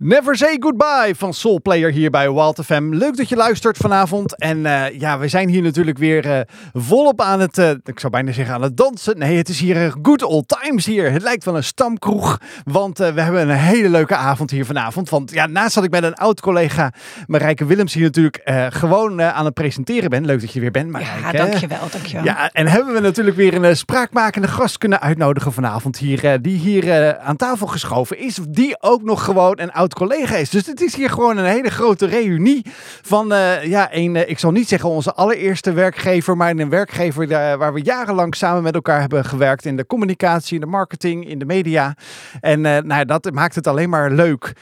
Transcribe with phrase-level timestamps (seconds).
[0.00, 2.88] Never Say Goodbye van Soul Player hier bij Wild FM.
[2.94, 4.36] Leuk dat je luistert vanavond.
[4.36, 6.40] En uh, ja, we zijn hier natuurlijk weer uh,
[6.72, 9.18] volop aan het, uh, ik zou bijna zeggen aan het dansen.
[9.18, 11.12] Nee, het is hier good old times hier.
[11.12, 15.08] Het lijkt wel een stamkroeg, want we hebben een hele leuke avond hier vanavond.
[15.08, 16.92] Want ja, naast dat ik met een oud collega
[17.26, 20.26] Marijke Willems hier natuurlijk gewoon aan het presenteren ben.
[20.26, 21.36] Leuk dat je weer bent, Marijke.
[21.36, 22.24] Ja, dankjewel, dankjewel.
[22.24, 26.42] Ja, en hebben we natuurlijk weer een spraakmakende gast kunnen uitnodigen vanavond hier.
[26.42, 30.50] die hier aan tafel geschoven is, die ook nog gewoon een oud collega is.
[30.50, 32.66] Dus het is hier gewoon een hele grote reunie
[33.02, 37.28] van, uh, ja, een, uh, ik zal niet zeggen onze allereerste werkgever, maar een werkgever
[37.58, 41.38] waar we jarenlang samen met elkaar hebben gewerkt in de communicatie, in de marketing, in
[41.38, 41.96] de media.
[42.40, 44.52] En nou, dat maakt het alleen maar leuk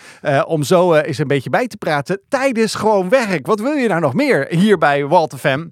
[0.47, 3.47] om zo eens een beetje bij te praten tijdens gewoon werk.
[3.47, 5.71] Wat wil je nou nog meer hier bij Walter Fam?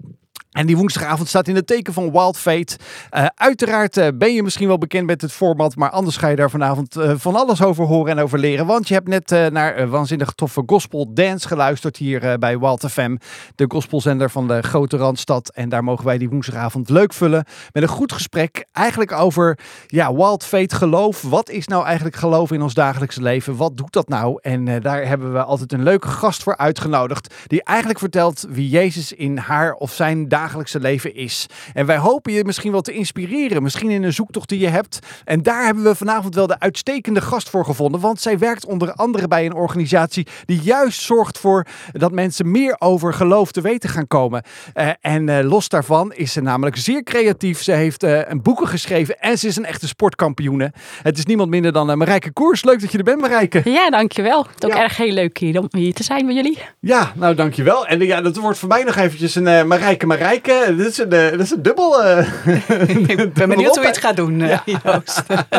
[0.54, 2.76] En die woensdagavond staat in het teken van Wild Fate.
[3.10, 6.36] Uh, uiteraard uh, ben je misschien wel bekend met het format, maar anders ga je
[6.36, 8.66] daar vanavond uh, van alles over horen en over leren.
[8.66, 13.16] Want je hebt net naar waanzinnig toffe gospel dance geluisterd hier bij Wild FM,
[13.54, 15.50] de gospelzender van de grote Randstad.
[15.54, 18.66] En daar mogen wij die woensdagavond leuk vullen met een goed gesprek.
[18.72, 21.22] Eigenlijk over ja, Wild Fate geloof.
[21.22, 23.56] Wat is nou eigenlijk geloof in ons dagelijkse leven?
[23.56, 24.38] Wat doet dat nou?
[24.42, 29.12] En daar hebben we altijd een leuke gast voor uitgenodigd, die eigenlijk vertelt wie Jezus
[29.12, 31.46] in haar of zijn dagelijkse dagelijkse leven is.
[31.74, 34.98] En wij hopen je misschien wel te inspireren, misschien in een zoektocht die je hebt.
[35.24, 38.92] En daar hebben we vanavond wel de uitstekende gast voor gevonden, want zij werkt onder
[38.92, 43.90] andere bij een organisatie die juist zorgt voor dat mensen meer over geloof te weten
[43.90, 44.42] gaan komen.
[44.74, 47.62] Uh, en uh, los daarvan is ze namelijk zeer creatief.
[47.62, 50.72] Ze heeft uh, een boeken geschreven en ze is een echte sportkampioene.
[51.02, 52.64] Het is niemand minder dan Marijke Koers.
[52.64, 53.60] Leuk dat je er bent, Marijke.
[53.64, 54.42] Ja, dankjewel.
[54.42, 54.82] Het is ook ja.
[54.82, 56.58] erg heel leuk hier om hier te zijn met jullie.
[56.80, 57.86] Ja, nou dankjewel.
[57.86, 60.76] En ja, dat wordt voor mij nog eventjes een Marijke Marijke kijken.
[60.76, 62.04] Dit is een, uh, dit is een dubbel.
[62.04, 62.28] Uh,
[63.08, 65.02] ik ben benieuwd hoe je het gaat doen, uh, ja.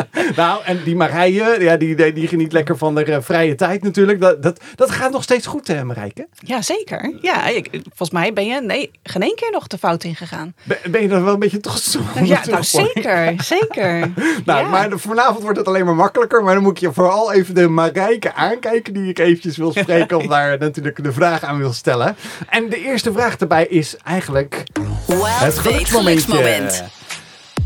[0.36, 4.20] nou, en die Marije, ja, die, die, die geniet lekker van de vrije tijd natuurlijk.
[4.20, 6.28] Dat, dat, dat gaat nog steeds goed, hè, Marijke?
[6.38, 7.14] Ja, zeker.
[7.20, 10.54] Ja, ik, volgens mij ben je nee, geen één keer nog de fout ingegaan.
[10.62, 12.02] Ben, ben je er wel een beetje trots op?
[12.24, 13.98] Ja, nou zeker, zeker.
[14.44, 14.68] nou, ja.
[14.68, 16.44] maar vanavond wordt het alleen maar makkelijker.
[16.44, 20.16] Maar dan moet je vooral even de Marijke aankijken die ik eventjes wil spreken.
[20.16, 22.16] of daar natuurlijk de vraag aan wil stellen.
[22.48, 24.64] En de eerste vraag daarbij is eigenlijk...
[25.08, 26.84] het geluksmoment.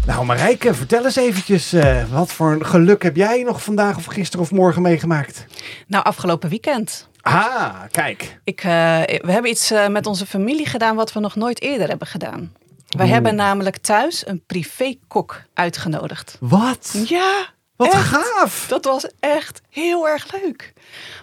[0.06, 4.04] Nou Marijke, vertel eens eventjes, uh, wat voor een geluk heb jij nog vandaag of
[4.04, 5.46] gisteren of morgen meegemaakt?
[5.86, 7.08] Nou, afgelopen weekend.
[7.20, 8.40] Ah, kijk.
[8.44, 8.70] Ik, uh,
[9.06, 12.52] we hebben iets uh, met onze familie gedaan wat we nog nooit eerder hebben gedaan.
[12.88, 13.14] Wij Oeh.
[13.14, 16.36] hebben namelijk thuis een privékok uitgenodigd.
[16.40, 17.04] Wat?
[17.06, 17.46] Ja,
[17.86, 18.06] Wat echt.
[18.06, 18.66] gaaf.
[18.68, 20.72] Dat was echt heel erg leuk.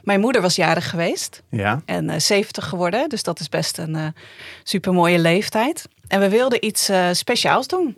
[0.03, 1.81] Mijn moeder was jarig geweest Ja.
[1.85, 4.07] en uh, 70 geworden, dus dat is best een uh,
[4.63, 5.87] supermooie leeftijd.
[6.07, 7.97] En we wilden iets uh, speciaals doen.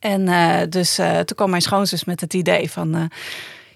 [0.00, 0.24] En
[0.70, 3.10] dus toen kwam mijn schoonzus met het idee van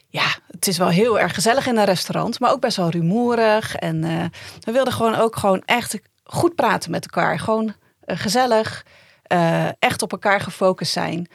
[0.09, 3.77] ja, het is wel heel erg gezellig in een restaurant, maar ook best wel rumoerig.
[3.77, 4.25] En uh,
[4.61, 7.39] we wilden gewoon ook gewoon echt goed praten met elkaar.
[7.39, 8.85] Gewoon uh, gezellig,
[9.33, 11.29] uh, echt op elkaar gefocust zijn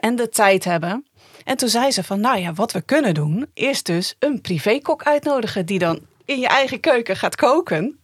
[0.00, 1.06] en de tijd hebben.
[1.48, 5.02] En toen zei ze van, nou ja, wat we kunnen doen, is dus een privékok
[5.02, 7.98] uitnodigen die dan in je eigen keuken gaat koken.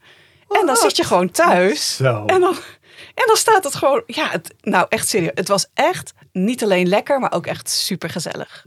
[0.47, 0.61] What?
[0.61, 1.97] En dan zit je gewoon thuis.
[1.97, 2.25] Zo.
[2.27, 2.55] En dan,
[3.15, 5.31] en dan staat het gewoon, ja, het, nou echt serieus.
[5.35, 8.67] Het was echt niet alleen lekker, maar ook echt super gezellig.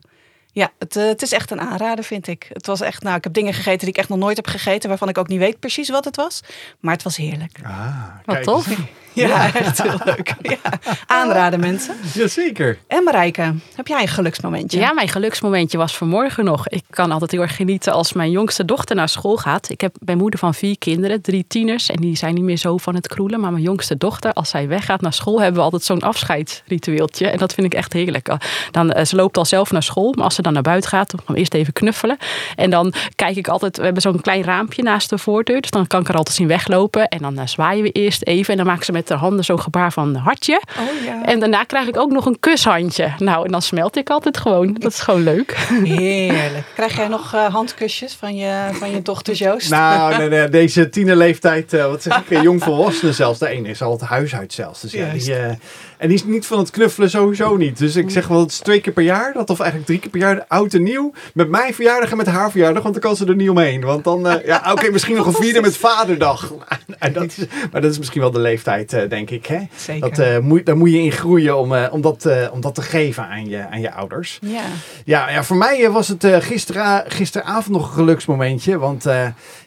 [0.52, 2.50] Ja, het, uh, het, is echt een aanrader, vind ik.
[2.54, 4.90] Het was echt, nou, ik heb dingen gegeten die ik echt nog nooit heb gegeten,
[4.90, 6.42] waarvan ik ook niet weet precies wat het was.
[6.80, 7.60] Maar het was heerlijk.
[7.64, 8.68] Ah, wat tof.
[9.18, 10.36] Ja, ja, echt heel leuk.
[10.48, 10.58] Ja.
[11.06, 11.96] Aanraden mensen.
[12.14, 12.78] Jazeker.
[12.88, 14.80] En Marijke, heb jij een geluksmomentje?
[14.80, 16.68] Ja, mijn geluksmomentje was vanmorgen nog.
[16.68, 19.70] Ik kan altijd heel erg genieten als mijn jongste dochter naar school gaat.
[19.70, 21.90] Ik heb ben moeder van vier kinderen, drie tieners.
[21.90, 23.40] En die zijn niet meer zo van het kroelen.
[23.40, 27.28] Maar mijn jongste dochter, als zij weggaat naar school, hebben we altijd zo'n afscheidsritueeltje.
[27.28, 28.36] En dat vind ik echt heerlijk.
[28.72, 30.14] Dan, ze loopt al zelf naar school.
[30.16, 32.18] Maar als ze dan naar buiten gaat, dan gaan we eerst even knuffelen.
[32.56, 35.62] En dan kijk ik altijd, we hebben zo'n klein raampje naast de voordeur.
[35.62, 37.08] Dus dan kan ik er altijd zien weglopen.
[37.08, 38.52] En dan uh, zwaaien we eerst even.
[38.52, 40.62] En dan maken ze met de handen zo'n gebaar van hartje.
[40.80, 41.26] Oh, ja.
[41.26, 43.12] En daarna krijg ik ook nog een kushandje.
[43.18, 44.74] Nou, en dan smelt ik altijd gewoon.
[44.74, 45.58] Dat is gewoon leuk.
[45.84, 46.66] Heerlijk.
[46.76, 49.70] Krijg jij nog uh, handkusjes van je, van je dochter Joost?
[49.70, 53.40] Nou, nee, nee, deze tienerleeftijd, uh, wat zeg ik, jongvolwassenen zelfs.
[53.40, 54.82] De ene is al het huis uit zelfs.
[54.82, 55.52] Dus ja, die, uh,
[55.98, 57.78] en die is niet van het knuffelen sowieso niet.
[57.78, 59.34] Dus ik zeg wel, het is twee keer per jaar.
[59.34, 61.14] Dat of eigenlijk drie keer per jaar, oud en nieuw.
[61.34, 63.82] Met mijn verjaardag en met haar verjaardag, want dan kan ze er niet omheen.
[63.82, 66.52] Want dan, uh, ja, oké, okay, misschien nog een vierde met vaderdag.
[66.98, 69.46] En dat is, maar dat is misschien wel de leeftijd, uh, denk ik.
[69.46, 69.60] Hè?
[69.76, 70.10] Zeker.
[70.10, 73.24] Dat, uh, moet, daar moet je in groeien om, om, dat, om dat te geven
[73.24, 74.40] aan je, aan je ouders.
[74.42, 74.64] Ja.
[75.06, 78.78] Ja, ja, voor mij was het gistera, gisteravond nog een geluksmomentje.
[78.78, 79.06] Want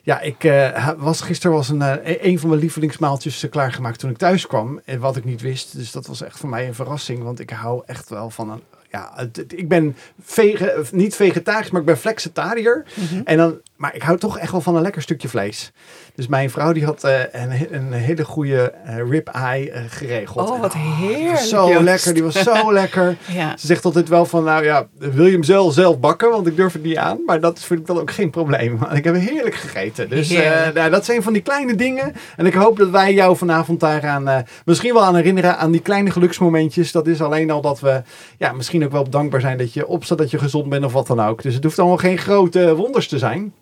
[0.03, 0.53] ja, ik
[0.97, 1.83] was, gisteren was een,
[2.29, 4.81] een van mijn lievelingsmaaltjes klaargemaakt toen ik thuis kwam.
[4.99, 5.77] Wat ik niet wist.
[5.77, 7.23] Dus dat was echt voor mij een verrassing.
[7.23, 11.71] Want ik hou echt wel van een ja, het, het, ik ben vege, niet vegetarisch,
[11.71, 12.87] maar ik ben flexitariër.
[12.95, 13.21] Mhm.
[13.25, 15.73] En dan maar ik hou toch echt wel van een lekker stukje vlees.
[16.21, 20.51] Dus mijn vrouw die had eh, een, een hele goede eh, rib-eye eh, geregeld.
[20.51, 23.17] Oh, wat heerlijk, Zo lekker, die was zo lekker.
[23.33, 23.57] Ja.
[23.57, 26.31] Ze zegt altijd wel van, nou ja, wil je hem zelf, zelf bakken?
[26.31, 27.19] Want ik durf het niet aan.
[27.27, 28.79] Maar dat vind ik dan ook geen probleem.
[28.79, 30.09] Want ik heb heerlijk gegeten.
[30.09, 30.31] Dus
[30.75, 32.13] nou, dat zijn van die kleine dingen.
[32.37, 35.59] En ik hoop dat wij jou vanavond daaraan misschien wel aan herinneren.
[35.59, 36.93] Aan die kleine geluksmomentjes.
[36.93, 38.03] Dat is alleen al dat we
[38.39, 41.07] ja, misschien ook wel dankbaar zijn dat je opstaat, dat je gezond bent of wat
[41.07, 41.43] dan ook.
[41.43, 43.53] Dus het hoeft allemaal geen grote wonders te zijn.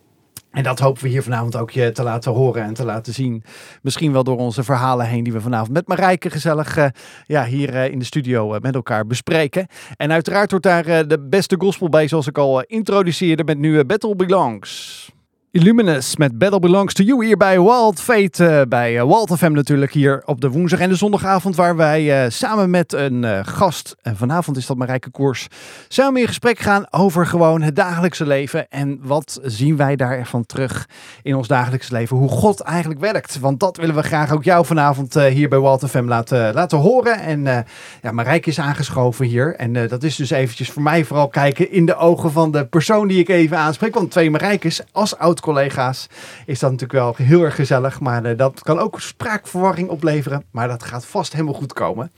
[0.50, 3.42] En dat hopen we hier vanavond ook je te laten horen en te laten zien.
[3.82, 6.86] Misschien wel door onze verhalen heen die we vanavond met Marijke gezellig eh,
[7.26, 9.66] ja, hier eh, in de studio eh, met elkaar bespreken.
[9.96, 14.16] En uiteraard hoort daar de beste gospel bij zoals ik al introduceerde met nu Battle
[14.16, 15.06] Belongs.
[15.50, 19.52] Illuminous met Battle Belongs to You hier bij Wild Fate, eh, bij eh, Wild FM
[19.52, 23.40] natuurlijk hier op de woensdag en de zondagavond waar wij eh, samen met een eh,
[23.42, 25.46] gast, en vanavond is dat Marijke Koers,
[25.88, 30.88] samen in gesprek gaan over gewoon het dagelijkse leven en wat zien wij daarvan terug
[31.22, 33.38] in ons dagelijks leven, hoe God eigenlijk werkt.
[33.38, 36.78] Want dat willen we graag ook jou vanavond eh, hier bij Wild FM laten, laten
[36.78, 37.20] horen.
[37.20, 37.58] En eh,
[38.02, 41.72] ja, Marijke is aangeschoven hier en eh, dat is dus eventjes voor mij vooral kijken
[41.72, 43.94] in de ogen van de persoon die ik even aanspreek.
[43.94, 46.06] Want twee Marijkes als oud-collega's
[46.46, 50.44] is dat natuurlijk wel heel erg gezellig, maar eh, dat kan ook spraakverwarring opleveren.
[50.50, 52.12] Maar dat gaat vast helemaal goed komen.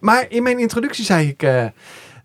[0.00, 1.72] Maar in mijn introductie zei ik...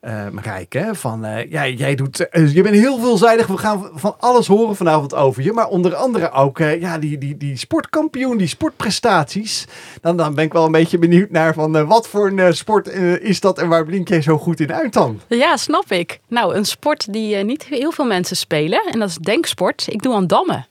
[0.05, 3.47] eh Marijke, van eh, ja, jij doet, eh, je bent heel veelzijdig.
[3.47, 5.51] We gaan van alles horen vanavond over je.
[5.51, 9.65] Maar onder andere ook eh, ja, die, die, die sportkampioen, die sportprestaties.
[10.01, 12.87] Dan, dan ben ik wel een beetje benieuwd naar van wat voor een sport
[13.21, 15.19] is dat en waar blink jij zo goed in uit dan?
[15.27, 16.19] Ja, snap ik.
[16.27, 18.83] Nou, een sport die niet heel veel mensen spelen.
[18.91, 19.85] En dat is denksport.
[19.87, 20.67] Ik doe aan dammen.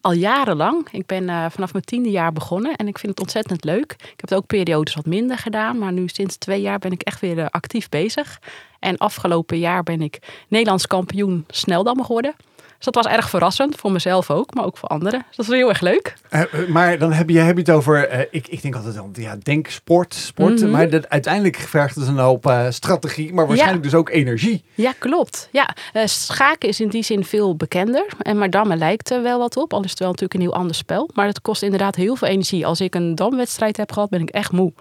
[0.00, 0.88] Al, jarenlang.
[0.90, 3.92] Ik ben eh, vanaf mijn tiende jaar begonnen en ik vind het ontzettend leuk.
[3.92, 7.02] Ik heb het ook periodes wat minder gedaan, maar nu sinds twee jaar ben ik
[7.02, 8.40] echt weer eh, actief bezig.
[8.78, 12.34] En afgelopen jaar ben ik Nederlands kampioen sneldammen geworden.
[12.76, 15.24] Dus dat was erg verrassend voor mezelf ook, maar ook voor anderen.
[15.28, 16.14] Dus dat is heel erg leuk.
[16.28, 18.94] Eh, eh, maar dan heb je, heb je het over, eh, ik, ik denk altijd
[18.94, 20.60] dan, ja, denk sport, sport.
[20.60, 20.70] Mhm.
[20.70, 24.64] Maar dat, uiteindelijk vergt het een hoop eh, strategie, maar waarschijnlijk dus ook energie.
[24.74, 25.48] Ja, klopt.
[25.52, 25.74] Ja,
[26.04, 28.06] schaken is in die zin veel bekender.
[28.18, 29.72] En maar dammen lijkt er wel wat op.
[29.72, 31.10] Al is het wel natuurlijk een heel ander spel.
[31.14, 32.66] Maar het kost inderdaad heel veel energie.
[32.66, 34.72] Als ik een damwedstrijd heb gehad, ben ik echt moe.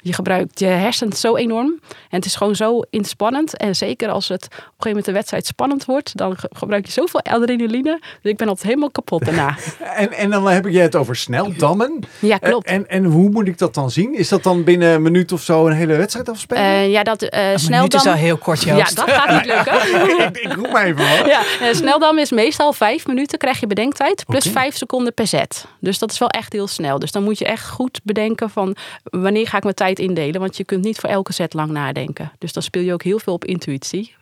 [0.00, 1.80] Je gebruikt je hersens zo enorm.
[1.90, 3.56] En het is gewoon zo inspannend.
[3.56, 6.86] En zeker als het op een gegeven moment de wedstrijd spannend wordt, dan ge- gebruik
[6.86, 8.00] je zoveel adrenaline.
[8.22, 9.56] Dus ik ben altijd helemaal kapot daarna.
[9.94, 12.00] En, en dan heb je het over sneldammen.
[12.18, 12.66] Ja, klopt.
[12.66, 14.14] Eh, en, en hoe moet ik dat dan zien?
[14.14, 16.62] Is dat dan binnen een minuut of zo een hele wedstrijd afspelen?
[16.62, 19.74] Eh, ja, dat uh, Een is al heel kort, Ja, dat gaat niet lukken.
[20.26, 21.26] ik, ik roep maar even wat.
[21.26, 24.24] Ja, eh, sneldam is meestal vijf minuten krijg je bedenktijd.
[24.26, 25.66] Plus vijf seconden per set.
[25.80, 26.98] Dus dat is wel echt heel snel.
[26.98, 30.40] Dus dan moet je echt goed bedenken van wanneer ga ik mijn tijd indelen.
[30.40, 32.32] Want je kunt niet voor elke set lang nadenken.
[32.38, 34.14] Dus dan speel je ook heel veel op intuïtie.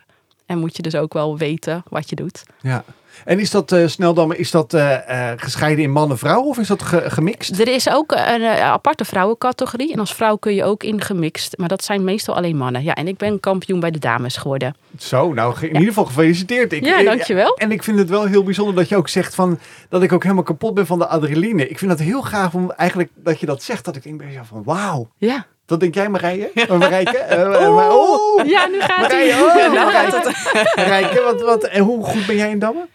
[0.46, 2.42] En moet je dus ook wel weten wat je doet.
[2.60, 2.84] Ja.
[3.24, 7.10] En is dat sneldammen, is dat eh, eh, gescheiden in man-vrouw of is dat ge-
[7.10, 7.58] gemixt?
[7.60, 9.92] Er is ook een aparte vrouwencategorie.
[9.92, 11.58] En als vrouw kun je ook in gemixt.
[11.58, 12.82] Maar dat zijn meestal alleen mannen.
[12.82, 14.74] Ja, en ik ben kampioen bij de dames geworden.
[14.98, 16.72] Zo, nou in ieder geval gefeliciteerd.
[16.72, 17.56] Ik, Ja, dankjewel.
[17.56, 19.58] En ik vind het wel heel bijzonder dat je ook zegt van
[19.88, 21.68] dat ik ook helemaal kapot ben van de adrenaline.
[21.68, 23.84] Ik vind dat heel gaaf om eigenlijk dat je dat zegt.
[23.84, 25.08] Dat ik denk bij van wauw.
[25.16, 25.46] Ja.
[25.66, 26.50] Dat denk jij Marije?
[26.54, 27.18] Uh, Marijke?
[27.18, 28.46] Eh, eh, maar- oh.
[28.46, 29.42] Ja, nu gaat Marije, hij.
[29.42, 30.32] oh, Nou.
[30.76, 32.88] Marijke, wat, wat, en hoe goed ben jij in dammen?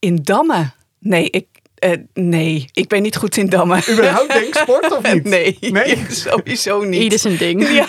[0.00, 0.74] In dammen?
[0.98, 3.90] Nee, ik, eh, nee, ik ben niet goed in dammen.
[3.90, 5.24] Überhaupt denksport of niet?
[5.34, 6.04] Nee, Nee?
[6.08, 7.02] sowieso niet.
[7.02, 7.68] Ieder zijn ding.
[7.80, 7.86] Ja,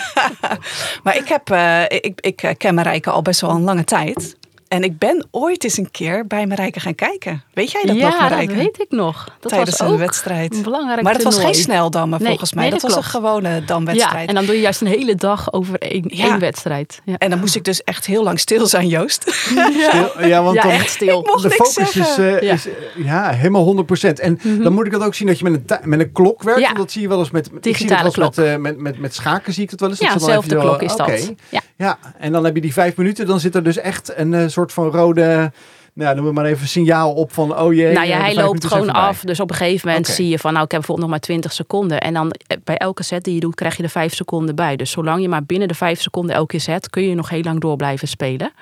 [1.02, 4.36] maar ik, heb, eh, ik, ik ken Marijke al best wel een lange tijd.
[4.72, 7.42] En ik ben ooit eens een keer bij Marijke gaan kijken.
[7.54, 8.46] Weet jij dat ja, nog, Marijke?
[8.46, 9.24] dat weet ik nog.
[9.40, 10.54] Dat Tijdens was een ook wedstrijd.
[10.54, 12.62] een belangrijk Maar dat was geen sneldammen Nee, volgens mij.
[12.62, 14.22] nee, dat, dat was een gewone damwedstrijd.
[14.22, 16.24] Ja, en dan doe je juist een hele dag over één, Ja.
[16.24, 17.00] één wedstrijd.
[17.04, 19.22] Ja, En dan moest ik dus echt heel lang stil zijn, Joost.
[19.30, 21.20] Stil- ja, want ja dan, echt stil.
[21.20, 22.52] Ik mocht de niks focus is, eh, Ja.
[22.52, 22.72] is eh,
[23.04, 24.20] ja, helemaal 100%.
[24.20, 26.60] En dan moet ik dat ook zien dat je met een, met een klok werkt.
[26.60, 26.66] Ja.
[26.66, 28.56] Want dat zie je wel eens met, ik zie Digitale dat wel eens met, eh,
[28.56, 29.98] met, met, met schaken zie ik dat wel eens.
[29.98, 31.00] Ja, dezelfde klok is dat.
[31.08, 31.20] oké.
[31.48, 31.60] Ja.
[31.82, 33.26] Ja, en dan heb je die vijf minuten.
[33.26, 35.52] Dan zit er dus echt een eh, soort van rode,
[35.92, 37.92] nou noem maar even, signaal op van oh jee.
[37.92, 39.20] Nou eh, ja, de hij loopt gewoon af.
[39.20, 41.52] Dus op een gegeven moment zie je van, nou, ik heb bijvoorbeeld nog maar 20
[41.52, 42.00] seconden.
[42.00, 44.76] En dan eh, bij elke set die je doet, krijg je er 5 seconden bij.
[44.76, 47.60] Dus zolang je maar binnen de 5 seconden elke zet, kun je nog heel lang
[47.60, 48.52] door blijven spelen.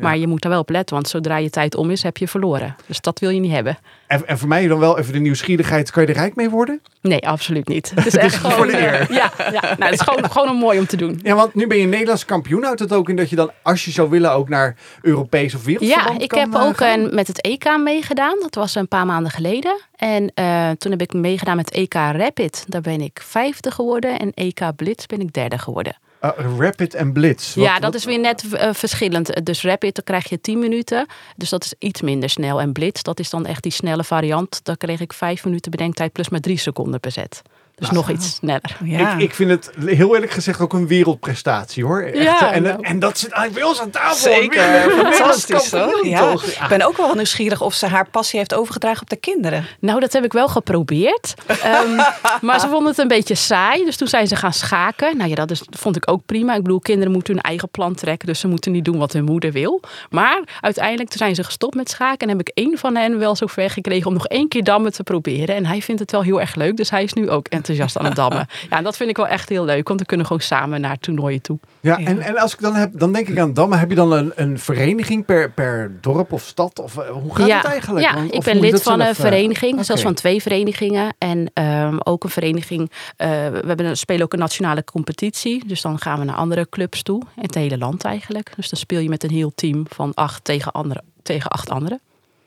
[0.00, 2.28] Maar je moet er wel op letten, want zodra je tijd om is, heb je
[2.28, 2.76] verloren.
[2.86, 3.78] Dus dat wil je niet hebben.
[4.06, 5.90] En, en voor mij dan wel even de nieuwsgierigheid.
[5.90, 6.80] Kan je er rijk mee worden?
[7.00, 7.92] Nee, absoluut niet.
[7.94, 8.66] Het is echt voor gewoon.
[8.66, 9.12] de eer.
[9.12, 11.20] Ja, ja nou, het is gewoon, gewoon een mooi om te doen.
[11.22, 12.62] Ja, want nu ben je Nederlands kampioen.
[12.62, 15.64] Houdt het ook in dat je dan, als je zou willen, ook naar Europees of
[15.64, 18.38] wereldverband Ja, ik kan, heb eh, ook een, met het EK meegedaan.
[18.40, 19.80] Dat was een paar maanden geleden.
[19.96, 22.64] En eh, toen heb ik meegedaan met EK Rapid.
[22.68, 24.18] Daar ben ik vijfde geworden.
[24.18, 25.96] En EK Blitz ben ik derde geworden.
[26.38, 27.54] Uh, rapid en blitz.
[27.54, 29.46] Wat, ja, dat is weer net uh, verschillend.
[29.46, 31.06] Dus rapid, dan krijg je 10 minuten.
[31.36, 32.60] Dus dat is iets minder snel.
[32.60, 34.64] En blitz, dat is dan echt die snelle variant.
[34.64, 37.42] Daar kreeg ik 5 minuten bedenktijd plus maar 3 seconden per zet.
[37.78, 38.76] Dus nog iets sneller.
[38.84, 39.14] Ja.
[39.14, 42.02] Ik, ik, vind het heel eerlijk gezegd ook een wereldprestatie hoor.
[42.02, 42.78] Echt, ja, en, nou.
[42.80, 44.16] en dat zit eigenlijk bij ons aan tafel.
[44.32, 46.06] Zeker, fantastisch hoor.
[46.06, 46.32] Ja.
[46.32, 49.66] Ik ben ook wel nieuwsgierig of ze haar passie heeft overgedragen op de kinderen.
[49.80, 51.34] Nou, dat heb ik wel geprobeerd.
[51.48, 51.96] um,
[52.46, 53.84] maar ze vonden het een beetje saai.
[53.84, 55.16] Dus toen zijn ze gaan schaken.
[55.16, 56.54] Nou ja, dat is, vond ik ook prima.
[56.54, 58.28] Ik bedoel, kinderen moeten hun eigen plan trekken.
[58.28, 59.80] Dus ze moeten niet doen wat hun moeder wil.
[60.10, 62.18] Maar uiteindelijk toen zijn ze gestopt met schaken.
[62.18, 64.92] En heb ik één van hen wel zo ver gekregen om nog één keer dammen
[64.92, 65.54] te proberen.
[65.54, 66.76] En hij vindt het wel heel erg leuk.
[66.76, 68.46] Dus hij is nu ook enthousiast aan het dammen.
[68.70, 70.98] Ja, en dat vind ik wel echt heel leuk, want we kunnen gewoon samen naar
[70.98, 71.58] toernooien toe.
[71.80, 73.78] Ja, En, en als ik dan heb, dan denk ik aan dammen.
[73.78, 76.78] Heb je dan een, een vereniging per, per dorp of stad?
[76.78, 78.04] Of eh, hoe gaat ja, het eigenlijk?
[78.04, 79.84] Ja, ik ben lid van een eh, vereniging, okay.
[79.84, 81.14] zelfs van twee verenigingen.
[81.18, 85.66] En um, ook een vereniging, uh, we hebben, spelen ook een nationale competitie.
[85.66, 88.52] Dus dan gaan we naar andere clubs toe, in het hele land eigenlijk.
[88.56, 92.00] Dus dan speel je met een heel team van acht tegen, andere, tegen acht anderen.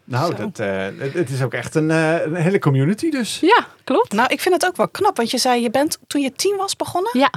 [0.10, 3.39] Nou, dat, uh, het is ook echt een, uh, een, hele community dus.
[3.39, 4.13] Ja, klopt.
[4.13, 6.56] Nou, ik vind het ook wel knap, want je zei je bent toen je tien
[6.58, 7.12] was begonnen.
[7.20, 7.32] Ja.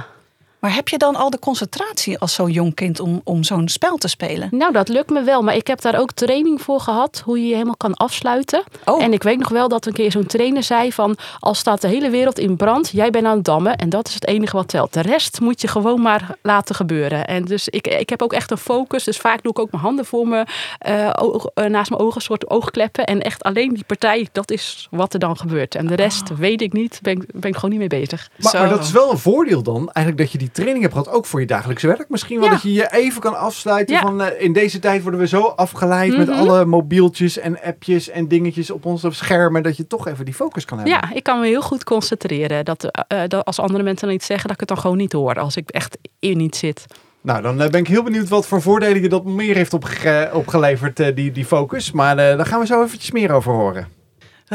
[0.63, 3.97] Maar heb je dan al de concentratie als zo'n jong kind om, om zo'n spel
[3.97, 4.47] te spelen?
[4.51, 5.41] Nou, dat lukt me wel.
[5.41, 7.21] Maar ik heb daar ook training voor gehad.
[7.25, 8.63] Hoe je je helemaal kan afsluiten.
[8.85, 9.03] Oh.
[9.03, 11.17] En ik weet nog wel dat een keer zo'n trainer zei van...
[11.39, 13.75] Als staat de hele wereld in brand, jij bent aan het dammen.
[13.75, 14.93] En dat is het enige wat telt.
[14.93, 17.27] De rest moet je gewoon maar laten gebeuren.
[17.27, 19.03] En dus ik, ik heb ook echt een focus.
[19.03, 20.45] Dus vaak doe ik ook mijn handen voor me.
[20.87, 23.05] Uh, oog, uh, naast mijn ogen, een soort oogkleppen.
[23.05, 25.75] En echt alleen die partij, dat is wat er dan gebeurt.
[25.75, 26.37] En de rest oh.
[26.37, 26.99] weet ik niet.
[27.01, 28.29] Ben, ben ik gewoon niet mee bezig.
[28.37, 29.89] Maar, maar dat is wel een voordeel dan.
[29.91, 32.09] Eigenlijk dat je die training hebt gehad, ook voor je dagelijkse werk.
[32.09, 32.53] Misschien wel ja.
[32.53, 34.01] dat je je even kan afsluiten Ja.
[34.01, 36.25] van uh, in deze tijd worden we zo afgeleid mm -hmm.
[36.25, 40.33] met alle mobieltjes en appjes en dingetjes op onze schermen, dat je toch even die
[40.33, 40.95] focus kan hebben.
[40.95, 42.65] Ja, ik kan me heel goed concentreren.
[42.65, 45.13] Dat, uh, dat als andere mensen dan iets zeggen, dat ik het dan gewoon niet
[45.13, 45.39] hoor.
[45.39, 46.85] Als ik echt in niet zit.
[47.21, 51.15] Nou, dan ben ik heel benieuwd wat voor voordelen je dat meer heeft opge opgeleverd,
[51.15, 51.91] die, die focus.
[51.91, 54.02] Maar uh, daar gaan we zo eventjes meer over horen.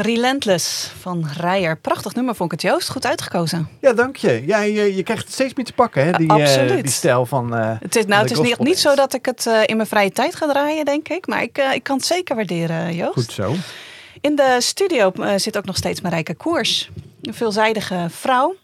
[0.01, 1.77] Relentless van Rijer.
[1.77, 2.89] Prachtig nummer vond ik het Joost.
[2.89, 3.69] Goed uitgekozen.
[3.81, 4.43] Ja, dank je.
[4.45, 6.11] Ja, je, je krijgt het steeds meer te pakken, hè?
[6.11, 6.71] Die, Absoluut.
[6.71, 9.25] Uh, die stijl van uh, Het is, nou, het is niet, niet zo dat ik
[9.25, 11.27] het uh, in mijn vrije tijd ga draaien, denk ik.
[11.27, 13.13] Maar ik, ik kan het zeker waarderen, Joost.
[13.13, 13.55] Goed zo.
[14.21, 16.89] In de studio zit ook nog steeds Marijke Koers.
[17.21, 18.55] Een veelzijdige vrouw.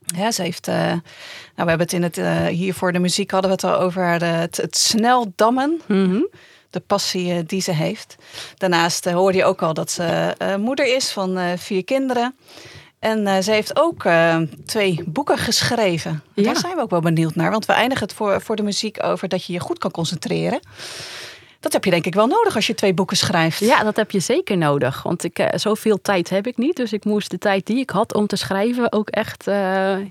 [0.00, 0.66] Ja, ze heeft...
[0.66, 1.00] nou,
[1.54, 2.20] we hebben het in het...
[2.48, 5.80] hier voor de muziek hadden we het al over het, het snel dammen.
[5.86, 6.28] Mm -hmm
[6.76, 8.16] de passie die ze heeft.
[8.56, 12.34] Daarnaast uh, hoorde je ook al dat ze uh, moeder is van vier kinderen.
[12.98, 14.04] En ze heeft ook
[14.66, 16.22] twee boeken geschreven.
[16.34, 16.42] Ja.
[16.42, 17.50] Daar zijn we ook wel benieuwd naar.
[17.50, 20.60] Want we eindigen het voor, voor de muziek over dat je je goed kan concentreren.
[21.60, 23.60] Dat heb je denk ik wel nodig als je twee boeken schrijft.
[23.60, 25.02] Ja, dat heb je zeker nodig.
[25.02, 26.76] Want ik, uh, zoveel tijd heb ik niet.
[26.76, 29.54] Dus ik moest de tijd die ik had om te schrijven ook echt uh,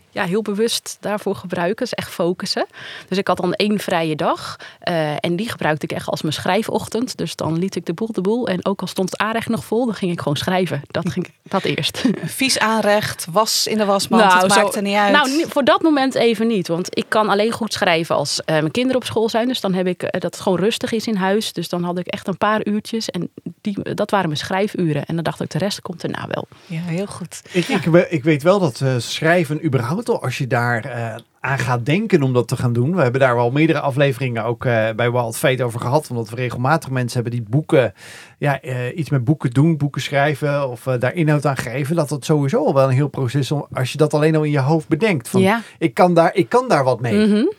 [0.10, 1.76] ja, heel bewust daarvoor gebruiken.
[1.76, 2.66] Dus echt focussen.
[3.08, 4.56] Dus ik had dan één vrije dag.
[4.90, 7.18] Uh, en die gebruikte ik echt als mijn schrijfochtend.
[7.18, 8.48] Dus dan liet ik de boel de boel.
[8.48, 10.82] En ook al stond het aanrecht nog vol, dan ging ik gewoon schrijven.
[10.88, 12.04] Dat ging dat eerst.
[12.24, 15.12] Vies aanrecht, was in de wasmand, nou, het maakte niet uit.
[15.12, 16.68] Nou, voor dat moment even niet.
[16.68, 19.48] Want ik kan alleen goed schrijven als mijn kinderen op school zijn.
[19.48, 21.35] Dus dan heb ik dat het gewoon rustig is in huis.
[21.36, 23.30] Dus dan had ik echt een paar uurtjes en
[23.62, 25.06] die, dat waren mijn schrijfuren.
[25.06, 26.48] En dan dacht ik, de rest komt erna wel.
[26.66, 27.42] Ja, heel goed.
[27.52, 27.76] Ik, ja.
[27.76, 31.86] ik, ik weet wel dat uh, schrijven überhaupt al, als je daar uh, aan gaat
[31.86, 32.96] denken om dat te gaan doen.
[32.96, 36.10] We hebben daar wel meerdere afleveringen ook uh, bij Wild Fate over gehad.
[36.10, 37.94] Omdat we regelmatig mensen hebben die boeken,
[38.38, 38.62] ja,
[38.92, 41.96] iets met boeken doen, boeken schrijven of daar inhoud aan geven.
[41.96, 44.52] Dat dat sowieso al wel een heel proces is als je dat alleen al in
[44.52, 45.30] je hoofd bedenkt.
[45.30, 45.62] Van, ja.
[45.78, 47.26] ik, kan daar, ik kan daar wat mee.
[47.26, 47.54] Mm -hmm.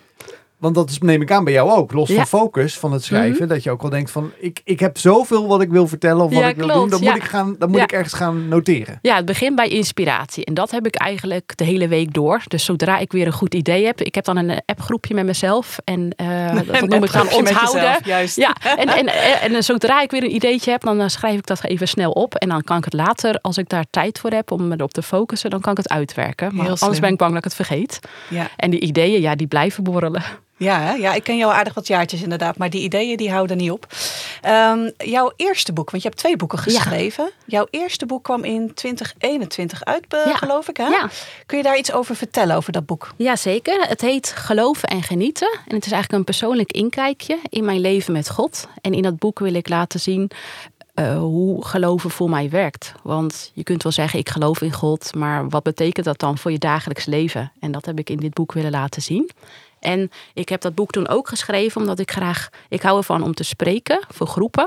[0.59, 1.93] Want dat is, neem ik aan bij jou ook.
[1.93, 2.15] Los ja.
[2.15, 3.31] van focus van het schrijven.
[3.31, 3.49] Mm -hmm.
[3.49, 6.31] Dat je ook wel denkt van ik, ik heb zoveel wat ik wil vertellen of
[6.31, 6.81] wat ja, ik wil klopt.
[6.81, 6.91] doen.
[6.91, 7.13] Dan ja.
[7.13, 8.99] moet, ik, gaan, dan moet ik ergens gaan noteren.
[9.03, 10.45] Ja, het begint bij inspiratie.
[10.45, 12.43] En dat heb ik eigenlijk de hele week door.
[12.49, 14.01] Dus zodra ik weer een goed idee heb.
[14.01, 15.79] Ik heb dan een appgroepje met mezelf.
[15.85, 17.83] En uh, dat, dat noem ik dan onthouden.
[17.83, 18.37] Jezelf, juist.
[18.37, 21.65] Ja, en, en, en, en, zodra ik weer een ideetje heb, dan schrijf ik dat
[21.65, 22.35] even snel op.
[22.35, 24.93] En dan kan ik het later, als ik daar tijd voor heb om me erop
[24.93, 26.55] te focussen, dan kan ik het uitwerken.
[26.55, 28.01] Maar anders ben ik bang dat ik het vergeet.
[28.29, 28.49] Ja.
[28.57, 30.23] En die ideeën, ja, die blijven borrelen.
[30.59, 33.71] Ja, ja, ik ken jou aardig wat jaartjes inderdaad, maar die ideeën die houden niet
[33.71, 33.87] op.
[34.47, 37.25] Um, jouw eerste boek, want je hebt twee boeken geschreven.
[37.25, 37.31] Ja.
[37.47, 40.35] Jouw eerste boek kwam in 2021 uit, ja.
[40.35, 40.77] geloof ik.
[40.77, 40.87] Hè?
[40.87, 41.11] Ja.
[41.47, 43.13] Kun je daar iets over vertellen, over dat boek?
[43.17, 43.89] Jazeker.
[43.89, 45.59] Het heet Geloven en Genieten.
[45.67, 48.69] En het is eigenlijk een persoonlijk inkijkje in mijn leven met God.
[48.81, 50.31] En in dat boek wil ik laten zien
[50.95, 52.93] uh, hoe geloven voor mij werkt.
[53.03, 56.53] Want je kunt wel zeggen, ik geloof in God, maar wat betekent dat dan voor
[56.53, 57.53] je dagelijks leven?
[57.61, 59.31] En dat heb ik in dit boek willen laten zien.
[59.79, 63.35] En ik heb dat boek toen ook geschreven omdat ik graag, ik hou ervan om
[63.35, 64.67] te spreken voor groepen.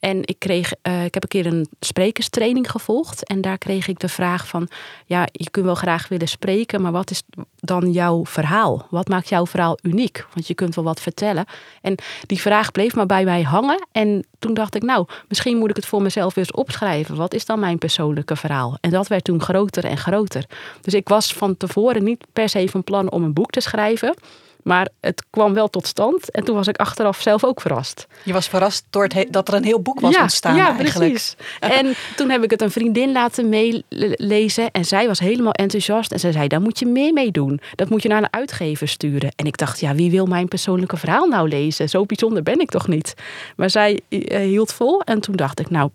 [0.00, 3.24] En ik, kreeg, uh, ik heb een keer een sprekerstraining gevolgd.
[3.24, 4.68] En daar kreeg ik de vraag van,
[5.06, 7.22] ja, je kunt wel graag willen spreken, maar wat is
[7.56, 8.86] dan jouw verhaal?
[8.90, 10.26] Wat maakt jouw verhaal uniek?
[10.34, 11.44] Want je kunt wel wat vertellen.
[11.80, 11.94] En
[12.26, 13.86] die vraag bleef maar bij mij hangen.
[13.92, 17.16] En toen dacht ik, nou, misschien moet ik het voor mezelf eens opschrijven.
[17.16, 18.78] Wat is dan mijn persoonlijke verhaal?
[18.80, 20.44] En dat werd toen groter en groter.
[20.80, 24.14] Dus ik was van tevoren niet per se van plan om een boek te schrijven.
[24.62, 26.30] Maar het kwam wel tot stand.
[26.30, 28.06] En toen was ik achteraf zelf ook verrast.
[28.22, 31.10] Je was verrast door het dat er een heel boek was ontstaan ja, eigenlijk.
[31.10, 31.36] Precies.
[31.60, 34.70] En toen heb ik het een vriendin laten meelezen.
[34.70, 36.12] En zij was helemaal enthousiast.
[36.12, 37.60] En zij zei, daar moet je meer mee doen.
[37.74, 39.32] Dat moet je naar een uitgever sturen.
[39.36, 41.88] En ik dacht, ja, wie wil mijn persoonlijke verhaal nou lezen?
[41.88, 43.14] Zo bijzonder ben ik toch niet?
[43.56, 45.02] Maar zij eh, hield vol.
[45.02, 45.90] En toen dacht ik, nou,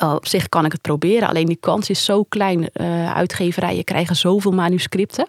[0.00, 2.68] op zich kan ik het proberen, alleen die kans is zo klein.
[2.72, 5.26] Uh, uitgeverijen krijgen zoveel manuscripten.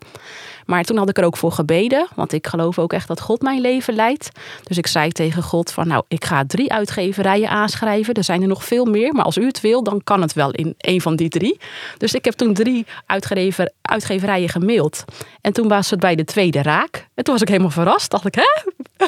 [0.66, 3.42] Maar toen had ik er ook voor gebeden, want ik geloof ook echt dat God
[3.42, 4.30] mijn leven leidt.
[4.64, 8.14] Dus ik zei tegen God van nou, ik ga drie uitgeverijen aanschrijven.
[8.14, 10.52] Er zijn er nog veel meer, maar als u het wil, dan kan het wel
[10.52, 11.60] in een van die drie.
[11.98, 15.06] Dus ik heb toen drie uitgever, uitgeverijen gemaild.
[15.42, 17.08] En toen was het bij de tweede raak.
[17.14, 18.12] En toen was ik helemaal verrast.
[18.12, 18.72] Dacht ik, hè?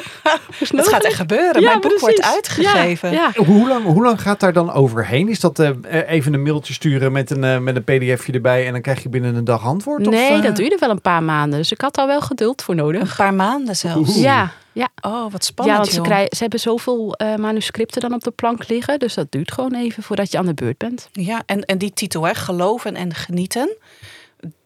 [0.58, 1.62] Het gaat echt gebeuren.
[1.62, 3.10] Mijn boek wordt uitgegeven.
[3.10, 5.28] Ja, Hoe, lang, hoe lang gaat daar dan overheen?
[5.28, 5.70] Is dat uh,
[6.06, 9.08] even een mailtje sturen met een, uh, met een pdfje erbij en dan krijg je
[9.08, 10.06] binnen een dag antwoord?
[10.06, 10.42] Nee, of, uh...
[10.42, 11.47] dat duurde wel een paar maanden.
[11.56, 13.00] Dus ik had daar wel geduld voor nodig.
[13.00, 14.16] Een paar maanden zelfs?
[14.16, 14.52] Ja.
[14.78, 14.88] Ja.
[15.00, 15.76] Oh, wat spannend.
[15.76, 18.98] Ja, want ze, krijgen, ze hebben zoveel uh, manuscripten dan op de plank liggen.
[18.98, 21.08] Dus dat duurt gewoon even voordat je aan de beurt bent.
[21.12, 23.76] Ja, en, en die titel, hè, geloven en genieten.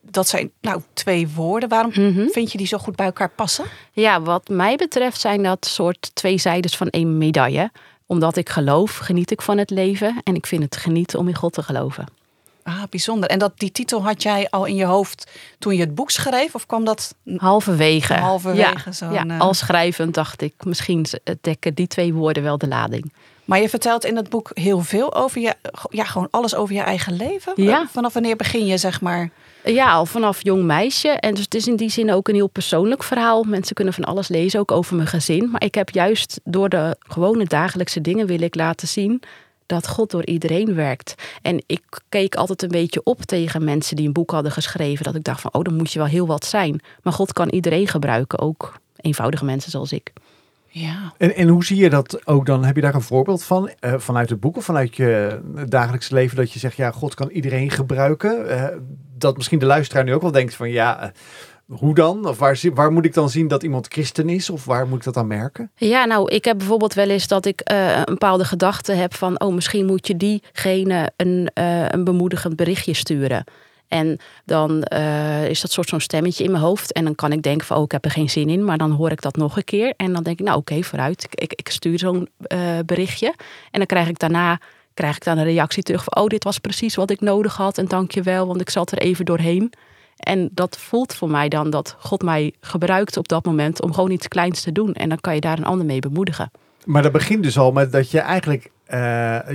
[0.00, 1.68] Dat zijn nou twee woorden.
[1.68, 2.26] Waarom mhm.
[2.26, 3.64] vind je die zo goed bij elkaar passen?
[3.92, 7.70] Ja, wat mij betreft zijn dat soort twee zijdes van één medaille.
[8.06, 10.20] Omdat ik geloof, geniet ik van het leven.
[10.24, 12.06] En ik vind het genieten om in God te geloven.
[12.62, 13.28] Ah, bijzonder.
[13.28, 16.54] En dat, die titel had jij al in je hoofd toen je het boek schreef?
[16.54, 18.14] Of kwam dat halverwege?
[18.14, 18.90] Halverwege.
[19.00, 19.24] Ja, ja.
[19.24, 19.40] Uh...
[19.40, 21.06] al schrijvend dacht ik, misschien
[21.40, 23.12] dekken die twee woorden wel de lading.
[23.44, 25.54] Maar je vertelt in het boek heel veel over je,
[25.90, 27.52] ja, gewoon alles over je eigen leven.
[27.56, 27.86] Ja.
[27.90, 29.30] Vanaf wanneer begin je, zeg maar?
[29.64, 31.08] Ja, al vanaf jong meisje.
[31.08, 33.42] En dus het is in die zin ook een heel persoonlijk verhaal.
[33.42, 35.50] Mensen kunnen van alles lezen, ook over mijn gezin.
[35.50, 39.22] Maar ik heb juist door de gewone dagelijkse dingen wil ik laten zien
[39.66, 41.14] dat God door iedereen werkt.
[41.42, 45.04] En ik keek altijd een beetje op tegen mensen die een boek hadden geschreven.
[45.04, 46.80] Dat ik dacht van, oh, dan moet je wel heel wat zijn.
[47.02, 50.12] Maar God kan iedereen gebruiken, ook eenvoudige mensen zoals ik.
[50.66, 51.12] Ja.
[51.18, 52.64] En, en hoe zie je dat ook dan?
[52.64, 53.70] Heb je daar een voorbeeld van?
[53.80, 56.36] Uh, vanuit het boek of vanuit je dagelijks leven?
[56.36, 58.46] Dat je zegt, ja, God kan iedereen gebruiken.
[58.48, 58.66] Uh,
[59.18, 61.02] dat misschien de luisteraar nu ook wel denkt van, ja...
[61.02, 61.08] Uh,
[61.78, 62.26] hoe dan?
[62.26, 64.50] Of waar, waar moet ik dan zien dat iemand christen is?
[64.50, 65.70] Of waar moet ik dat dan merken?
[65.76, 69.40] Ja, nou, ik heb bijvoorbeeld wel eens dat ik uh, een bepaalde gedachte heb van...
[69.40, 73.44] oh, misschien moet je diegene een, uh, een bemoedigend berichtje sturen.
[73.88, 76.92] En dan uh, is dat soort zo'n stemmetje in mijn hoofd.
[76.92, 78.64] En dan kan ik denken van, oh, ik heb er geen zin in.
[78.64, 79.94] Maar dan hoor ik dat nog een keer.
[79.96, 81.24] En dan denk ik, nou oké, vooruit.
[81.24, 82.28] Ik, ik, ik stuur zo'n
[82.86, 83.34] berichtje.
[83.70, 84.60] En dan krijg ik daarna
[84.94, 86.22] krijg ik dan een reactie terug van...
[86.22, 88.92] oh, dit was precies wat ik nodig had en dank je wel, want ik zat
[88.92, 89.72] er even doorheen.
[90.22, 94.10] En dat voelt voor mij dan dat God mij gebruikt op dat moment om gewoon
[94.10, 94.92] iets kleins te doen.
[94.92, 96.50] En dan kan je daar een ander mee bemoedigen.
[96.84, 98.98] Maar dat begint dus al met dat je eigenlijk, uh,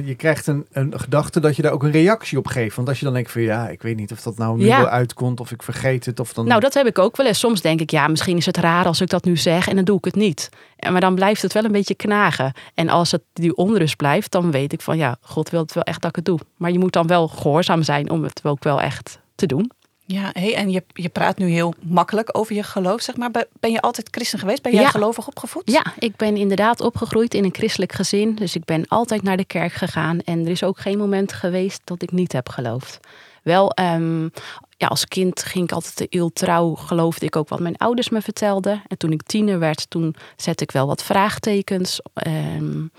[0.05, 2.75] je krijgt een, een gedachte dat je daar ook een reactie op geeft.
[2.75, 4.77] Want als je dan denkt van ja, ik weet niet of dat nou nu ja.
[4.77, 6.19] wel uitkomt of ik vergeet het.
[6.19, 6.47] Of dan...
[6.47, 7.39] Nou, dat heb ik ook wel eens.
[7.39, 9.85] Soms denk ik, ja, misschien is het raar als ik dat nu zeg en dan
[9.85, 10.49] doe ik het niet.
[10.75, 12.53] En, maar dan blijft het wel een beetje knagen.
[12.73, 15.83] En als het die onrust blijft, dan weet ik van ja, God wil het wel
[15.83, 16.39] echt dat ik het doe.
[16.57, 19.71] Maar je moet dan wel gehoorzaam zijn om het ook wel echt te doen.
[20.09, 23.31] Ja, hey, en je, je praat nu heel makkelijk over je geloof, zeg maar.
[23.59, 24.61] Ben je altijd christen geweest?
[24.61, 24.89] Ben jij ja.
[24.89, 25.71] gelovig opgevoed?
[25.71, 28.35] Ja, ik ben inderdaad opgegroeid in een christelijk gezin.
[28.35, 30.19] Dus ik ben altijd naar de kerk gegaan.
[30.19, 32.99] En er is ook geen moment geweest dat ik niet heb geloofd.
[33.43, 34.31] Wel, um,
[34.77, 38.21] ja, als kind ging ik altijd heel trouw, geloofde ik ook wat mijn ouders me
[38.21, 38.81] vertelden.
[38.87, 41.99] En toen ik tiener werd, toen zette ik wel wat vraagtekens.
[42.27, 42.91] Um,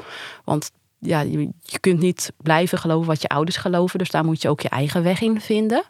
[0.45, 3.99] want ja, je, je kunt niet blijven geloven wat je ouders geloven.
[3.99, 5.85] Dus daar moet je ook je eigen weg in vinden.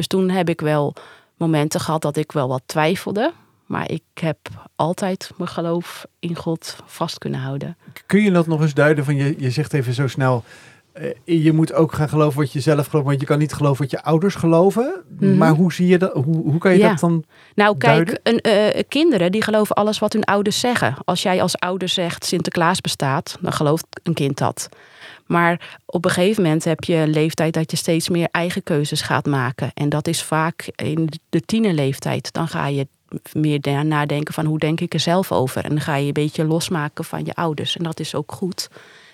[0.00, 0.94] Dus toen heb ik wel
[1.36, 3.32] momenten gehad dat ik wel wat twijfelde.
[3.66, 4.38] Maar ik heb
[4.76, 7.76] altijd mijn geloof in God vast kunnen houden.
[8.06, 9.04] Kun je dat nog eens duiden?
[9.04, 10.44] Van je, je zegt even zo snel.
[11.00, 13.82] Uh, je moet ook gaan geloven wat je zelf gelooft, want je kan niet geloven
[13.82, 15.02] wat je ouders geloven.
[15.08, 15.36] Mm -hmm.
[15.36, 16.12] Maar hoe zie je dat?
[16.12, 16.88] Hoe, hoe kan je ja.
[16.88, 17.24] dat dan?
[17.54, 20.94] Nou, kijk, een, uh, kinderen die geloven alles wat hun ouders zeggen.
[21.04, 24.68] Als jij als ouder zegt Sinterklaas bestaat, dan gelooft een kind dat.
[25.30, 29.26] Maar op een gegeven moment heb je leeftijd dat je steeds meer eigen keuzes gaat
[29.26, 29.70] maken.
[29.74, 32.32] En dat is vaak in de tienerleeftijd.
[32.32, 32.86] Dan ga je
[33.32, 35.64] meer nadenken van hoe denk ik er zelf over.
[35.64, 37.76] En dan ga je een beetje losmaken van je ouders.
[37.76, 38.68] En dat is ook goed.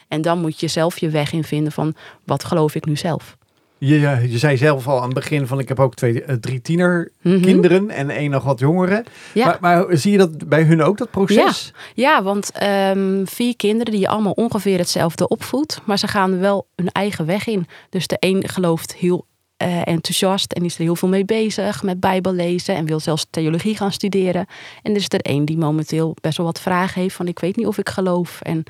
[0.09, 3.37] En dan moet je zelf je weg in vinden van wat geloof ik nu zelf.
[3.79, 6.61] Je, je zei zelf al aan het begin van ik heb ook twee, eh, drie
[6.61, 7.91] tienerkinderen Mhm.
[7.91, 9.05] en één nog wat jongeren.
[9.35, 9.47] Ja.
[9.47, 11.73] Maar, maar zie je dat bij hun ook, dat proces?
[11.95, 16.67] Ja, want ehm, vier kinderen die je allemaal ongeveer hetzelfde opvoedt, maar ze gaan wel
[16.75, 17.67] hun eigen weg in.
[17.91, 22.01] Dus de een gelooft heel eh, enthousiast en is er heel veel mee bezig met
[22.01, 24.47] Bijbel lezen en wil zelfs theologie gaan studeren.
[24.83, 27.57] En er is er één die momenteel best wel wat vragen heeft van ik weet
[27.57, 28.41] niet of ik geloof.
[28.43, 28.63] En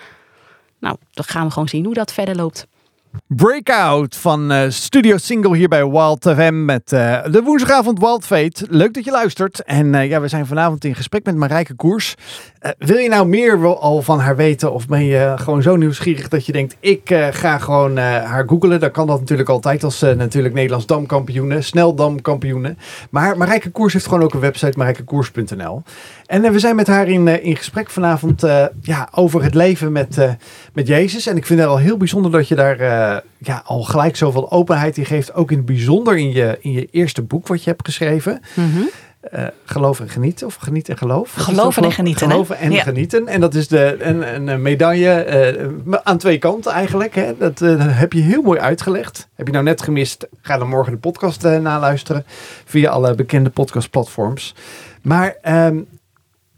[0.81, 2.67] nou, dan gaan we gewoon zien hoe dat verder loopt.
[3.27, 8.67] Breakout van eh, Studio Single hier bij Wild FM met eh, de woensdagavond Wild Fate.
[8.69, 9.63] Leuk dat je luistert.
[9.63, 12.15] En eh, ja, we zijn vanavond in gesprek met Marijke Koers.
[12.79, 16.47] Wil je nou meer al van haar weten of ben je gewoon zo nieuwsgierig dat
[16.47, 18.81] je denkt ik ga gewoon haar googlen.
[18.81, 22.77] Dan kan dat natuurlijk altijd als natuurlijk Nederlands damkampioene, sneldamkampioene.
[23.11, 25.83] Maar Marijke Koers heeft gewoon ook een website marijkekoers.nl.
[26.27, 29.55] En eh, we zijn met haar in, eh, in gesprek vanavond eh, ja, over het
[29.55, 30.19] leven met,
[30.73, 31.27] met Jezus.
[31.27, 32.79] En ik vind het al heel bijzonder dat je daar
[33.39, 35.35] ja, al gelijk zoveel openheid in geeft.
[35.35, 38.41] Ook in het bijzonder in je, in je eerste boek wat je hebt geschreven.
[39.21, 41.33] Eh, geloof en genieten of geniet en geloof.
[41.37, 42.31] Geloven en genieten?
[42.31, 42.83] Geloven en Ja.
[42.83, 43.27] genieten.
[43.27, 47.15] En dat is de, een, een, medaille aan twee kanten eigenlijk.
[47.15, 47.37] Hè?
[47.39, 49.29] Dat heb je heel mooi uitgelegd.
[49.35, 50.27] Heb je nou net gemist?
[50.43, 52.25] Ga dan morgen de podcast naluisteren.
[52.65, 54.55] Via alle bekende podcastplatforms.
[55.03, 55.79] Maar ehm,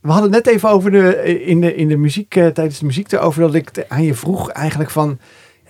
[0.01, 2.87] we hadden het net even over de, in, de, in de muziek, eh, tijdens de
[2.87, 5.19] muziek erover dat ik aan je vroeg eigenlijk van...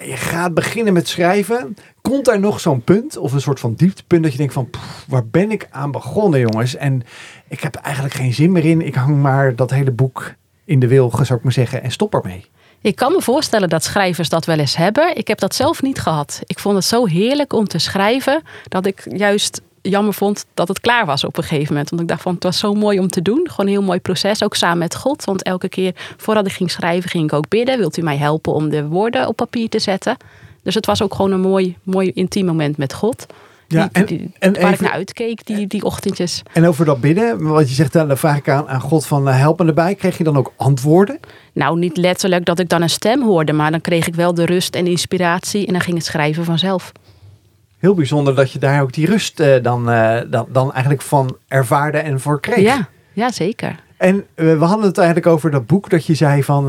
[0.00, 1.76] Je gaat beginnen met schrijven.
[2.00, 4.70] Komt daar nog zo'n punt of een soort van dieptepunt dat je denkt van...
[4.70, 6.76] "Poeh, waar ben ik aan begonnen jongens?
[6.76, 7.02] En
[7.48, 8.86] ik heb eigenlijk geen zin meer in.
[8.86, 11.82] Ik hang maar dat hele boek in de wilgen, zou ik maar zeggen.
[11.82, 12.44] En stop ermee.
[12.80, 15.16] Ik kan me voorstellen dat schrijvers dat wel eens hebben.
[15.16, 16.40] Ik heb dat zelf niet gehad.
[16.46, 20.80] Ik vond het zo heerlijk om te schrijven dat ik juist jammer vond dat het
[20.80, 21.90] klaar was op een gegeven moment.
[21.90, 23.40] Want ik dacht van het was zo mooi om te doen.
[23.50, 25.24] Gewoon een heel mooi proces, ook samen met God.
[25.24, 27.78] Want elke keer voordat ik ging schrijven ging ik ook bidden.
[27.78, 30.16] Wilt u mij helpen om de woorden op papier te zetten?
[30.62, 33.26] Dus het was ook gewoon een mooi, mooi intiem moment met God.
[33.70, 36.42] Ja, en- die- en waar ik naar uitkeek die, die ochtendjes.
[36.52, 39.38] En over dat bidden, wat je zegt, dan vraag ik aan, aan God van eh,
[39.38, 39.94] help me erbij.
[39.94, 41.20] Kreeg je dan ook antwoorden?
[41.52, 44.44] Nou, niet letterlijk dat ik dan een stem hoorde, maar dan kreeg ik wel de
[44.46, 46.92] rust en inspiratie en dan ging het schrijven vanzelf.
[47.78, 51.36] Heel bijzonder dat je daar ook die rust eh, dan, eh, dan, dan eigenlijk van
[51.48, 52.58] ervaarde en voor kreeg.
[52.58, 53.80] Ja, ja, zeker.
[53.96, 56.68] En eh, we hadden het eigenlijk over dat boek dat je zei van...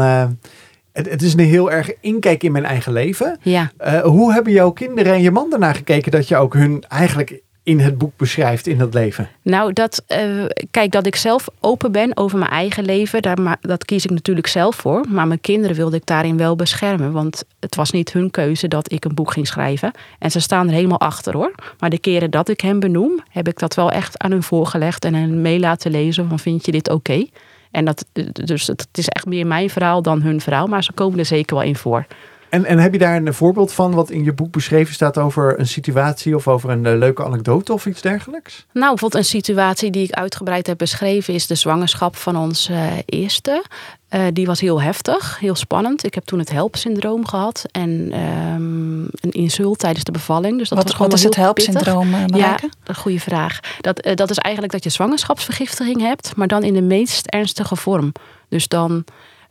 [0.92, 3.38] het, het is een heel erg inkijk in mijn eigen leven.
[3.42, 3.72] Ja.
[4.04, 7.80] Hoe hebben jouw kinderen en je man ernaar gekeken dat je ook hun eigenlijk in
[7.80, 9.30] het boek beschrijft in dat leven?
[9.42, 13.86] Nou, dat, eh, kijk, dat ik zelf open ben over mijn eigen leven, daar, dat
[13.86, 15.06] kies ik natuurlijk zelf voor.
[15.10, 17.12] Maar mijn kinderen wilde ik daarin wel beschermen.
[17.12, 19.92] Want het was niet hun keuze dat ik een boek ging schrijven.
[20.20, 21.56] En ze staan er helemaal achter hoor.
[21.80, 25.06] Maar de keren dat ik hen benoem, heb ik dat wel echt aan hun voorgelegd
[25.06, 27.26] en hen mee laten lezen van vind je dit oké?
[27.72, 31.20] En dat, dus het is echt meer mijn verhaal dan hun verhaal, maar ze komen
[31.20, 32.06] er zeker wel in voor.
[32.50, 35.60] En, en heb je daar een voorbeeld van wat in je boek beschreven staat over
[35.60, 38.66] een situatie of over een eh, leuke anekdote of iets dergelijks?
[38.72, 42.88] Nou, bijvoorbeeld een situatie die ik uitgebreid heb beschreven is de zwangerschap van ons eh,
[43.06, 43.64] eerste.
[44.08, 46.06] Eh, die was heel heftig, heel spannend.
[46.06, 50.58] Ik heb toen het helpsyndroom gehad en ehm, een insult tijdens de bevalling.
[50.58, 52.38] Dus dat Wat, was gewoon wat is het helpsyndroom, Marijke?
[52.38, 53.60] Ja, een goede vraag.
[53.82, 58.12] Dat, dat is eigenlijk dat je zwangerschapsvergiftiging hebt, maar dan in de meest ernstige vorm.
[58.50, 59.04] Dus dan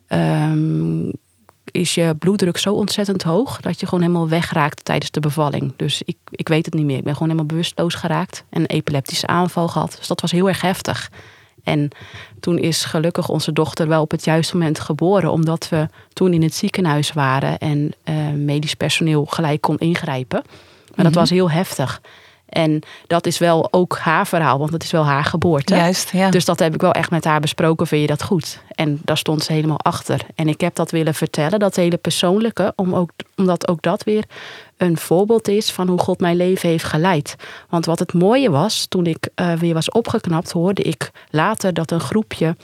[0.07, 1.11] ehm,
[1.71, 5.73] is je bloeddruk zo ontzettend hoog dat je gewoon helemaal wegraakt tijdens de bevalling.
[5.77, 6.97] Dus ik, ik weet het niet meer.
[6.97, 9.95] Ik ben gewoon helemaal bewusteloos geraakt en een epileptische aanval gehad.
[9.99, 11.11] Dus dat was heel erg heftig.
[11.65, 11.91] En
[12.41, 16.43] toen is gelukkig onze dochter wel op het juiste moment geboren, omdat we toen in
[16.43, 20.43] het ziekenhuis waren en eh, medisch personeel gelijk kon ingrijpen.
[20.95, 22.01] Maar dat was heel heftig.
[22.49, 25.75] En dat is wel ook haar verhaal, want het is wel haar geboorte.
[25.75, 26.31] Juist, ja.
[26.31, 27.87] Dus dat heb ik wel echt met haar besproken.
[27.87, 28.63] Vind je dat goed?
[28.75, 30.21] En daar stond ze helemaal achter.
[30.35, 34.25] En ik heb dat willen vertellen, dat hele persoonlijke, om ook, omdat ook dat weer
[34.77, 37.37] een voorbeeld is van hoe God mijn leven heeft geleid.
[37.69, 41.91] Want wat het mooie was, toen ik eh, weer was opgeknapt, hoorde ik later dat
[41.91, 42.57] een groepje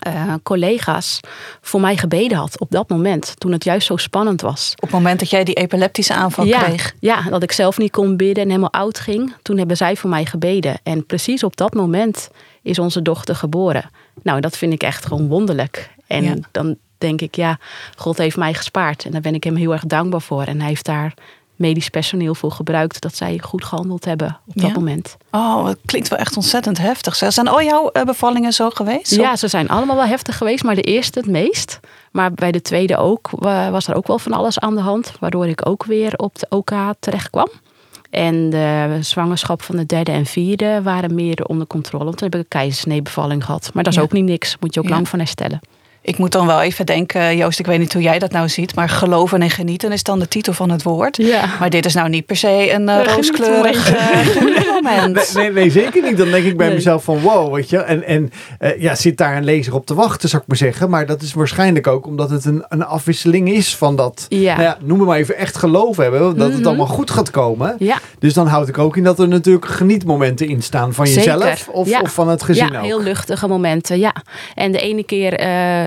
[0.00, 1.20] eh, collega's
[1.60, 4.72] voor mij gebeden had op dat moment, toen het juist zo spannend was.
[4.74, 6.94] Op het moment dat jij die epileptische aanval Ja, kreeg.
[7.00, 9.34] ja, dat ik zelf niet kon bidden en helemaal oud ging.
[9.42, 10.78] Toen hebben zij voor mij gebeden.
[10.82, 12.30] En precies op dat moment
[12.62, 13.90] is onze dochter geboren.
[14.22, 15.90] Nou, dat vind ik echt gewoon wonderlijk.
[16.06, 16.34] En Ja.
[16.50, 17.58] dan denk ik, ja,
[17.96, 19.04] God heeft mij gespaard.
[19.04, 20.42] En daar ben ik hem heel erg dankbaar voor.
[20.42, 21.14] En hij heeft daar
[21.60, 23.00] medisch personeel voor gebruikt.
[23.00, 24.72] Dat zij goed gehandeld hebben op dat Ja.
[24.74, 25.16] moment.
[25.30, 27.16] Oh, het klinkt wel echt ontzettend heftig.
[27.16, 27.32] zeg.
[27.32, 29.14] Zijn al jouw eh, bevallingen zo geweest?
[29.14, 31.80] Ja, ze zijn allemaal wel heftig geweest, maar de eerste het meest.
[32.12, 35.12] Maar bij de tweede ook wa- was er ook wel van alles aan de hand,
[35.20, 36.70] waardoor ik ook weer op de OK
[37.00, 37.48] terecht kwam.
[38.10, 42.04] En de zwangerschap van de derde en vierde waren meer onder controle.
[42.04, 43.70] Want toen heb ik een keizersneebevalling gehad.
[43.74, 44.04] Maar dat is Ja.
[44.04, 44.56] ook niet niks.
[44.60, 44.92] Moet je ook Ja.
[44.94, 45.60] lang van herstellen.
[46.02, 48.74] Ik moet dan wel even denken, Joost, ik weet niet hoe jij dat nou ziet,
[48.74, 51.16] maar geloven en genieten is dan de titel van het woord.
[51.16, 51.44] Ja.
[51.60, 55.14] Maar dit is nou niet per se een uh, rooskleurig uh, moment.
[55.34, 56.16] Nee, nee, nee, zeker niet.
[56.16, 56.74] Dan denk ik bij Nee.
[56.74, 57.78] mezelf van wow, weet je.
[57.78, 60.90] En, en eh, ja, zit daar een lezer op te wachten, zou ik maar zeggen.
[60.90, 64.52] Maar dat is waarschijnlijk ook omdat het een, een afwisseling is van dat, Ja.
[64.52, 66.36] nou ja, noem het maar even echt geloof hebben.
[66.36, 66.66] Dat het Mhm.
[66.68, 67.74] allemaal goed gaat komen.
[67.78, 71.32] Ja, Dus dan houd ik ook in dat er natuurlijk genietmomenten in staan van Zeker.
[71.38, 72.00] jezelf of, Ja.
[72.00, 72.84] of van het gezin ja ook.
[72.84, 74.14] heel luchtige momenten, ja.
[74.54, 75.84] En de ene keer eh,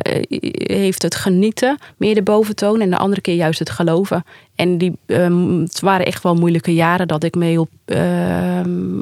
[0.53, 4.23] heeft het genieten meer de boventoon en de andere keer juist het geloven.
[4.55, 8.99] En die, ehm, het waren echt wel moeilijke jaren dat ik me heel ehm,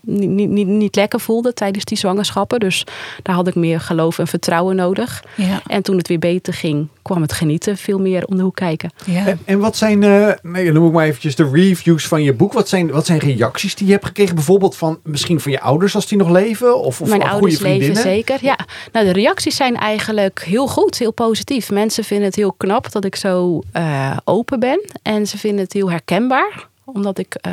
[0.00, 2.60] niet, niet, niet, niet lekker voelde tijdens die zwangerschappen.
[2.60, 2.86] Dus
[3.22, 5.24] daar had ik meer geloof en vertrouwen nodig.
[5.34, 8.54] Ja, En toen het weer beter ging, kwam het genieten veel meer om de hoek
[8.56, 8.90] kijken.
[9.06, 9.26] ja.
[9.26, 12.52] En, en wat zijn, eh nee, noem ik maar eventjes de reviews van je boek.
[12.52, 14.34] Wat zijn, wat zijn reacties die je hebt gekregen?
[14.34, 16.78] Bijvoorbeeld van misschien van je ouders als die nog leven?
[16.80, 18.12] Of, of Mijn van ouders goede leven vriendinnen?
[18.12, 18.38] zeker.
[18.40, 18.58] Ja.
[18.92, 21.70] Nou, de reacties zijn eigenlijk heel goed, heel positief.
[21.70, 24.80] Mensen vinden het heel knap dat ik zo eh, open ben.
[25.02, 27.52] En ze vinden het heel herkenbaar omdat ik eh,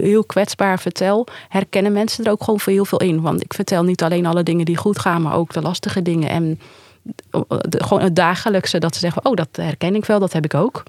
[0.00, 3.20] heel kwetsbaar vertel, herkennen mensen er ook gewoon voor heel veel in.
[3.20, 6.28] Want ik vertel niet alleen alle dingen die goed gaan, maar ook de lastige dingen.
[6.28, 6.60] En
[7.68, 10.54] de- gewoon het dagelijkse, dat ze zeggen, oh, dat herken ik wel, dat heb ik
[10.54, 10.82] ook.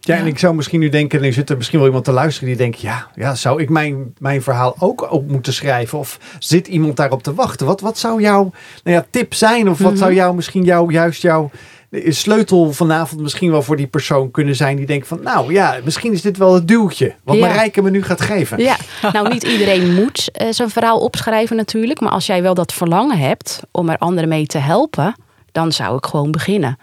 [0.00, 2.48] Ja, en ik zou misschien nu denken, er zit er misschien wel iemand te luisteren
[2.48, 5.98] die denkt, ja, ja zou ik mijn, mijn verhaal ook op moeten schrijven?
[5.98, 7.66] Of zit iemand daarop te wachten?
[7.66, 8.50] Wat, wat zou jouw
[8.84, 9.68] nou ja, tip zijn?
[9.70, 10.00] Of wat Mhm.
[10.00, 11.50] zou jou misschien jou, juist jouw
[11.92, 15.78] eh, sleutel vanavond misschien wel voor die persoon kunnen zijn die denkt van, nou ja,
[15.84, 17.46] misschien is dit wel het duwtje wat Ja.
[17.46, 18.58] Marijke me nu gaat geven.
[18.58, 18.76] Ja,
[19.12, 22.00] nou niet iedereen moet eh, zijn verhaal opschrijven natuurlijk.
[22.00, 25.14] Maar als jij wel dat verlangen hebt om er anderen mee te helpen,
[25.52, 26.78] dan zou ik gewoon beginnen.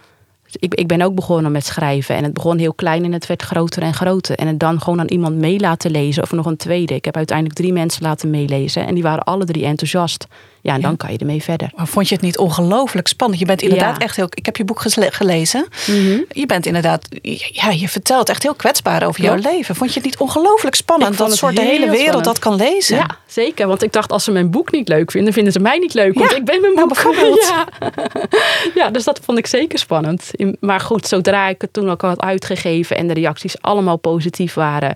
[0.52, 3.42] Ik, ik ben ook begonnen met schrijven en het begon heel klein en het werd
[3.42, 4.36] groter en groter.
[4.36, 6.96] En het dan gewoon aan iemand mee laten lezen of nog een tweede.
[6.96, 10.28] Ik heb uiteindelijk drie mensen laten meelezen en die waren alle drie enthousiast.
[10.62, 11.72] Ja, en dan kan je ermee verder.
[11.76, 13.40] Maar vond je het niet ongelooflijk spannend?
[13.40, 14.04] Je bent inderdaad Ja.
[14.04, 14.28] echt heel.
[14.30, 15.68] Ik heb je boek gelezen.
[16.30, 17.08] Je bent inderdaad.
[17.52, 19.76] Ja, je vertelt echt heel kwetsbaar over jouw leven.
[19.76, 22.26] Vond je het niet ongelooflijk spannend dat het soort de hele wereld spannend.
[22.26, 22.96] dat kan lezen?
[22.98, 23.68] Ja, zeker.
[23.68, 26.14] Want ik dacht, als ze mijn boek niet leuk vinden, vinden ze mij niet leuk.
[26.14, 26.94] Want Ja, ik ben mijn nou, boek.
[27.04, 27.38] bijvoorbeeld.
[27.50, 27.68] Ja.
[28.76, 30.32] ja, dus dat vond ik zeker spannend.
[30.60, 34.96] Maar goed, zodra ik het toen ook had uitgegeven en de reacties allemaal positief waren,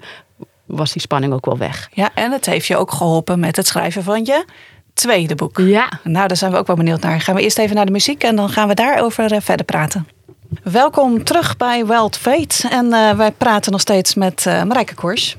[0.66, 1.90] was die spanning ook wel weg.
[1.94, 4.46] Ja, en het heeft je ook geholpen met het schrijven van je
[4.94, 5.58] tweede boek.
[5.58, 7.22] Ja, Nou, daar zijn we ook wel benieuwd naar.
[7.22, 10.08] Gaan we eerst even naar de muziek en dan gaan we daarover eh, verder praten.
[10.64, 12.70] Welkom terug bij Wild Fate.
[12.70, 15.38] En eh, wij praten nog steeds met eh Marijke Kors.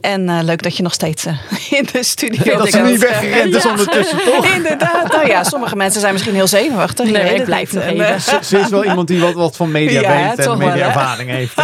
[0.00, 1.34] En eh, leuk dat je nog steeds eh,
[1.78, 2.90] in de studio dat ze bent.
[2.90, 3.70] niet weggerend is Ja.
[3.70, 4.46] ondertussen, toch?
[4.56, 5.12] Inderdaad.
[5.12, 7.04] Nou ja, sommige mensen zijn misschien heel zenuwachtig.
[7.10, 8.06] Nee, weet ik het blijf nog En, even.
[8.06, 11.30] eh, Ze, ze is wel iemand die wat, wat van media Ja, weet en media-ervaring
[11.30, 11.54] heeft.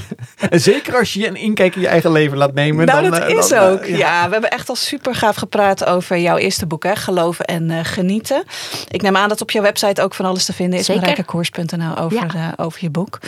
[0.50, 2.86] en zeker als je je een inkijk in je eigen leven laat nemen.
[2.86, 3.84] Nou, dan, dat eh, is dan, eh, ook.
[3.86, 4.24] ja.
[4.26, 6.96] we hebben echt al super gaaf gepraat over jouw eerste boek, hè?
[6.96, 8.42] Geloven en eh, Genieten.
[8.90, 10.84] Ik neem aan dat op jouw website ook van alles te vinden is.
[10.84, 11.00] Zeker.
[11.00, 12.34] Marijkekoers.nl over, Ja.
[12.34, 13.18] eh, over je boek.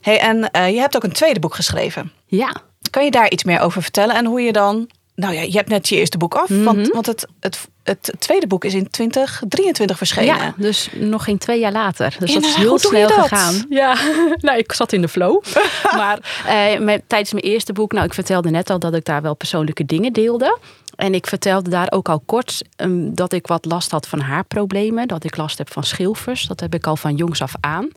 [0.00, 2.12] Hey, en eh, je hebt ook een tweede boek geschreven.
[2.26, 2.52] ja.
[2.92, 4.14] Kan je daar iets meer over vertellen?
[4.14, 4.90] En hoe je dan...
[5.14, 6.48] Nou ja, je hebt net je eerste boek af.
[6.48, 6.62] Mhm.
[6.62, 10.36] Want, want het, het, het tweede boek is in 2023 verschenen.
[10.36, 12.16] Ja, dus nog geen twee jaar later.
[12.18, 13.64] Dus dat is heel snel gegaan.
[13.68, 13.96] Ja,
[14.40, 15.42] nou, ik zat in de flow.
[16.00, 19.22] maar eh, met, tijdens mijn eerste boek, nou, ik vertelde net al dat ik daar
[19.22, 20.58] wel persoonlijke dingen deelde.
[20.96, 25.08] En ik vertelde daar ook al kort ehm, dat ik wat last had van haarproblemen.
[25.08, 26.46] Dat ik last heb van schilfers.
[26.46, 27.88] Dat heb ik al van jongs af aan.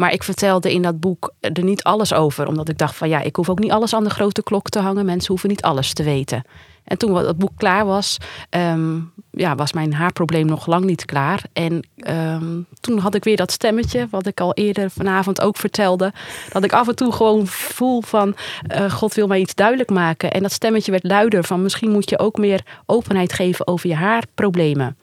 [0.00, 2.46] Maar ik vertelde in dat boek er niet alles over.
[2.46, 4.78] Omdat ik dacht van ja, ik hoef ook niet alles aan de grote klok te
[4.78, 5.04] hangen.
[5.04, 6.42] Mensen hoeven niet alles te weten.
[6.84, 8.16] En toen het boek klaar was,
[8.50, 8.98] ehm,
[9.30, 11.42] ja, was mijn haarprobleem nog lang niet klaar.
[11.52, 16.12] En ehm, toen had ik weer dat stemmetje, wat ik al eerder vanavond ook vertelde.
[16.52, 18.34] Dat ik af en toe gewoon voel van,
[18.66, 20.30] eh, God wil mij iets duidelijk maken.
[20.30, 23.94] En dat stemmetje werd luider van, misschien moet je ook meer openheid geven over je
[23.94, 24.96] haarproblemen.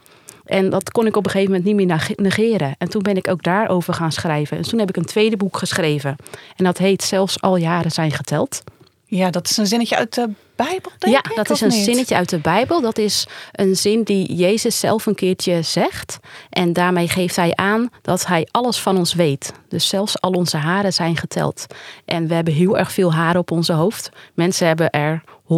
[0.47, 2.75] En dat kon ik op een gegeven moment niet meer negeren.
[2.77, 4.57] En toen ben ik ook daarover gaan schrijven.
[4.57, 6.15] En toen heb ik een tweede boek geschreven.
[6.55, 8.63] En dat heet Zelfs al jaren zijn geteld.
[9.09, 11.67] Ja, dat is een zinnetje uit de Bijbel, denk ja, ik, dat of is een
[11.67, 11.83] niet?
[11.83, 12.81] zinnetje uit de Bijbel.
[12.81, 16.19] Dat is een zin die Jezus zelf een keertje zegt.
[16.49, 19.53] En daarmee geeft hij aan dat hij alles van ons weet.
[19.69, 21.65] Dus zelfs al onze haren zijn geteld.
[22.05, 24.09] En we hebben heel erg veel haren op onze hoofd.
[24.33, 25.55] Mensen hebben er 100.000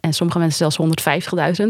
[0.00, 0.78] en sommige mensen zelfs
[1.60, 1.66] 150.000.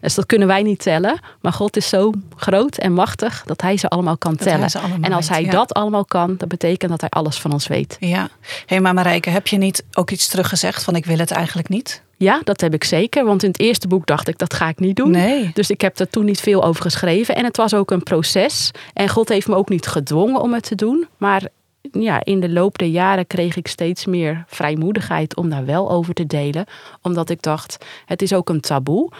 [0.00, 1.20] Dus dat kunnen wij niet tellen.
[1.40, 4.70] Maar God is zo groot en machtig dat hij ze allemaal kan tellen.
[4.72, 5.50] allemaal en als hij ja.
[5.50, 7.96] dat allemaal kan, dat betekent dat hij alles van ons weet.
[8.00, 8.28] Ja.
[8.66, 12.02] Hé, maar Marijke, heb je niet ook iets teruggezegd van ik wil het eigenlijk niet?
[12.16, 13.24] Ja, dat heb ik zeker.
[13.24, 15.10] Want in het eerste boek dacht ik, dat ga ik niet doen.
[15.10, 15.50] Nee.
[15.54, 17.34] Dus ik heb er toen niet veel over geschreven.
[17.34, 18.70] En het was ook een proces.
[18.92, 21.06] En God heeft me ook niet gedwongen om het te doen.
[21.16, 21.48] Maar
[21.92, 26.14] ja, in de loop der jaren kreeg ik steeds meer vrijmoedigheid om daar wel over
[26.14, 26.64] te delen.
[27.02, 29.10] Omdat ik dacht, het is ook een taboe.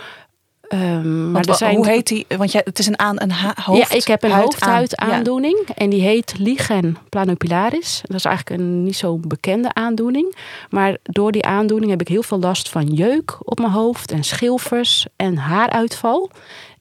[0.68, 2.26] Ehm, maar er zijn hoe heet die?
[2.36, 3.90] Want jij, het is een aan een hoofd.
[3.90, 8.00] ja, ik heb een huid- hoofdhuidaandoening en die heet lichen planopilaris.
[8.02, 10.36] Dat is eigenlijk een niet zo bekende aandoening.
[10.70, 14.24] Maar door die aandoening heb ik heel veel last van jeuk op mijn hoofd en
[14.24, 16.30] schilfers en haaruitval.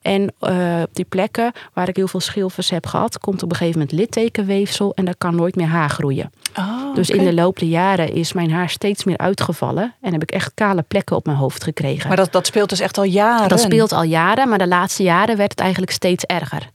[0.04, 3.56] En eh, op die plekken waar ik heel veel schilfers heb gehad, komt op een
[3.56, 6.32] gegeven moment littekenweefsel en daar kan nooit meer haar groeien.
[6.58, 10.22] Oh, Dus in de loop der jaren is mijn haar steeds meer uitgevallen en heb
[10.22, 12.08] ik echt kale plekken op mijn hoofd gekregen.
[12.08, 13.50] Maar dat, dat speelt dus echt al jaren.
[13.50, 16.70] Dat speelt al jaren, maar de laatste jaren werd het eigenlijk steeds erger.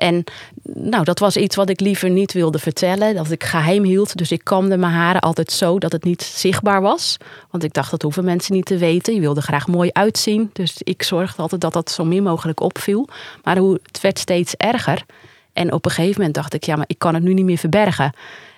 [0.00, 0.24] En
[0.62, 4.16] nou, dat was iets wat ik liever niet wilde vertellen, dat ik geheim hield.
[4.16, 7.16] Dus ik kamde mijn haren altijd zo dat het niet zichtbaar was.
[7.50, 9.14] Want ik dacht, dat hoeven mensen niet te weten.
[9.14, 10.50] Je wilde graag mooi uitzien.
[10.52, 13.08] Dus ik zorgde altijd dat dat zo min mogelijk opviel.
[13.42, 15.04] Maar hoe, het werd steeds erger.
[15.52, 17.58] En op een gegeven moment dacht ik, ja, maar ik kan het nu niet meer
[17.58, 18.12] verbergen.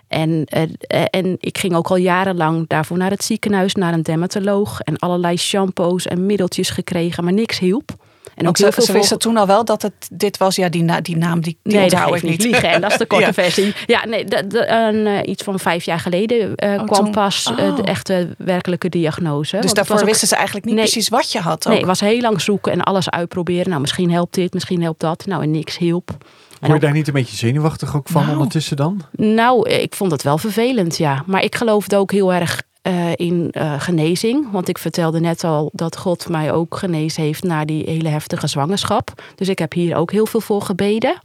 [0.09, 4.81] En, eh, en ik ging ook al jarenlang daarvoor naar het ziekenhuis, naar een dermatoloog.
[4.81, 7.91] En allerlei shampoos en middeltjes gekregen, maar niks hielp.
[8.35, 10.57] En heel ze, veel ze wisten toen al wel dat het dit was.
[10.57, 12.71] Ja, die, na, die naam die, die Nee, onthoud ik niet liegen.
[12.71, 13.33] En dat is de korte Ja.
[13.33, 13.75] versie.
[13.87, 17.11] Ja, nee, de, de, een, eh, iets van vijf jaar geleden eh, Oh, kwam toen-
[17.13, 17.89] pas eh, de oh.
[17.89, 19.59] echte werkelijke diagnose.
[19.61, 20.85] Dus daarvoor ook- wisten ze eigenlijk niet Nee.
[20.85, 21.59] precies wat je had.
[21.67, 21.69] Ook.
[21.69, 23.69] Nee, het was heel lang zoeken en alles uitproberen.
[23.69, 25.27] Nou, misschien helpt dit, misschien helpt dat.
[25.27, 26.11] Nou, en niks hielp.
[26.11, 28.33] En Word je ook- daar niet een beetje zenuwachtig ook van Nou.
[28.37, 29.01] ondertussen dan?
[29.13, 31.23] Nou, ik vond het wel vervelend, ja.
[31.27, 34.51] Maar ik geloofde ook heel erg eh, in eh, genezing.
[34.51, 38.47] Want ik vertelde net al dat God mij ook genezen heeft na die hele heftige
[38.47, 39.23] zwangerschap.
[39.35, 41.21] Dus ik heb hier ook heel veel voor gebeden.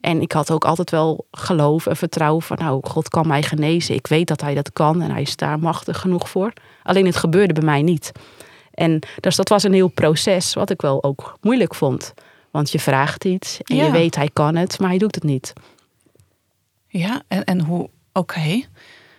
[0.00, 3.94] En ik had ook altijd wel geloof en vertrouwen van, nou, God kan mij genezen.
[3.94, 6.52] Ik weet dat hij dat kan en hij is daar machtig genoeg voor.
[6.82, 8.12] Alleen het gebeurde bij mij niet.
[8.74, 12.14] En dus dat was een heel proces wat ik wel ook moeilijk vond.
[12.50, 13.84] Want je vraagt iets en Ja.
[13.84, 15.52] je weet hij kan het, maar hij doet het niet.
[16.88, 17.90] Ja, en, en hoe...
[18.12, 18.62] Oké.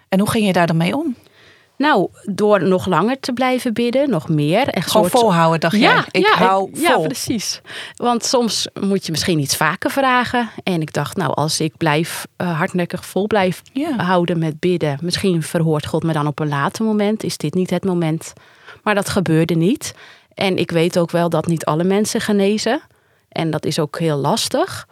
[0.09, 1.15] En hoe ging je daar dan mee om?
[1.77, 4.67] Nou, door nog langer te blijven bidden, nog meer.
[4.67, 6.03] En Gewoon soort- volhouden, dacht Ja, jij.
[6.11, 7.03] Ik ja, hou ik- ja, vol.
[7.03, 7.61] precies.
[7.95, 10.49] Want soms moet je misschien iets vaker vragen.
[10.63, 13.61] En ik dacht, nou, als ik blijf eh, hardnekkig vol blijf
[13.97, 17.23] houden met bidden, misschien verhoort God me dan op een later moment.
[17.23, 18.33] Is dit niet het moment?
[18.83, 19.93] Maar dat gebeurde niet.
[20.33, 22.81] En ik weet ook wel dat niet alle mensen genezen.
[23.29, 24.87] En dat is ook heel lastig.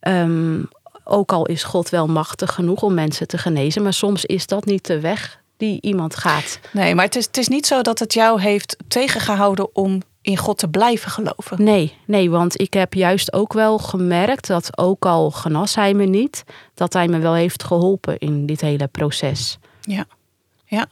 [0.00, 0.62] Ehm,
[1.04, 4.64] ook al is God wel machtig genoeg om mensen te genezen, maar soms is dat
[4.64, 6.60] niet de weg die iemand gaat.
[6.72, 10.36] Nee, maar het is, het is niet zo dat het jou heeft tegengehouden om in
[10.36, 11.62] God te blijven geloven.
[11.64, 16.04] Nee, nee, want ik heb juist ook wel gemerkt dat ook al genas hij me
[16.04, 16.44] niet,
[16.74, 19.58] dat hij me wel heeft geholpen in dit hele proces.
[19.80, 20.06] Ja.
[20.64, 20.86] Ja.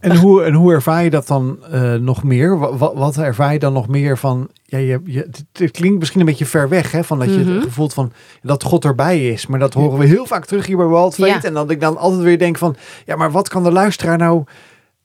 [0.00, 2.58] En hoe, en hoe ervaar je dat dan eh, nog meer?
[2.58, 4.48] Wat, wat ervaar je dan nog meer van?
[4.70, 7.04] Ja, je, je, het, klinkt misschien een beetje ver weg, hè?
[7.04, 7.54] Van dat je Mhm.
[7.54, 9.46] het gevoel van dat God erbij is.
[9.46, 11.26] Maar dat horen we heel vaak terug hier bij Fate.
[11.26, 11.42] Ja.
[11.42, 14.44] En dat ik dan altijd weer denk van, ja, maar wat kan de luisteraar nou?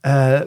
[0.02, 0.40] eh,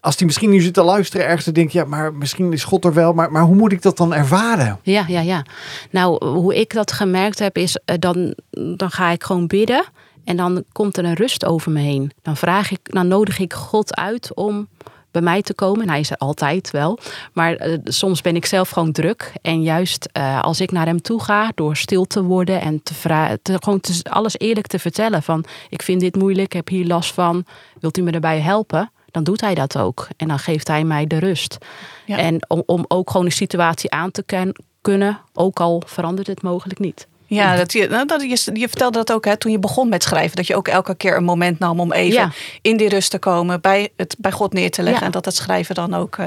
[0.00, 2.64] als die misschien nu zit te luisteren ergens, dan denk je, ja, maar misschien is
[2.64, 3.12] God er wel.
[3.12, 4.78] Maar, maar hoe moet ik dat dan ervaren?
[4.82, 5.44] Ja, ja, ja.
[5.90, 8.34] Nou, hoe ik dat gemerkt heb is, eh, dan,
[8.76, 9.84] dan ga ik gewoon bidden
[10.24, 12.10] en dan komt er een rust over me heen.
[12.22, 14.68] Dan vraag ik, dan nodig ik God uit om
[15.16, 15.82] bij mij te komen.
[15.82, 16.98] En hij is er altijd wel.
[17.32, 19.32] Maar eh, soms ben ik zelf gewoon druk.
[19.42, 22.94] En juist eh, als ik naar hem toe ga, door stil te worden en te
[22.94, 25.22] vragen, te, gewoon te, alles eerlijk te vertellen.
[25.22, 27.44] Van ik vind dit moeilijk, ik heb hier last van.
[27.80, 28.90] Wilt u me erbij helpen?
[29.10, 30.08] Dan doet hij dat ook.
[30.16, 31.58] En dan geeft hij mij de rust.
[32.06, 32.18] Ja.
[32.18, 36.78] En om, om ook gewoon de situatie aan te kunnen, ook al verandert het mogelijk
[36.78, 37.06] niet.
[37.28, 40.02] Ja, dat je, nou, dat je, je vertelde dat ook hè, toen je begon met
[40.02, 40.36] schrijven.
[40.36, 42.30] Dat je ook elke keer een moment nam om even Ja.
[42.62, 43.60] in die rust te komen.
[43.60, 45.00] Bij, het, bij God neer te leggen.
[45.00, 45.06] Ja.
[45.06, 46.26] En dat het schrijven dan ook eh,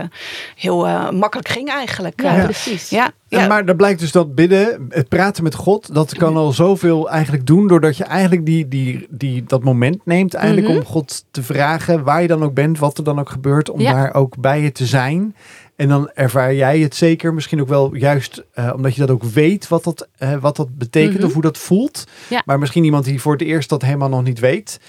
[0.56, 2.22] heel eh, makkelijk ging eigenlijk.
[2.22, 2.90] Ja, Eh, precies.
[2.90, 3.48] ja, En ja.
[3.48, 7.46] maar dan blijkt dus dat bidden, het praten met God, dat kan al zoveel eigenlijk
[7.46, 7.68] doen.
[7.68, 10.78] Doordat je eigenlijk die, die, die, dat moment neemt eigenlijk Mhm.
[10.78, 13.70] om God te vragen waar je dan ook bent, wat er dan ook gebeurt.
[13.70, 13.94] Om Ja.
[13.94, 15.36] daar ook bij je te zijn.
[15.80, 19.24] En dan ervaar jij het zeker, misschien ook wel juist eh, omdat je dat ook
[19.24, 21.26] weet wat dat, eh, wat dat betekent Mhm.
[21.26, 22.04] of hoe dat voelt.
[22.30, 22.42] Ja.
[22.46, 24.80] Maar misschien iemand die voor het eerst dat helemaal nog niet weet.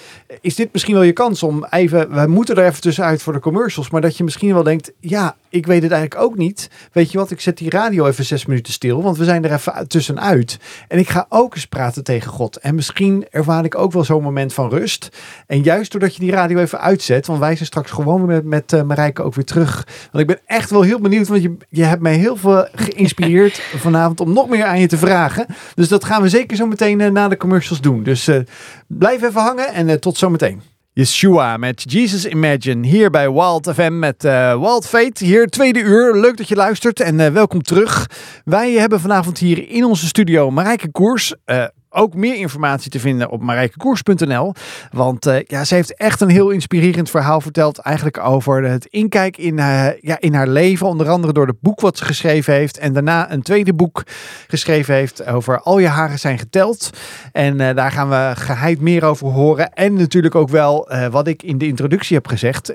[0.41, 3.39] Is dit misschien wel je kans om even, we moeten er even tussenuit voor de
[3.41, 6.71] commercials, maar dat je misschien wel denkt, ja, ik weet het eigenlijk ook niet.
[6.93, 9.53] Weet je wat, ik zet die radio even zes minuten stil, want we zijn er
[9.53, 10.59] even uit- tussenuit.
[10.89, 12.57] En ik ga ook eens praten tegen God.
[12.57, 15.09] En misschien ervaar ik ook wel zo'n moment van rust.
[15.47, 18.45] En juist doordat je die radio even uitzet, want wij zijn straks gewoon weer met,
[18.45, 19.87] met eh, Marijke ook weer terug.
[20.13, 23.59] Want ik ben echt wel heel benieuwd, want je, je hebt mij heel veel geïnspireerd
[23.87, 25.47] vanavond om nog meer aan je te vragen.
[25.75, 28.03] Dus dat gaan we zeker zo meteen eh, na de commercials doen.
[28.03, 28.41] Dus eh,
[28.87, 30.70] blijf even hangen en tot zometeen.
[30.93, 35.25] Yeshua met Jesus Imagine hier bij Wild FM met eh Wild Fate.
[35.25, 36.21] Hier tweede uur.
[36.21, 38.07] Leuk dat je luistert en eh, welkom terug.
[38.45, 41.35] Wij hebben vanavond hier in onze studio Marijke Koers.
[41.45, 44.55] eh, ook meer informatie te vinden op marijkekoers.nl.
[44.91, 47.79] Want uh, ja, ze heeft echt een heel inspirerend verhaal verteld.
[47.79, 50.87] Eigenlijk over het inkijk in, uh, ja, in haar leven.
[50.87, 52.79] Onder andere door het boek wat ze geschreven heeft.
[52.79, 54.03] En daarna een tweede boek
[54.49, 56.91] geschreven heeft over Al je haren zijn geteld.
[57.33, 59.73] En uh, daar gaan we geheid meer over horen.
[59.73, 62.75] En natuurlijk ook wel wat ik in de introductie heb gezegd.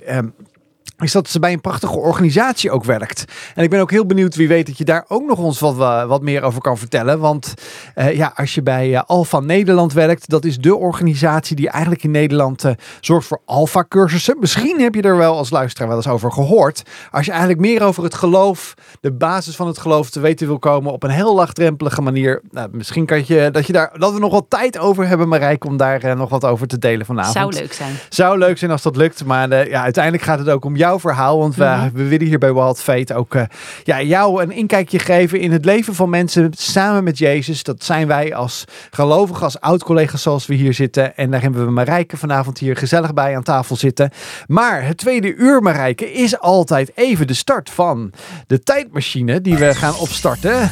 [0.97, 3.25] Is dat ze bij een prachtige organisatie ook werkt.
[3.55, 5.75] En ik ben ook heel benieuwd wie weet dat je daar ook nog ons wat,
[6.07, 7.19] wat meer over kan vertellen.
[7.19, 7.53] Want
[7.95, 12.03] uh, ja, als je bij uh, Alfa Nederland werkt, dat is de organisatie die eigenlijk
[12.03, 14.37] in Nederland uh, zorgt voor Alfa cursussen.
[14.39, 16.83] Misschien heb je er wel als luisteraar wel eens over gehoord.
[17.11, 20.59] Als je eigenlijk meer over het geloof, de basis van het geloof te weten wil
[20.59, 22.41] komen op een heel laagdrempelige manier.
[22.51, 25.67] Nou, misschien kan je dat, je daar, dat we nog wat tijd over hebben, Marijke,
[25.67, 27.35] om daar nog wat over te delen vanavond.
[27.35, 27.95] Zou leuk zijn.
[28.09, 29.25] Zou leuk zijn als dat lukt.
[29.25, 31.39] Maar ja, uiteindelijk gaat het ook om jou jouw verhaal.
[31.39, 31.91] Want we, mm-hmm.
[31.93, 33.43] we willen hier bij Wild Fate ook uh,
[33.83, 37.63] ja, jou een inkijkje geven in het leven van mensen samen met Jezus.
[37.63, 41.17] Dat zijn wij als gelovigen, als oud-collega's zoals we hier zitten.
[41.17, 44.09] En daar hebben we Marijke vanavond hier gezellig bij aan tafel zitten.
[44.47, 48.11] Maar het tweede uur, Marijke, is altijd even de start van
[48.47, 50.69] de tijdmachine die we gaan opstarten.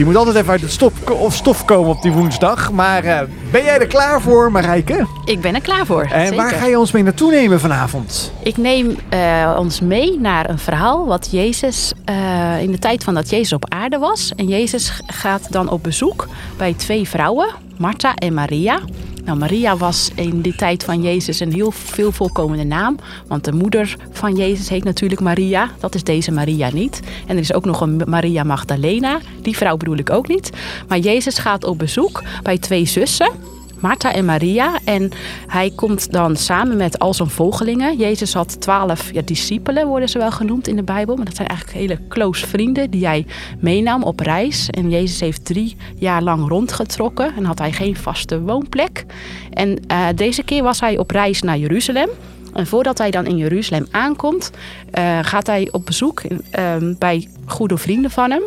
[0.00, 2.72] Je moet altijd even uit het stop of stof komen op die woensdag.
[2.72, 3.20] Maar uh,
[3.50, 5.06] ben jij er klaar voor, Marijke?
[5.24, 6.02] Ik ben er klaar voor.
[6.02, 6.36] En zeker.
[6.36, 8.32] waar ga je ons mee naartoe nemen vanavond?
[8.42, 13.14] Ik neem uh, ons mee naar een verhaal wat Jezus uh, in de tijd van
[13.14, 14.32] dat Jezus op aarde was.
[14.36, 18.80] En Jezus gaat dan op bezoek bij twee vrouwen, Martha en Maria.
[19.24, 22.96] Nou, Maria was in die tijd van Jezus een heel veel voorkomende naam.
[23.26, 25.70] Want de moeder van Jezus heet natuurlijk Maria.
[25.80, 27.00] Dat is deze Maria niet.
[27.26, 29.18] En er is ook nog een Maria Magdalena.
[29.42, 30.50] Die vrouw bedoel ik ook niet.
[30.88, 33.32] Maar Jezus gaat op bezoek bij twee zussen.
[33.80, 34.78] Martha en Maria.
[34.84, 35.10] En
[35.46, 37.96] hij komt dan samen met al zijn volgelingen.
[37.96, 41.16] Jezus had twaalf ja, discipelen, worden ze wel genoemd in de Bijbel.
[41.16, 43.26] Maar dat zijn eigenlijk hele close vrienden die hij
[43.58, 44.70] meenam op reis.
[44.70, 49.04] En Jezus heeft drie jaar lang rondgetrokken en had hij geen vaste woonplek.
[49.50, 52.08] En uh, deze keer was hij op reis naar Jeruzalem.
[52.52, 54.50] En voordat hij dan in Jeruzalem aankomt,
[54.98, 58.42] uh, gaat hij op bezoek uh, bij goede vrienden van hem.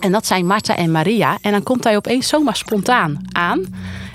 [0.00, 1.38] En dat zijn Martha en Maria.
[1.40, 3.64] En dan komt hij opeens zomaar spontaan aan.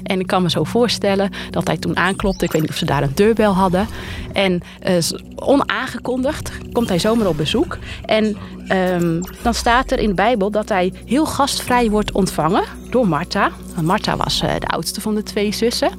[0.04, 2.46] En ik kan me zo voorstellen dat hij toen aanklopte.
[2.46, 3.88] Ik weet niet of ze daar een deurbel hadden.
[4.34, 4.96] En uh,
[5.36, 7.78] onaangekondigd komt hij zomaar op bezoek.
[8.06, 8.38] En
[8.70, 13.52] um, dan staat er in de Bijbel dat hij heel gastvrij wordt ontvangen door Martha.
[13.82, 15.92] Martha was uh, de oudste van de twee zussen.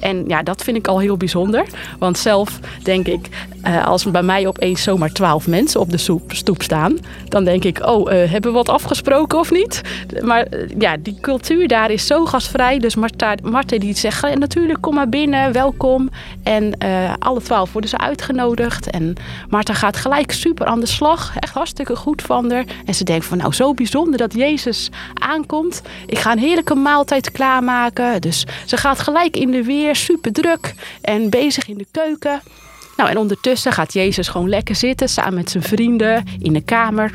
[0.00, 1.64] En ja, dat vind ik al heel bijzonder.
[1.98, 3.28] Want zelf denk ik,
[3.66, 7.86] uh, als bij mij opeens zomaar twaalf mensen op de stoep staan, dan denk ik,
[7.86, 9.80] oh, uh, hebben we wat afgesproken of niet?
[10.22, 12.78] Maar uh, ja, die cultuur daar is zo gastvrij.
[12.78, 16.10] Dus Marta, Marta die zegt, natuurlijk, kom maar binnen, welkom.
[16.42, 16.78] En
[17.18, 18.90] alle twaalf worden ze uitgenodigd.
[18.90, 19.14] En
[19.48, 21.32] Marta gaat gelijk super aan de slag.
[21.38, 22.64] Echt hartstikke goed van haar.
[22.84, 25.82] En ze denkt van, nou, zo bijzonder dat Jezus aankomt.
[26.06, 28.20] Ik ga een heerlijke maaltijd klaarmaken.
[28.20, 32.40] Dus ze gaat gelijk in de weer, super druk en bezig in de keuken.
[32.96, 37.14] Nou, en ondertussen gaat Jezus gewoon lekker zitten samen met zijn vrienden in de kamer.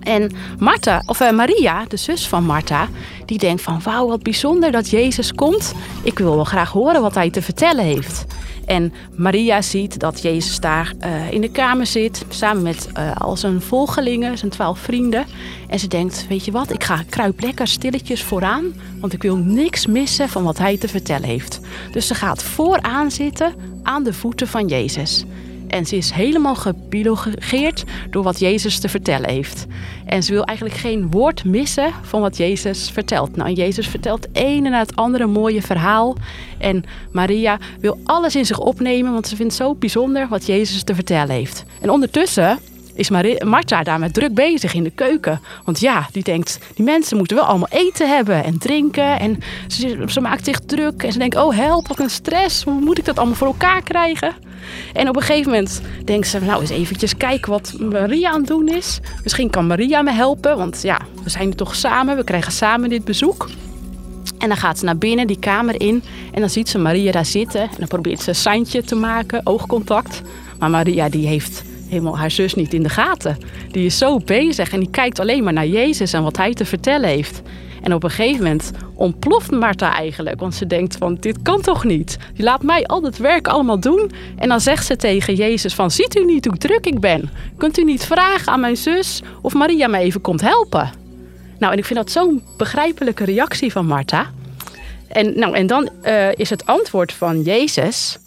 [0.00, 2.88] En Martha, of uh, Maria, de zus van Martha,
[3.28, 5.74] die denkt van wauw, wat bijzonder dat Jezus komt.
[6.02, 8.26] Ik wil wel graag horen wat hij te vertellen heeft.
[8.64, 13.36] En Maria ziet dat Jezus daar uh, in de kamer zit, samen met uh, al
[13.36, 15.26] zijn volgelingen, zijn twaalf vrienden.
[15.68, 18.64] En ze denkt, weet je wat, ik ga kruip lekker stilletjes vooraan,
[19.00, 21.60] want ik wil niks missen van wat hij te vertellen heeft.
[21.92, 25.24] Dus ze gaat vooraan zitten aan de voeten van Jezus.
[25.68, 29.66] En ze is helemaal gebiologeerd door wat Jezus te vertellen heeft.
[30.06, 33.36] En ze wil eigenlijk geen woord missen van wat Jezus vertelt.
[33.36, 36.16] Nou, Jezus vertelt het ene na het andere mooie verhaal.
[36.58, 40.94] En Maria wil alles in zich opnemen, want ze vindt zo bijzonder wat Jezus te
[40.94, 41.64] vertellen heeft.
[41.80, 42.58] En ondertussen
[42.98, 43.10] is
[43.44, 45.40] Martha daar met druk bezig in de keuken.
[45.64, 49.20] Want ja, die denkt, die mensen moeten wel allemaal eten hebben en drinken.
[49.20, 49.38] En
[49.68, 52.64] ze, ze maakt zich druk en ze denkt, oh help, wat een stress.
[52.64, 54.34] Hoe moet ik dat allemaal voor elkaar krijgen?
[54.92, 58.46] En op een gegeven moment denkt ze, nou eens eventjes kijken wat Maria aan het
[58.46, 59.00] doen is.
[59.22, 62.16] Misschien kan Maria me helpen, want ja, we zijn er toch samen.
[62.16, 63.48] We krijgen samen dit bezoek.
[64.38, 66.02] En dan gaat ze naar binnen, die kamer in.
[66.32, 67.60] En dan ziet ze Maria daar zitten.
[67.60, 70.22] En dan probeert ze een seintje te maken, oogcontact.
[70.58, 73.38] Maar Maria die heeft helemaal haar zus niet in de gaten.
[73.70, 76.64] Die is zo bezig en die kijkt alleen maar naar Jezus en wat hij te
[76.64, 77.42] vertellen heeft.
[77.82, 80.40] En op een gegeven moment ontploft Martha eigenlijk.
[80.40, 82.18] Want ze denkt van, dit kan toch niet?
[82.34, 84.10] Je laat mij al het werk allemaal doen.
[84.36, 87.30] En dan zegt ze tegen Jezus van, ziet u niet hoe druk ik ben?
[87.56, 90.90] Kunt u niet vragen aan mijn zus of Maria me even komt helpen?
[91.58, 94.30] Nou, en ik vind dat zo'n begrijpelijke reactie van Martha.
[95.08, 98.18] En, nou, en dan uh, is het antwoord van Jezus.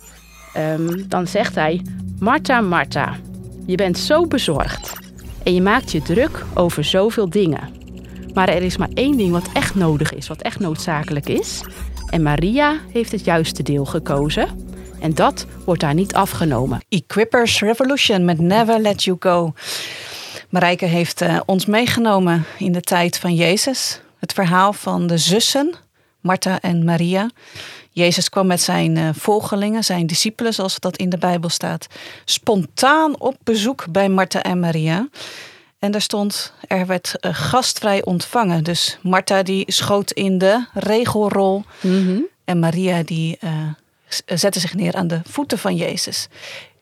[0.58, 1.82] Um, dan zegt hij,
[2.20, 3.16] Martha, Martha,
[3.66, 4.94] je bent zo bezorgd.
[5.44, 7.81] En je maakt je druk over zoveel dingen.
[8.34, 11.62] Maar er is maar één ding wat echt nodig is, wat echt noodzakelijk is.
[12.10, 14.48] En Maria heeft het juiste deel gekozen.
[15.00, 16.82] En dat wordt daar niet afgenomen.
[16.90, 19.54] Equippers Revolution met Never Let You Go.
[20.50, 24.02] Marijke heeft uh, ons meegenomen in de tijd van Jezus.
[24.20, 25.74] Het verhaal van de zussen,
[26.20, 27.30] Martha en Maria.
[27.92, 31.88] Jezus kwam met zijn uh, volgelingen, zijn discipelen, zoals dat in de Bijbel staat,
[32.26, 35.08] spontaan op bezoek bij Martha en Maria.
[35.82, 38.64] En daar stond, er werd uh, gastvrij ontvangen.
[38.64, 41.64] Dus Martha die schoot in de regelrol.
[41.82, 42.28] Mm -hmm.
[42.46, 43.50] En Maria die uh,
[44.26, 46.28] zette zich neer aan de voeten van Jezus.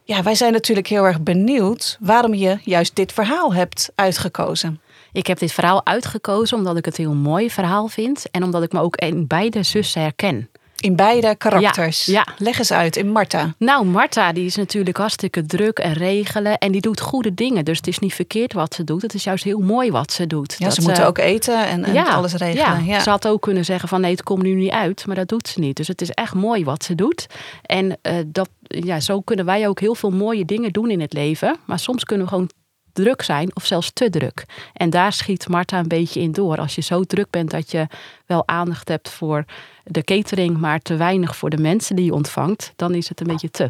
[0.03, 4.81] Ja, wij zijn natuurlijk heel erg benieuwd waarom je juist dit verhaal hebt uitgekozen.
[5.11, 8.25] Ik heb dit verhaal uitgekozen omdat ik het een heel mooi verhaal vind.
[8.31, 10.49] En omdat ik me ook in beide zussen herken.
[10.79, 12.05] In beide karakters.
[12.05, 12.33] Ja, ja.
[12.37, 13.53] Leg eens uit, in Marta.
[13.57, 16.57] Nou, Marta die is natuurlijk hartstikke druk en regelen.
[16.57, 17.65] En die doet goede dingen.
[17.65, 19.01] Dus het is niet verkeerd wat ze doet.
[19.01, 20.55] Het is juist heel mooi wat ze doet.
[20.57, 22.85] Ja, dat, ze moeten uh, ook eten en, en ja, alles regelen.
[22.85, 22.99] Ja.
[22.99, 25.05] Ze had ook kunnen zeggen van nee, het komt nu niet uit.
[25.05, 25.77] Maar dat doet ze niet.
[25.77, 27.27] Dus het is echt mooi wat ze doet.
[27.61, 31.13] En uh, dat, ja, zo kunnen wij ook heel veel mooie dingen doen in het
[31.13, 31.55] leven.
[31.65, 32.49] Maar soms kunnen we gewoon
[32.93, 34.45] druk zijn of zelfs te druk.
[34.73, 36.57] En daar schiet Marta een beetje in door.
[36.57, 37.87] Als je zo druk bent dat je
[38.25, 39.45] wel aandacht hebt voor
[39.89, 43.27] de catering, maar te weinig voor de mensen die je ontvangt, dan is het een
[43.27, 43.69] beetje te.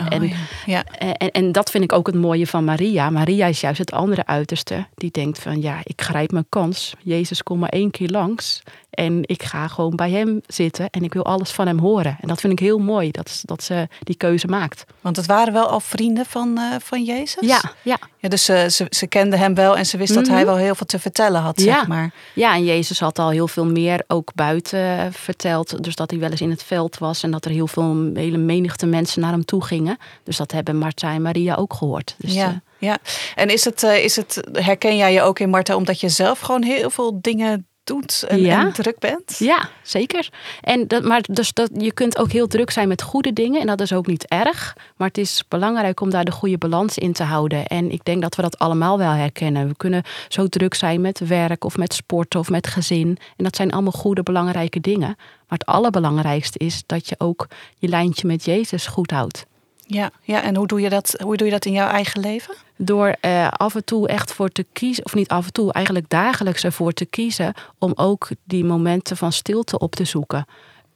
[0.00, 0.36] Oh, en, ja.
[0.66, 0.84] Ja.
[0.84, 3.10] En, en dat vind ik ook het mooie van Maria.
[3.10, 4.86] Maria is juist het andere uiterste.
[4.94, 6.94] Die denkt van ja, ik grijp mijn kans.
[7.02, 8.62] Jezus komt maar één keer langs.
[8.92, 12.16] En ik ga gewoon bij hem zitten en ik wil alles van hem horen.
[12.20, 14.84] En dat vind ik heel mooi, dat, dat ze die keuze maakt.
[15.00, 17.46] Want het waren wel al vrienden van, uh, van Jezus?
[17.48, 17.98] Ja, ja.
[18.18, 20.46] ja dus ze, ze, ze kende hem wel en ze wist dat hij Mhm.
[20.46, 21.74] wel heel veel te vertellen had, Ja.
[21.78, 22.10] zeg maar.
[22.34, 25.82] Ja, en Jezus had al heel veel meer ook buiten eh, verteld.
[25.84, 28.38] Dus dat hij wel eens in het veld was en dat er heel veel hele
[28.38, 29.96] menigte mensen naar hem toe gingen.
[30.24, 32.14] Dus dat hebben Martha en Maria ook gehoord.
[32.18, 32.98] Dus, ja, eh, ja.
[33.34, 36.38] En is het, eh, is het, herken jij je ook in Marta omdat je zelf
[36.38, 38.60] gewoon heel veel dingen doet en, Ja.
[38.60, 39.36] en druk bent?
[39.38, 40.28] Ja, zeker.
[40.60, 43.60] En dat, maar dus dat, je kunt ook heel druk zijn met goede dingen.
[43.60, 44.76] En dat is ook niet erg.
[44.96, 47.66] Maar het is belangrijk om daar de goede balans in te houden.
[47.66, 49.68] En ik denk dat we dat allemaal wel herkennen.
[49.68, 53.18] We kunnen zo druk zijn met werk of met sporten of met gezin.
[53.36, 55.14] En dat zijn allemaal goede, belangrijke dingen.
[55.48, 59.46] Maar het allerbelangrijkste is dat je ook je lijntje met Jezus goed houdt.
[59.86, 60.42] Ja, ja.
[60.42, 62.54] en hoe doe, je dat, hoe doe je dat in jouw eigen leven?
[62.84, 66.08] Door eh, af en toe echt voor te kiezen, of niet af en toe, eigenlijk
[66.08, 70.44] dagelijks ervoor te kiezen om ook die momenten van stilte op te zoeken.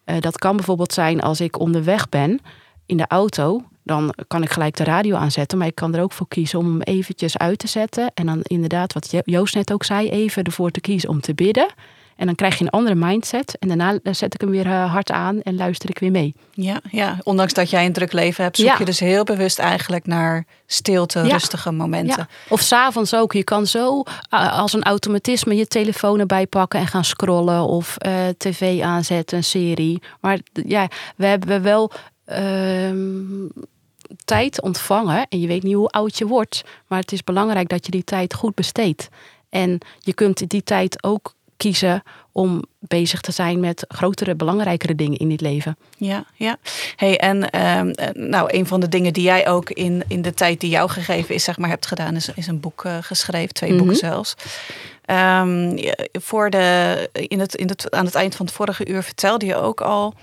[0.05, 2.41] Eh, dat kan bijvoorbeeld zijn als ik onderweg ben
[2.87, 6.13] in de auto, dan kan ik gelijk de radio aanzetten, maar ik kan er ook
[6.13, 8.11] voor kiezen om hem eventjes uit te zetten.
[8.15, 11.35] En dan inderdaad, wat Jo- Joost net ook zei, even ervoor te kiezen om te
[11.35, 11.69] bidden.
[12.17, 13.59] En dan krijg je een andere mindset.
[13.59, 16.35] En daarna eh, zet ik hem weer eh, hard aan en luister ik weer mee.
[16.53, 18.75] Ja, ja, ondanks dat jij een druk leven hebt, zoek Ja.
[18.79, 21.33] je dus heel bewust eigenlijk naar stilte, Ja.
[21.33, 22.17] rustige momenten.
[22.19, 22.29] Ja.
[22.49, 23.33] Of s'avonds ook.
[23.33, 24.03] Je kan zo
[24.35, 27.63] uh, als een automatisme je telefoon erbij pakken en gaan scrollen.
[27.67, 30.03] Of eh, tv aanzetten, een serie.
[30.21, 31.91] Maar ja, we hebben wel
[32.25, 33.47] ehm,
[34.25, 35.27] tijd ontvangen.
[35.29, 36.65] En je weet niet hoe oud je wordt.
[36.87, 39.09] Maar het is belangrijk dat je die tijd goed besteedt.
[39.49, 42.03] En je kunt die tijd ook kiezen
[42.33, 45.77] om bezig te zijn met grotere, belangrijkere dingen in dit leven.
[45.99, 46.57] Ja, ja.
[46.97, 50.35] Hey, en ehm, eh, nou, een van de dingen die jij ook in, in de
[50.35, 53.55] tijd die jou gegeven is, zeg maar, hebt gedaan, is, is een boek eh, geschreven,
[53.55, 53.79] twee Mhm.
[53.79, 54.35] boeken zelfs.
[55.05, 55.79] Ehm,
[56.13, 59.55] voor de, in het, in het, aan het eind van het vorige uur vertelde je
[59.55, 60.15] ook al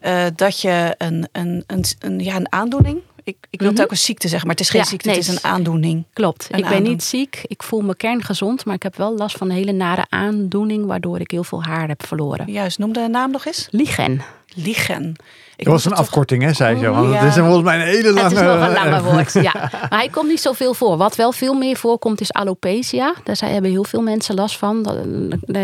[0.00, 3.00] eh, dat je een, een, een, een, ja, een aandoening.
[3.24, 3.84] Ik, ik wil het Mhm.
[3.86, 6.04] ook een ziekte zeggen, maar het is geen Ja, ziekte, nee, het is een aandoening.
[6.12, 6.48] Klopt.
[6.50, 7.42] Een ik ben niet ziek.
[7.46, 8.64] Ik voel me kerngezond.
[8.64, 10.86] Maar ik heb wel last van een hele nare aandoening.
[10.86, 12.50] Waardoor ik heel veel haar heb verloren.
[12.52, 13.68] Juist, noem de naam nog eens.
[13.70, 14.22] Liegen.
[14.54, 15.14] Liegen.
[15.56, 16.90] Ik Dat was een toch- afkorting, hè, zei ze.
[16.90, 17.18] Want Ja.
[17.24, 18.22] het is volgens mij een hele lange...
[18.22, 19.32] Het is nog een lange woord.
[19.32, 19.52] Ja.
[19.70, 20.96] Maar hij komt niet zoveel voor.
[20.96, 23.14] Wat wel veel meer voorkomt is alopecia.
[23.24, 24.82] Daar zijn- hebben heel veel mensen last van.
[24.82, 24.98] Dat,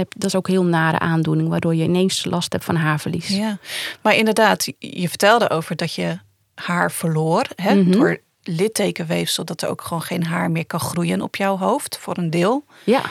[0.09, 1.49] dat is ook een heel nare aandoening.
[1.49, 3.29] Waardoor je ineens last hebt van haarverlies.
[3.29, 3.59] Ja,
[4.03, 6.19] maar inderdaad, je vertelde over dat je
[6.63, 7.91] haar verloor hè, Mhm.
[7.91, 12.17] door littekenweefsel, dat er ook gewoon geen haar meer kan groeien op jouw hoofd, voor
[12.19, 12.65] een deel.
[12.85, 13.03] Ja.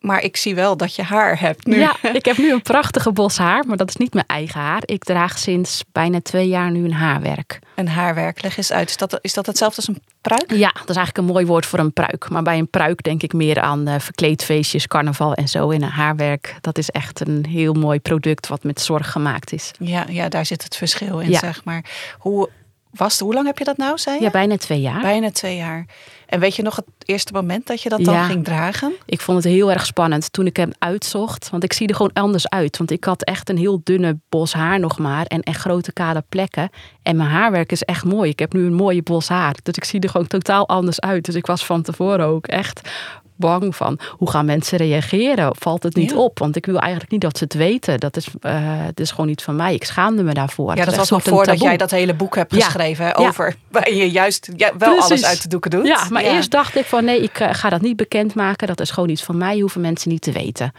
[0.00, 1.78] Maar ik zie wel dat je haar hebt nu.
[1.78, 3.66] ja, ik heb nu een prachtige bos haar.
[3.66, 4.82] Maar dat is niet mijn eigen haar.
[4.84, 7.58] Ik draag sinds bijna twee jaar nu een haarwerk.
[7.74, 8.88] Een haarwerk, leg eens uit.
[8.88, 10.50] Is dat, is dat hetzelfde als een pruik?
[10.52, 12.28] Ja, dat is eigenlijk een mooi woord voor een pruik.
[12.30, 15.70] Maar bij een pruik denk ik meer aan eh, verkleedfeestjes, carnaval en zo.
[15.70, 19.70] In een haarwerk, dat is echt een heel mooi product wat met zorg gemaakt is.
[19.78, 21.38] Ja, ja daar zit het verschil in, Ja.
[21.38, 21.84] zeg maar.
[22.18, 22.48] Hoe,
[22.96, 24.22] was, hoe lang heb je dat nou, zei je?
[24.22, 25.00] Ja, bijna twee jaar.
[25.00, 25.86] Bijna twee jaar.
[26.26, 28.24] En weet je nog het eerste moment dat je dat dan Ja.
[28.24, 28.92] ging dragen?
[29.06, 31.50] Ik vond het heel erg spannend toen ik hem uitzocht.
[31.50, 32.76] Want ik zie er gewoon anders uit.
[32.76, 35.26] Want ik had echt een heel dunne bos haar nog maar.
[35.26, 36.70] En echt grote kale plekken.
[37.02, 38.30] En mijn haarwerk is echt mooi.
[38.30, 39.54] Ik heb nu een mooie bos haar.
[39.62, 41.24] Dus ik zie er gewoon totaal anders uit.
[41.24, 42.90] Dus ik was van tevoren ook echt
[43.36, 45.56] bang van hoe gaan mensen reageren?
[45.58, 46.16] Valt het niet Ja.
[46.16, 46.38] op?
[46.38, 48.00] Want ik wil eigenlijk niet dat ze het weten.
[48.00, 49.74] Dat is, eh, het is gewoon niet van mij.
[49.74, 50.76] Ik schaamde me daarvoor.
[50.76, 53.12] Ja, dat was nog voordat jij dat hele boek hebt geschreven Ja.
[53.12, 55.10] over waar je juist ja, wel Precies.
[55.10, 55.86] alles uit de doeken doet.
[55.86, 58.66] Ja, maar eerst dacht ik van nee, ik eh, ga dat niet bekendmaken.
[58.66, 60.72] Dat is gewoon iets van mij, hoeven mensen niet te weten.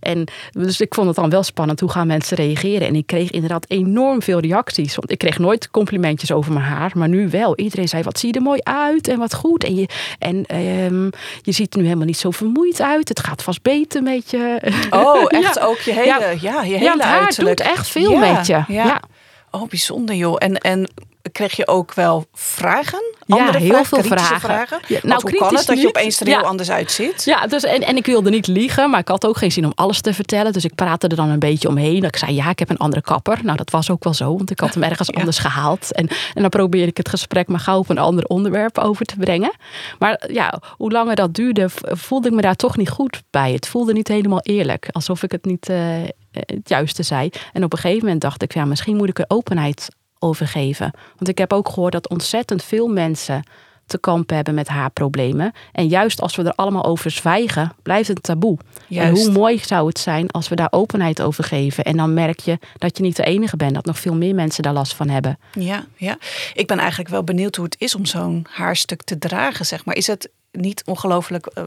[0.00, 2.86] En dus ik vond het dan wel spannend, hoe gaan mensen reageren?
[2.86, 4.94] En ik kreeg inderdaad enorm veel reacties.
[4.94, 7.56] Want ik kreeg nooit complimentjes over mijn haar, maar nu wel.
[7.58, 9.64] Iedereen zei, wat zie je er mooi uit en wat goed.
[9.64, 9.86] En je,
[10.18, 11.04] en, ehm,
[11.42, 13.08] je ziet er nu helemaal niet zo vermoeid uit.
[13.08, 14.60] Het gaat vast beter met je.
[14.90, 15.62] Oh, echt Ja.
[15.64, 16.30] ook je hele, Ja.
[16.40, 17.56] ja, je hele Ja, het haar uiterlijk.
[17.56, 18.52] doet echt veel met je.
[18.52, 18.64] Ja.
[18.68, 19.00] Ja.
[19.50, 20.36] Oh, bijzonder joh.
[20.38, 20.88] En, en
[21.32, 23.02] kreeg je ook wel vragen?
[23.26, 24.80] Ja, Andere heel vragen, veel kritische vragen.
[24.86, 26.38] Ja, nou, hoe kan kritisch het dat je opeens er Ja.
[26.38, 27.24] heel anders uitziet?
[27.24, 29.72] Ja, dus, en, en ik wilde niet liegen, maar ik had ook geen zin om
[29.74, 30.52] alles te vertellen.
[30.52, 32.04] Dus ik praatte er dan een beetje omheen.
[32.04, 33.38] Ik zei, ja, ik heb een andere kapper.
[33.42, 35.92] Nou, dat was ook wel zo, want ik had hem ergens anders gehaald.
[35.92, 39.16] En, en dan probeerde ik het gesprek maar gauw op een ander onderwerp over te
[39.16, 39.52] brengen.
[39.98, 43.52] Maar ja, hoe langer dat duurde, voelde ik me daar toch niet goed bij.
[43.52, 45.78] Het voelde niet helemaal eerlijk, alsof ik het niet eh,
[46.32, 47.30] het juiste zei.
[47.52, 49.88] En op een gegeven moment dacht ik, ja, misschien moet ik er openheid
[50.20, 50.90] over geven.
[51.16, 53.42] Want ik heb ook gehoord dat ontzettend veel mensen
[53.90, 55.52] te kampen hebben met haarproblemen.
[55.72, 58.58] En juist als we er allemaal over zwijgen, blijft het taboe.
[58.86, 59.08] Juist.
[59.08, 61.84] En hoe mooi zou het zijn als we daar openheid over geven.
[61.84, 64.62] En dan merk je dat je niet de enige bent, dat nog veel meer mensen
[64.62, 65.38] daar last van hebben.
[65.52, 66.18] Ja, ja.
[66.54, 69.96] Ik ben eigenlijk wel benieuwd hoe het is om zo'n haarstuk te dragen, zeg maar.
[69.96, 71.64] Is het niet ongelooflijk eh,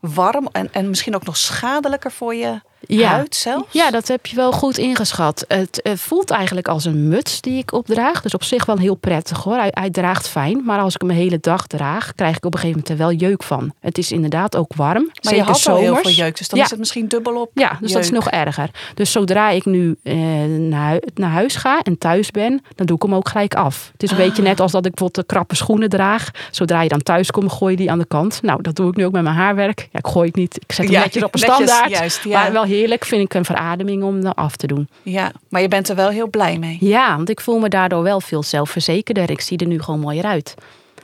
[0.00, 3.08] warm en, en misschien ook nog schadelijker voor je Ja.
[3.08, 3.66] huid zelfs?
[3.72, 5.44] Ja, dat heb je wel goed ingeschat.
[5.48, 8.20] Het, voelt eigenlijk als een muts die ik opdraag.
[8.22, 9.56] Dus op zich wel heel prettig hoor.
[9.56, 10.62] Hij, hij draagt fijn.
[10.64, 13.06] Maar als ik hem de hele dag draag, krijg ik op een gegeven moment er
[13.06, 13.72] wel jeuk van.
[13.80, 15.02] Het is inderdaad ook warm.
[15.04, 16.64] Maar zeker je had al heel veel jeuk, dus dan Ja.
[16.64, 18.70] is het misschien dubbel op Ja, dus dat is nog erger.
[18.94, 20.14] Dus zodra ik nu eh,
[20.58, 23.88] naar, naar huis ga en thuis ben, dan doe ik hem ook gelijk af.
[23.92, 24.22] Het is een Ah.
[24.24, 26.30] beetje net als dat ik bijvoorbeeld de krappe schoenen draag.
[26.50, 28.42] Zodra je dan thuis komt, gooi je die aan de kant.
[28.42, 29.88] Nou, dat doe ik nu ook met mijn haarwerk.
[29.92, 30.56] Ja, ik gooi het niet.
[30.56, 31.90] Ik zet hem Ja, netjes op een netjes, standaard.
[31.90, 32.42] juist, ja.
[32.42, 34.88] Maar wel heerlijk vind ik een verademing om dat af te doen.
[35.02, 36.76] Ja, maar je bent er wel heel blij mee.
[36.80, 39.30] Ja, want ik voel me daardoor wel veel zelfverzekerder.
[39.30, 40.54] Ik zie er nu gewoon mooier uit.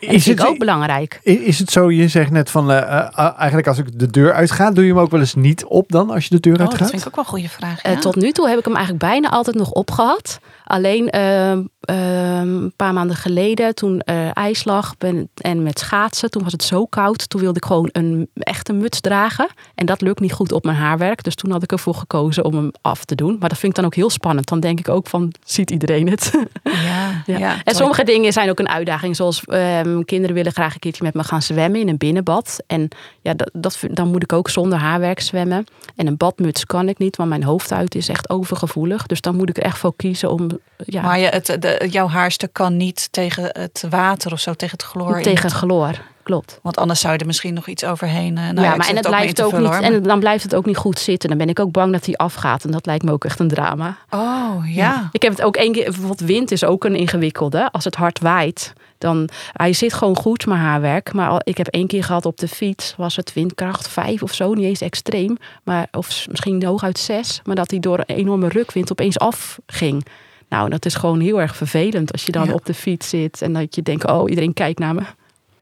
[0.01, 1.21] En dat Is vind ik het, ook belangrijk.
[1.23, 4.71] is het zo, je zegt net van, eh, eh, eigenlijk als ik de deur uitga,
[4.71, 6.69] doe je hem ook wel eens niet op dan, als je de deur Oh, dat
[6.69, 6.89] uitgaat?
[6.91, 7.83] vind ik ook wel een goede vraag.
[7.83, 10.39] Eh, tot nu toe heb ik hem eigenlijk bijna altijd nog opgehad.
[10.75, 16.31] Alleen ehm, ehm, een paar maanden geleden, toen er ijs lag ben, en met schaatsen,
[16.31, 17.29] toen was het zo koud.
[17.29, 19.49] Toen wilde ik gewoon een echte muts dragen.
[19.75, 21.23] En dat lukt niet goed op mijn haarwerk.
[21.23, 23.37] Dus toen had ik ervoor gekozen om hem af te doen.
[23.41, 24.49] Maar dat vind ik dan ook heel spannend.
[24.49, 26.31] Dan denk ik ook van, ziet iedereen het?
[26.63, 27.39] Ja, ja.
[27.39, 27.57] Ja.
[27.65, 29.17] en sommige dingen zijn ook een uitdaging.
[29.17, 32.59] Zoals ehm, kinderen willen graag een keertje met me gaan zwemmen in een binnenbad.
[32.67, 32.89] En
[33.21, 35.67] ja, dat, dat, dan moet ik ook zonder haarwerk zwemmen.
[35.97, 39.07] En een badmuts kan ik niet, want mijn hoofdhuid is echt overgevoelig.
[39.07, 40.49] Dus dan moet ik er echt voor kiezen om
[40.87, 44.77] ja, Maar je, het, de, jouw haarstuk kan niet tegen het water of zo, tegen
[44.79, 45.23] het chloor.
[45.23, 46.01] tegen het- chloor.
[46.23, 46.59] Klopt.
[46.63, 48.39] Want anders zou je er misschien nog iets overheen.
[48.39, 49.81] eh, Nou ja, ik maar en het ook blijft ook vullen, niet.
[49.81, 51.29] En dan blijft het ook niet goed zitten.
[51.29, 52.65] Dan ben ik ook bang dat hij afgaat.
[52.65, 53.97] En dat lijkt me ook echt een drama.
[54.11, 55.09] maar- Oh, ja.
[55.13, 57.69] Ik heb het ook één keer, bijvoorbeeld wind is ook een ingewikkelde.
[57.73, 61.13] Als het hard waait, dan, hij zit gewoon goed, mijn haarwerk.
[61.13, 64.35] Maar al- ik heb één keer gehad op de fiets, was het windkracht 5 of
[64.35, 65.37] zo, niet eens extreem.
[65.63, 70.07] Maar, of misschien hooguit 6, maar dat hij door een enorme rukwind opeens afging.
[70.55, 72.53] Nou, dat is gewoon heel erg vervelend als je dan Ja.
[72.53, 75.03] op de fiets zit en dat je denkt, oh, iedereen kijkt naar me.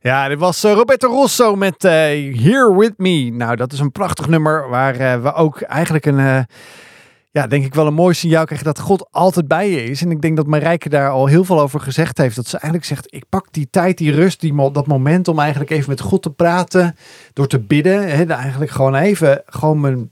[0.01, 1.93] Ja, dit was eh, Roberto Rosso met eh,
[2.43, 3.31] Here With Me.
[3.31, 6.41] Nou, dat is een prachtig nummer waar eh, we ook eigenlijk een, eh,
[7.31, 10.03] ja, denk ik wel een mooi signaal krijgen dat God altijd bij je is.
[10.03, 12.37] En ik denk dat Marijke daar al heel veel over gezegd heeft.
[12.37, 15.39] Dat ze eigenlijk zegt, ik pak die tijd, die rust, die, mo- dat moment om
[15.39, 16.97] eigenlijk even met God te praten.
[17.33, 18.09] Door te bidden.
[18.17, 20.11] Hè, eigenlijk gewoon even, gewoon mijn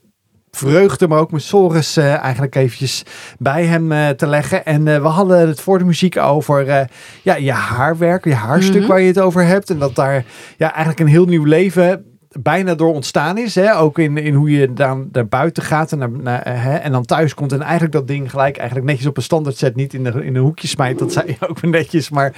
[0.50, 3.02] vreugde, maar ook mijn sores eh, eigenlijk eventjes
[3.38, 4.64] bij hem eh, te leggen.
[4.64, 6.88] En eh, we hadden het voor de muziek over
[7.22, 8.88] ja, je haarwerk, je haarstuk Mhm.
[8.88, 9.70] waar je het over hebt.
[9.70, 10.24] En dat daar
[10.56, 12.04] ja, eigenlijk een heel nieuw leven
[12.40, 13.54] bijna door ontstaan is.
[13.54, 13.76] Hè?
[13.76, 16.76] Ook in, in hoe je dan naar buiten gaat en, naar, naar, hè?
[16.76, 17.52] en dan thuis komt.
[17.52, 19.76] En eigenlijk dat ding gelijk eigenlijk netjes op een standaard zet.
[19.76, 20.98] Niet in, de, in een hoekje smijt.
[20.98, 22.10] Dat zei je ook weer netjes.
[22.10, 22.32] Maar,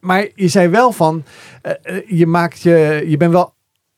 [0.00, 1.24] maar je zei wel van,
[2.06, 3.53] je maakt je, je bent wel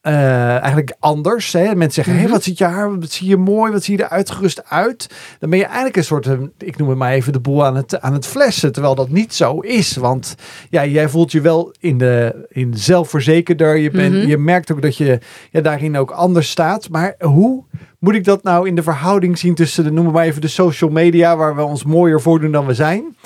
[0.06, 1.52] eh, eigenlijk anders.
[1.52, 1.74] Hè?
[1.74, 2.30] Mensen zeggen, hé, Mhm.
[2.32, 5.06] wat ziet je haar, wat zie je mooi, wat zie je er uitgerust uit.
[5.38, 7.76] Dan ben je eigenlijk een soort, eh, ik noem het maar even de boel aan
[7.76, 8.72] het, aan het flessen.
[8.72, 9.96] Terwijl dat niet zo is.
[9.96, 10.34] Want
[10.70, 13.76] ja, jij voelt je wel in de in zelfverzekerder.
[13.76, 14.26] Je, bent, Mhm.
[14.26, 15.18] je merkt ook dat je
[15.50, 16.88] ja, daarin ook anders staat.
[16.88, 17.64] Maar hoe
[17.98, 20.90] moet ik dat nou in de verhouding zien tussen, de, noem maar even de social
[20.90, 23.16] media, waar we ons mooier voordoen dan we zijn.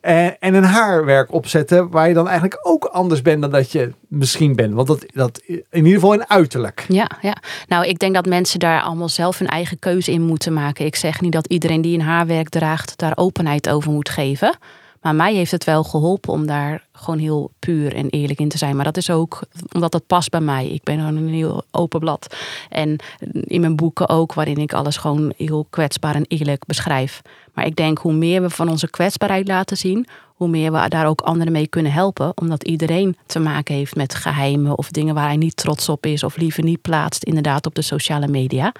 [0.00, 3.92] Eh, en een haarwerk opzetten waar je dan eigenlijk ook anders bent dan dat je
[4.08, 4.74] misschien bent.
[4.74, 6.84] Want dat, dat in ieder geval in uiterlijk.
[6.88, 7.36] Ja, ja.
[7.66, 10.86] Nou, ik denk dat mensen daar allemaal zelf hun eigen keuze in moeten maken.
[10.86, 14.58] Ik zeg niet dat iedereen die een haarwerk draagt daar openheid over moet geven.
[15.00, 18.58] Maar mij heeft het wel geholpen om daar gewoon heel puur en eerlijk in te
[18.58, 18.76] zijn.
[18.76, 19.40] Maar dat is ook
[19.72, 20.68] omdat dat past bij mij.
[20.68, 22.34] Ik ben gewoon een heel open blad.
[22.68, 22.96] En
[23.42, 27.22] in mijn boeken ook, waarin ik alles gewoon heel kwetsbaar en eerlijk beschrijf.
[27.54, 31.06] Maar ik denk hoe meer we van onze kwetsbaarheid laten zien, hoe meer we daar
[31.06, 32.32] ook anderen mee kunnen helpen.
[32.34, 36.22] Omdat iedereen te maken heeft met geheimen of dingen waar hij niet trots op is
[36.22, 38.72] of liever niet plaatst, inderdaad op de sociale media.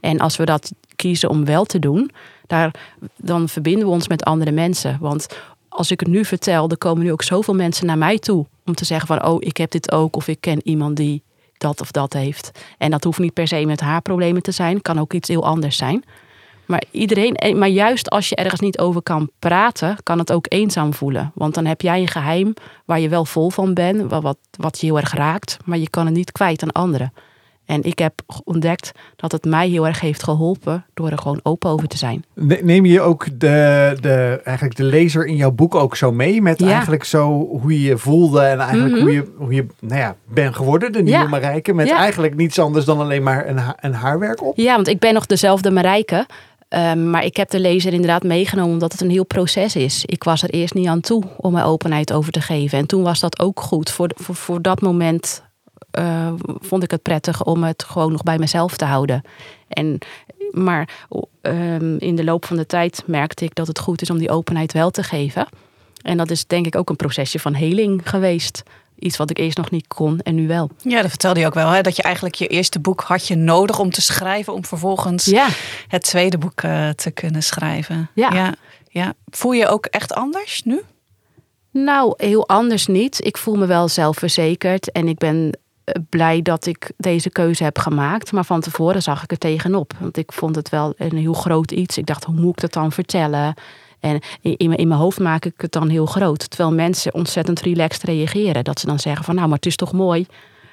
[0.00, 2.10] En als we dat kiezen om wel te doen,
[2.46, 2.74] daar,
[3.16, 4.98] dan verbinden we ons met andere mensen.
[5.00, 5.26] Want
[5.68, 8.74] als ik het nu vertel, dan komen nu ook zoveel mensen naar mij toe om
[8.74, 11.22] te zeggen van, oh, ik heb dit ook of ik ken iemand die
[11.58, 12.50] dat of dat heeft.
[12.78, 15.44] En dat hoeft niet per se met haar problemen te zijn, kan ook iets heel
[15.44, 16.04] anders zijn.
[16.66, 20.46] Maar, iedereen, eh, maar juist als je ergens niet over kan praten, kan het ook
[20.48, 21.32] eenzaam voelen.
[21.34, 22.54] Want dan heb jij een geheim
[22.84, 26.06] waar je wel vol van bent, wat, wat je heel erg raakt, maar je kan
[26.06, 27.12] het niet kwijt aan anderen.
[27.68, 31.70] En ik heb ontdekt dat het mij heel erg heeft geholpen door er gewoon open
[31.70, 32.24] over te zijn.
[32.62, 36.42] Neem je ook de, de, eigenlijk de lezer in jouw boek ook zo mee?
[36.42, 37.26] Met eigenlijk zo
[37.60, 39.00] hoe je je voelde en eigenlijk Mhm.
[39.02, 41.28] hoe je, hoe je nou ja, bent geworden, de nieuwe Ja.
[41.28, 41.72] Marijke.
[41.74, 41.96] Met Ja.
[41.96, 44.56] eigenlijk niets anders dan alleen maar een, ha- een haarwerk op.
[44.56, 46.26] Ja, want ik ben nog dezelfde Marijke.
[46.68, 50.04] Ehm, maar ik heb de lezer inderdaad meegenomen omdat het een heel proces is.
[50.04, 52.78] Ik was er eerst niet aan toe om mijn openheid over te geven.
[52.78, 53.90] En toen was dat ook goed.
[53.90, 55.42] Voor, voor, voor dat moment
[55.90, 59.22] eh, vond ik het prettig om het gewoon nog bij mezelf te houden.
[59.68, 59.98] En,
[60.50, 60.88] maar
[61.40, 64.30] ehm, in de loop van de tijd merkte ik dat het goed is om die
[64.30, 65.48] openheid wel te geven.
[66.02, 68.62] En dat is denk ik ook een procesje van heling geweest.
[68.98, 70.70] Iets wat ik eerst nog niet kon en nu wel.
[70.82, 71.70] Ja, dat vertelde je ook wel.
[71.70, 71.80] Hè?
[71.80, 74.52] Dat je eigenlijk je eerste boek had je nodig om te schrijven.
[74.52, 75.48] Om vervolgens Ja,
[75.88, 78.10] het tweede boek eh, te kunnen schrijven.
[78.14, 78.32] Ja.
[78.32, 78.54] ja.
[78.88, 79.14] ja.
[79.26, 80.82] Voel je ook echt anders nu?
[81.70, 83.24] Nou, heel anders niet.
[83.24, 85.58] Ik voel me wel zelfverzekerd en ik ben
[86.08, 88.32] blij dat ik deze keuze heb gemaakt.
[88.32, 89.92] Maar van tevoren zag ik er tegenop.
[89.98, 91.98] Want ik vond het wel een heel groot iets.
[91.98, 93.54] Ik dacht, hoe moet ik dat dan vertellen?
[94.00, 96.50] En in mijn hoofd maak ik het dan heel groot.
[96.50, 98.64] Terwijl mensen ontzettend relaxed reageren.
[98.64, 100.26] Dat ze dan zeggen van, nou, maar het is toch mooi.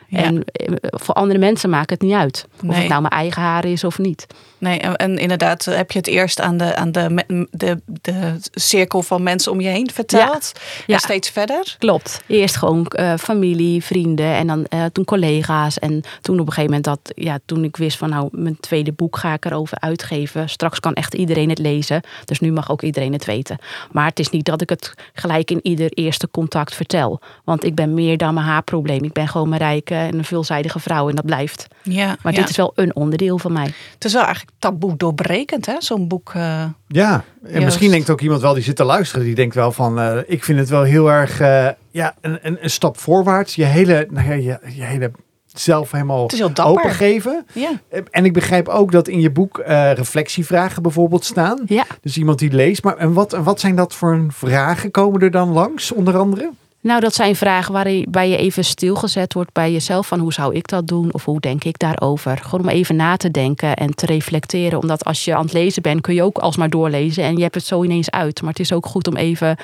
[0.07, 0.23] Ja.
[0.23, 2.45] En eh, voor andere mensen maakt het niet uit.
[2.55, 2.79] Of Nee.
[2.79, 4.27] het nou mijn eigen haar is of niet.
[4.57, 8.37] Nee, en, en inderdaad eh, heb je het eerst aan de, aan de, de, de
[8.51, 10.51] cirkel van mensen om je heen verteld.
[10.85, 10.93] Ja.
[10.93, 11.75] En steeds verder.
[11.79, 12.21] Klopt.
[12.27, 15.79] Eerst gewoon eh, familie, vrienden en dan toen collega's.
[15.79, 18.91] En toen op een gegeven moment dat, ja, toen ik wist van nou, mijn tweede
[18.91, 20.49] boek ga ik erover uitgeven.
[20.49, 22.01] Straks kan echt iedereen het lezen.
[22.25, 23.57] Dus nu mag ook iedereen het weten.
[23.91, 27.19] Maar het is niet dat ik het gelijk in ieder eerste contact vertel.
[27.43, 29.03] Want ik ben meer dan mijn haarprobleem.
[29.03, 31.67] Ik ben gewoon mijn rijke en een veelzijdige vrouw en dat blijft.
[31.83, 32.39] Ja, Maar ja.
[32.39, 33.73] dit is wel een onderdeel van mij.
[33.93, 35.75] Het is wel eigenlijk taboe doorbrekend, hè?
[35.79, 36.31] Zo'n boek.
[36.33, 37.65] eh, Ja, en Juist.
[37.65, 39.25] misschien denkt ook iemand wel die zit te luisteren.
[39.25, 42.57] Die denkt wel van, eh, ik vind het wel heel erg, eh, ja, een, een,
[42.61, 43.55] een stap voorwaarts.
[43.55, 45.11] Je hele, nou ja, je, je hele
[45.45, 46.29] zelf helemaal
[46.63, 47.45] opengeven.
[47.53, 47.69] ja.
[48.11, 51.59] En ik begrijp ook dat in je boek eh, reflectievragen bijvoorbeeld staan.
[51.65, 51.85] Ja.
[52.01, 52.83] Dus iemand die leest.
[52.83, 54.91] Maar en wat, en wat zijn dat voor een vragen?
[54.91, 56.49] Komen er dan langs, onder andere?
[56.85, 60.07] Nou, dat zijn vragen waarbij je even stilgezet wordt bij jezelf.
[60.07, 61.13] Van hoe zou ik dat doen?
[61.13, 62.37] Of hoe denk ik daarover?
[62.37, 64.79] Gewoon om even na te denken en te reflecteren.
[64.79, 67.23] Omdat als je aan het lezen bent, kun je ook alsmaar doorlezen.
[67.23, 68.41] En je hebt het zo ineens uit.
[68.41, 69.57] Maar het is ook goed om even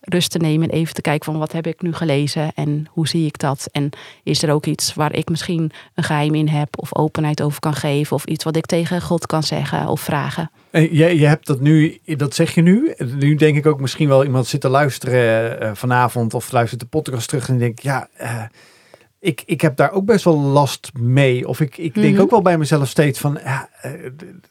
[0.00, 0.68] rust te nemen.
[0.68, 2.52] En even te kijken van wat heb ik nu gelezen?
[2.54, 3.68] En hoe zie ik dat?
[3.72, 3.90] En
[4.22, 6.78] is er ook iets waar ik misschien een geheim in heb?
[6.78, 8.16] Of openheid over kan geven?
[8.16, 10.50] Of iets wat ik tegen God kan zeggen of vragen?
[10.70, 12.94] En je, je hebt dat nu, dat zeg je nu.
[13.18, 16.86] Nu denk ik ook misschien wel iemand zit te luisteren eh, vanavond of luistert de
[16.86, 18.42] podcast terug en denkt, ja, eh,
[19.20, 21.48] ik, ik heb daar ook best wel last mee.
[21.48, 22.22] Of ik, ik denk Mhm.
[22.22, 23.90] ook wel bij mezelf steeds van, ja, eh,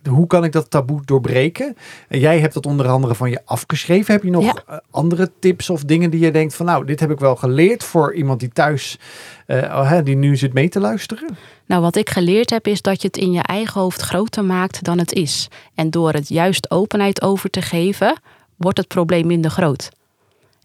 [0.10, 1.76] hoe kan ik dat taboe doorbreken?
[2.08, 4.14] En jij hebt dat onder andere van je afgeschreven.
[4.14, 4.64] Heb je nog Ja.
[4.68, 7.84] eh, andere tips of dingen die je denkt van, nou, dit heb ik wel geleerd
[7.84, 9.00] voor iemand die thuis,
[9.46, 11.38] hè, die nu zit mee te luisteren?
[11.66, 14.84] Nou, wat ik geleerd heb is dat je het in je eigen hoofd groter maakt
[14.84, 15.48] dan het is.
[15.76, 18.20] En door het juist openheid over te geven,
[18.56, 19.90] wordt het probleem minder groot.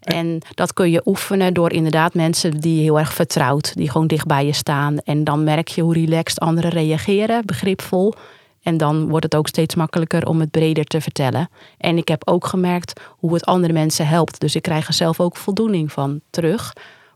[0.03, 4.07] En dat kun je oefenen door inderdaad mensen die je heel erg vertrouwt, die gewoon
[4.07, 4.97] dicht bij je staan.
[4.97, 8.13] En dan merk je hoe relaxed anderen reageren, begripvol.
[8.63, 11.49] En dan wordt het ook steeds makkelijker om het breder te vertellen.
[11.77, 14.39] En ik heb ook gemerkt hoe het andere mensen helpt.
[14.39, 16.73] Dus ik krijg er zelf ook voldoening van terug.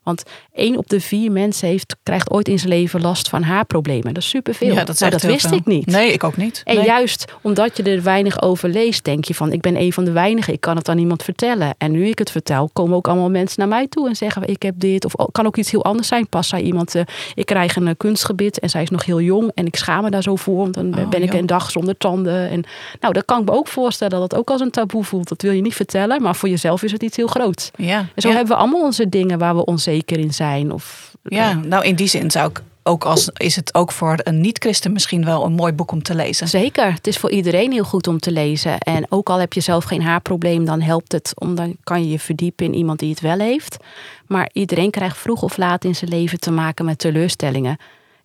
[0.07, 4.13] Want één op de vier mensen heeft, krijgt ooit in zijn leven last van haarproblemen.
[4.13, 4.73] Dat is superveel.
[4.73, 5.57] Ja, dat, dat wist veel.
[5.57, 5.85] ik niet.
[5.85, 6.61] Nee, ik ook niet.
[6.63, 6.85] En Nee.
[6.85, 10.11] juist omdat je er weinig over leest, denk je van ik ben een van de
[10.11, 11.75] weinigen, ik kan het aan niemand vertellen.
[11.77, 14.61] En nu ik het vertel, komen ook allemaal mensen naar mij toe en zeggen ik
[14.61, 15.05] heb dit.
[15.05, 16.27] Of oh, kan ook iets heel anders zijn.
[16.29, 17.01] Pas zei iemand, eh,
[17.33, 20.09] ik krijg een eh, kunstgebit en zij is nog heel jong en ik schaam me
[20.09, 20.57] daar zo voor.
[20.57, 21.39] Want dan Oh, ben ik joh.
[21.39, 22.49] een dag zonder tanden.
[22.49, 22.63] En
[22.99, 25.27] nou, dat kan ik me ook voorstellen dat het ook als een taboe voelt.
[25.29, 27.71] Dat wil je niet vertellen, maar voor jezelf is het iets heel groots.
[27.75, 28.35] Ja, En zo ja.
[28.35, 30.71] hebben we allemaal onze dingen waar we onzeker in zijn.
[30.71, 34.41] Of, ja, nou in die zin zou ik ook als, is het ook voor een
[34.41, 36.47] niet-christen misschien wel een mooi boek om te lezen.
[36.47, 38.77] Zeker, het is voor iedereen heel goed om te lezen.
[38.77, 41.31] En ook al heb je zelf geen haarprobleem, dan helpt het.
[41.35, 43.77] Om, dan kan je je verdiepen in iemand die het wel heeft.
[44.27, 47.77] Maar iedereen krijgt vroeg of laat in zijn leven te maken met teleurstellingen.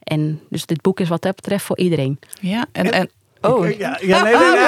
[0.02, 2.18] En dus dit boek is wat dat betreft voor iedereen.
[2.40, 3.10] Ja, en, en
[3.43, 3.78] Oh.
[3.78, 4.59] Ja, ja, nee, nee, nee.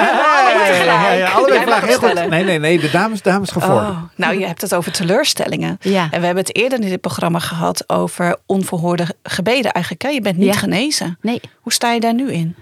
[0.87, 2.29] nee, nee, Allebei vragen heel goed.
[2.29, 2.79] Nee, nee, nee.
[2.79, 3.71] De dames, dames gaan voor.
[3.71, 5.77] Oh, nou, je hebt het over teleurstellingen.
[5.81, 6.07] Ja.
[6.11, 10.03] En we hebben het eerder in dit programma gehad over onverhoorde gebeden eigenlijk.
[10.03, 10.09] Hè?
[10.09, 11.17] Je bent niet genezen.
[11.21, 12.55] Nee, Hoe sta je daar nu in?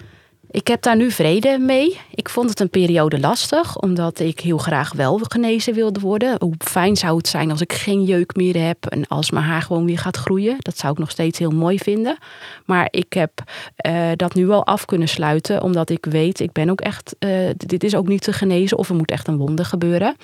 [0.53, 1.99] Ik heb daar nu vrede mee.
[2.15, 6.35] Ik vond het een periode lastig, omdat ik heel graag wel genezen wilde worden.
[6.39, 9.61] Hoe fijn zou het zijn als ik geen jeuk meer heb en als mijn haar
[9.61, 10.55] gewoon weer gaat groeien.
[10.59, 12.17] Dat zou ik nog steeds heel mooi vinden.
[12.65, 13.31] Maar ik heb
[13.75, 17.49] eh, dat nu wel af kunnen sluiten, omdat ik weet, ik ben ook echt, eh,
[17.57, 20.15] dit is ook niet te genezen of er moet echt een wonder gebeuren.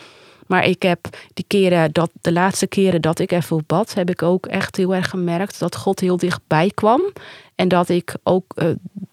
[0.48, 1.00] Maar ik heb
[1.34, 4.96] die keren, dat, de laatste keren dat ik op bad, heb ik ook echt heel
[4.96, 7.02] erg gemerkt dat God heel dichtbij kwam.
[7.56, 8.68] En dat ik ook, eh,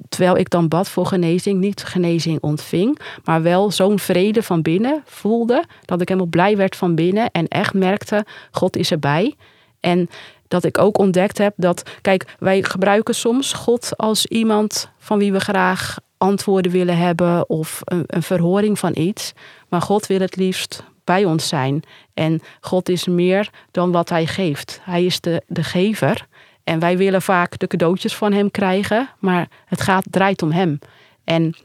[0.08, 2.98] terwijl ik dan bad voor genezing, niet genezing ontving.
[3.24, 5.64] Maar wel zo'n vrede van binnen voelde.
[5.84, 7.30] Dat ik helemaal blij werd van binnen.
[7.30, 9.34] En echt merkte, God is erbij.
[9.80, 10.08] En
[10.48, 15.32] dat ik ook ontdekt heb dat, kijk, wij gebruiken soms God als iemand van wie
[15.32, 17.48] we graag antwoorden willen hebben.
[17.48, 19.32] Of een, verhoring van iets.
[19.68, 21.82] Maar God wil het liefst bij ons zijn.
[22.14, 24.80] En God is meer dan wat hij geeft.
[24.82, 26.26] Hij is de, de gever.
[26.66, 30.78] En wij willen vaak de cadeautjes van hem krijgen, maar het gaat, draait om hem.
[31.24, 31.56] En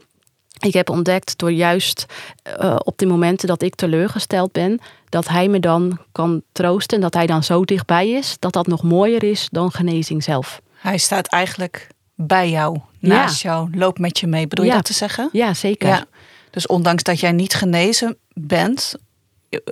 [0.58, 2.06] ik heb ontdekt door juist
[2.42, 7.02] eh, op de momenten dat ik teleurgesteld ben, dat hij me dan kan troosten en
[7.02, 10.60] dat hij dan zo dichtbij is, dat dat nog mooier is dan genezing zelf.
[10.74, 14.46] Hij staat eigenlijk bij jou, naast jou, loopt met je mee.
[14.46, 15.28] Bedoel je dat te zeggen?
[15.32, 15.88] Ja, zeker.
[15.88, 16.04] Ja.
[16.50, 18.94] Dus ondanks dat jij niet genezen bent,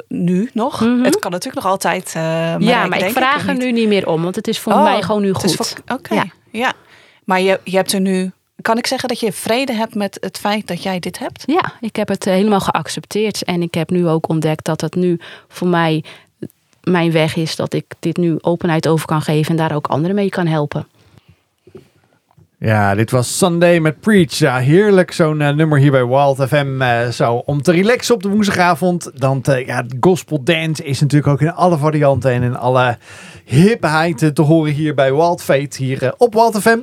[0.09, 1.03] nu nog, Mhm.
[1.05, 2.13] het kan natuurlijk nog altijd.
[2.17, 2.23] eh,
[2.59, 3.63] ja, maar ik vraag er niet?
[3.63, 5.75] nu niet meer om, want het is voor Oh, mij gewoon nu goed.
[5.93, 6.25] Oké, Ja.
[6.51, 6.73] ja.
[7.25, 8.31] Maar je, je hebt er nu.
[8.63, 11.43] Kan ik zeggen dat je vrede hebt met het feit dat jij dit hebt?
[11.47, 13.45] Ja, ik heb het eh, helemaal geaccepteerd.
[13.45, 15.19] En ik heb nu ook ontdekt dat het nu
[15.49, 16.05] voor mij
[16.83, 17.57] mijn weg is.
[17.57, 20.87] Dat ik dit nu openheid over kan geven en daar ook anderen mee kan helpen.
[22.63, 24.35] Ja, dit was Sunday met Preach.
[24.35, 26.81] Ja, heerlijk zo'n eh, nummer hier bij Wild FM.
[26.81, 29.11] eh, zo om te relaxen op de woensdagavond.
[29.15, 32.97] Dan te, ja, gospel dance is natuurlijk ook in alle varianten en in alle
[33.45, 36.79] hipheid eh, te horen hier bij Wild Fate hier eh, op Wild FM.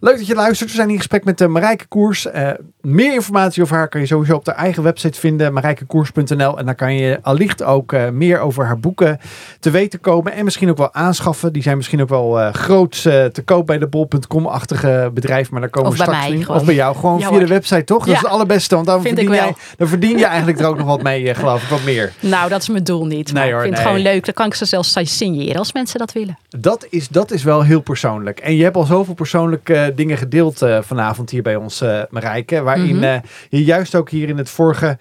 [0.00, 0.70] Leuk dat je luistert.
[0.70, 2.26] We zijn in gesprek met Marijke Koers.
[2.26, 2.50] Eh,
[2.80, 6.58] meer informatie over haar kan je sowieso op haar eigen website vinden, marijkekoers.nl.
[6.58, 9.18] En dan kan je allicht ook eh, meer over haar boeken
[9.60, 11.52] te weten komen en misschien ook wel aanschaffen.
[11.52, 15.60] Die zijn misschien ook wel eh groots eh, te koop bij de bol.com-achtige bedrijf, maar
[15.60, 16.48] daar komen Of we straks in.
[16.48, 18.04] Of bij jou, gewoon Ja, via de website, toch?
[18.06, 19.56] Dat is het allerbeste, want dan Vind verdien, ik jij, wel.
[19.76, 22.12] dan verdien je eigenlijk er ook nog wat mee, eh, geloof ik, wat meer.
[22.20, 23.32] Nou, dat is mijn doel niet.
[23.32, 24.24] Maar Nee, hoor, ik vind het gewoon leuk.
[24.24, 26.38] Dan kan ik ze zelfs signeren als mensen dat willen.
[26.48, 28.38] Dat is, dat is wel heel persoonlijk.
[28.38, 32.00] En je hebt al zoveel persoonlijke eh, dingen gedeeld eh, vanavond hier bij ons, eh
[32.10, 32.62] Marijke.
[32.62, 33.18] Waarin Mhm.
[33.48, 34.98] je juist ook hier in het vorige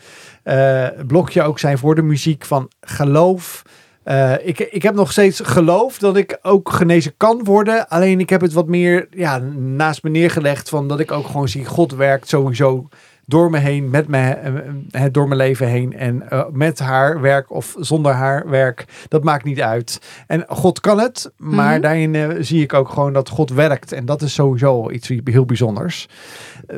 [1.08, 3.62] blokje ook zei voor de muziek van geloof.
[4.04, 7.88] Eh, ik, ik heb nog steeds geloof dat ik ook genezen kan worden.
[7.88, 11.48] Alleen ik heb het wat meer ja, naast me neergelegd van dat ik ook gewoon
[11.48, 12.88] zie God werkt sowieso
[13.26, 15.94] door me heen, met me, eh, eh, door mijn leven heen.
[15.98, 20.02] En met haar werk of zonder haar werk, dat maakt niet uit.
[20.28, 21.82] En God kan het, maar Mhm.
[21.82, 23.92] daarin zie ik ook gewoon dat God werkt.
[23.92, 26.08] En dat is sowieso iets heel bijzonders.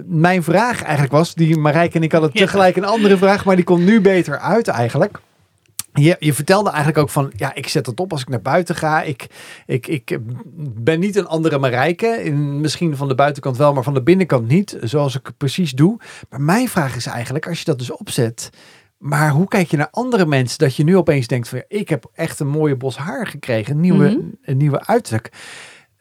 [0.06, 3.66] Mijn vraag eigenlijk was, die Marijke en ik hadden tegelijk een andere vraag, maar die
[3.66, 5.20] komt nu beter uit eigenlijk.
[5.94, 8.76] Je, je vertelde eigenlijk ook van, ja, ik zet het op als ik naar buiten
[8.76, 9.02] ga.
[9.02, 9.28] Ik,
[9.66, 10.18] ik, ik
[10.84, 12.08] ben niet een andere Marijke.
[12.24, 14.78] In, misschien van de buitenkant wel, maar van de binnenkant niet.
[14.82, 16.00] Zoals ik het precies doe.
[16.30, 18.50] Maar mijn vraag is eigenlijk, als je dat dus opzet.
[18.98, 20.58] Maar hoe kijk je naar andere mensen?
[20.58, 23.74] Dat je nu opeens denkt van, ja, ik heb echt een mooie bos haar gekregen.
[23.74, 24.20] Een nieuwe, Mhm.
[24.42, 25.30] een nieuwe uiterlijk.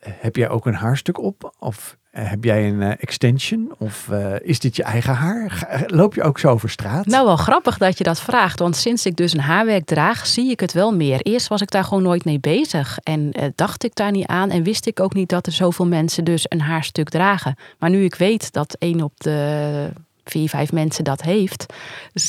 [0.00, 1.54] Heb jij ook een haarstuk op?
[1.58, 3.72] Of eh, heb jij een eh, extension?
[3.78, 5.82] Of eh, is dit je eigen haar?
[5.86, 7.06] Loop je ook zo over straat?
[7.06, 8.58] Nou, wel grappig dat je dat vraagt.
[8.58, 11.20] Want sinds ik dus een haarwerk draag, zie ik het wel meer.
[11.20, 12.98] Eerst was ik daar gewoon nooit mee bezig.
[13.02, 14.50] En dacht ik daar niet aan.
[14.50, 17.56] En wist ik ook niet dat er zoveel mensen dus een haarstuk dragen.
[17.78, 19.90] Maar nu ik weet dat één op de
[20.24, 21.66] vier, vijf mensen dat heeft.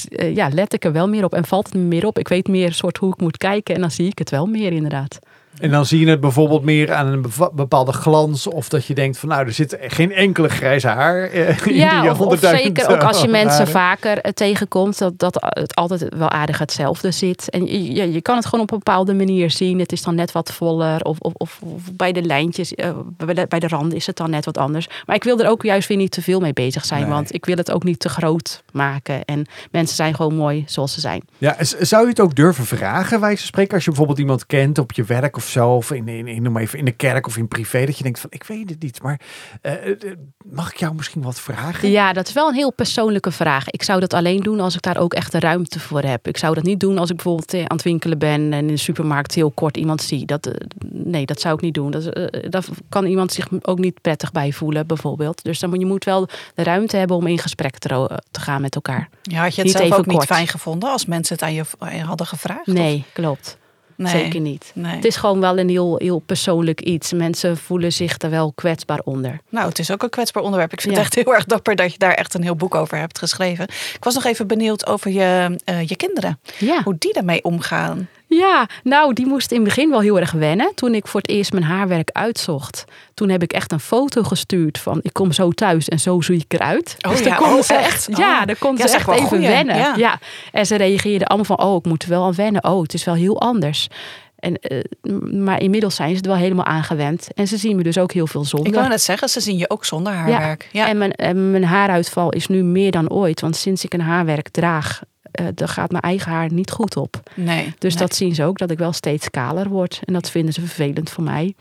[0.09, 1.33] Ja, let ik er wel meer op.
[1.33, 2.19] En valt het me meer op.
[2.19, 3.75] Ik weet meer soort hoe ik moet kijken.
[3.75, 5.19] En dan zie ik het wel meer inderdaad.
[5.59, 8.47] En dan zie je het bijvoorbeeld meer aan een bepaalde glans.
[8.47, 12.01] Of dat je denkt van nou, er zit geen enkele grijze haar eh, in Ja,
[12.01, 13.71] die of, of 100.000 zeker ook als je mensen haren.
[13.71, 17.49] vaker eh, tegenkomt, dat, dat het altijd wel aardig hetzelfde zit.
[17.49, 19.79] En je, je- je kan het gewoon op een bepaalde manier zien.
[19.79, 23.33] Het is dan net wat voller, of, of, of, of bij de lijntjes, eh, bij,
[23.33, 24.87] de, bij de randen is het dan net wat anders.
[25.05, 27.09] Maar ik wil er ook juist weer niet te veel mee bezig zijn, Nee.
[27.11, 29.25] want ik wil het ook niet te groot maken.
[29.25, 31.21] En mensen zijn gewoon mooi zoals ze zijn.
[31.37, 34.77] Ja, zou je het ook durven vragen, wijze van spreken, als je bijvoorbeeld iemand kent
[34.77, 37.37] op je werk of zo, of in, in, in, noem even, in de kerk of
[37.37, 39.19] in privé, dat je denkt van, ik weet het niet, maar
[39.61, 39.97] eh, eh,
[40.45, 41.89] mag ik jou misschien wat vragen?
[41.89, 43.69] Ja, dat is wel een heel persoonlijke vraag.
[43.69, 46.27] Ik zou dat alleen doen als ik daar ook echt de ruimte voor heb.
[46.27, 48.77] Ik zou dat niet doen als ik bijvoorbeeld aan het winkelen ben en in de
[48.77, 50.25] supermarkt heel kort iemand zie.
[50.25, 50.51] Dat,
[50.89, 51.91] nee, dat zou ik niet doen.
[51.91, 52.03] Dat,
[52.49, 55.43] dat kan iemand zich ook niet prettig bij voelen, bijvoorbeeld.
[55.43, 58.61] Dus dan moet je moet wel de ruimte hebben om in gesprek te, te gaan
[58.61, 59.09] met elkaar.
[59.21, 61.63] Ja, had je het zelf ook niet fijn gevonden als mensen het aan je
[62.03, 62.67] hadden gevraagd?
[62.67, 63.59] Nee, klopt.
[63.95, 64.73] Nee, Zeker niet.
[64.81, 67.13] Het is gewoon wel een heel, heel persoonlijk iets.
[67.13, 69.39] Mensen voelen zich er wel kwetsbaar onder.
[69.49, 70.73] Nou, het is ook een kwetsbaar onderwerp.
[70.73, 72.97] Ik vind het echt heel erg dapper dat je daar echt een heel boek over
[72.97, 73.63] hebt geschreven.
[73.93, 76.39] Ik was nog even benieuwd over je, uh, je kinderen.
[76.57, 76.83] Ja.
[76.83, 78.07] Hoe die daarmee omgaan.
[78.35, 80.71] Ja, nou, die moest in het begin wel heel erg wennen.
[80.75, 84.77] Toen ik voor het eerst mijn haarwerk uitzocht, toen heb ik echt een foto gestuurd
[84.77, 86.95] van ik kom zo thuis en zo zie ik eruit.
[87.01, 88.45] Oh, dus ja, kon oh, ze echt, ja, oh.
[88.45, 89.77] daar kon ze echt even wennen.
[89.77, 89.93] Ja.
[89.97, 90.19] ja.
[90.51, 92.63] En ze reageerden allemaal van, oh, ik moet er wel aan wennen.
[92.63, 93.87] Oh, het is wel heel anders.
[94.35, 97.27] En, uh, maar inmiddels zijn ze er wel helemaal aangewend.
[97.33, 98.69] En ze zien me dus ook heel veel zonder.
[98.69, 100.69] Ik wou net zeggen, ze zien je ook zonder haarwerk.
[100.71, 100.87] Ja.
[100.87, 103.41] En, mijn, en mijn haaruitval is nu meer dan ooit.
[103.41, 105.01] Want sinds ik een haarwerk draag,
[105.39, 107.21] uh, dan gaat mijn eigen haar niet goed op.
[107.33, 109.99] Nee, dus dat zien ze ook, dat ik wel steeds kaler word.
[110.03, 111.55] En dat vinden ze vervelend voor mij.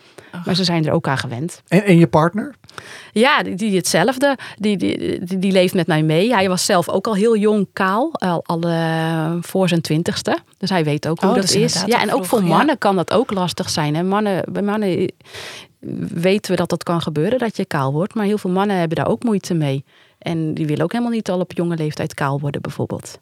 [0.44, 1.62] Maar ze zijn er ook aan gewend.
[1.68, 2.54] En, en je partner?
[3.12, 4.38] Ja, die, die hetzelfde.
[4.56, 6.34] Die, die, die, leeft met mij mee.
[6.34, 10.38] Hij was zelf ook al heel jong kaal, al, al uh, voor zijn twintigste.
[10.58, 11.82] Dus hij weet ook hoe oh, dat, is.
[11.86, 13.94] Ja, en ook voor mannen kan dat ook lastig zijn.
[13.94, 15.12] En mannen, bij mannen
[16.14, 18.14] weten we dat dat kan gebeuren, dat je kaal wordt.
[18.14, 19.84] Maar heel veel mannen hebben daar ook moeite mee.
[20.18, 23.20] En die willen ook helemaal niet al op jonge leeftijd kaal worden, bijvoorbeeld.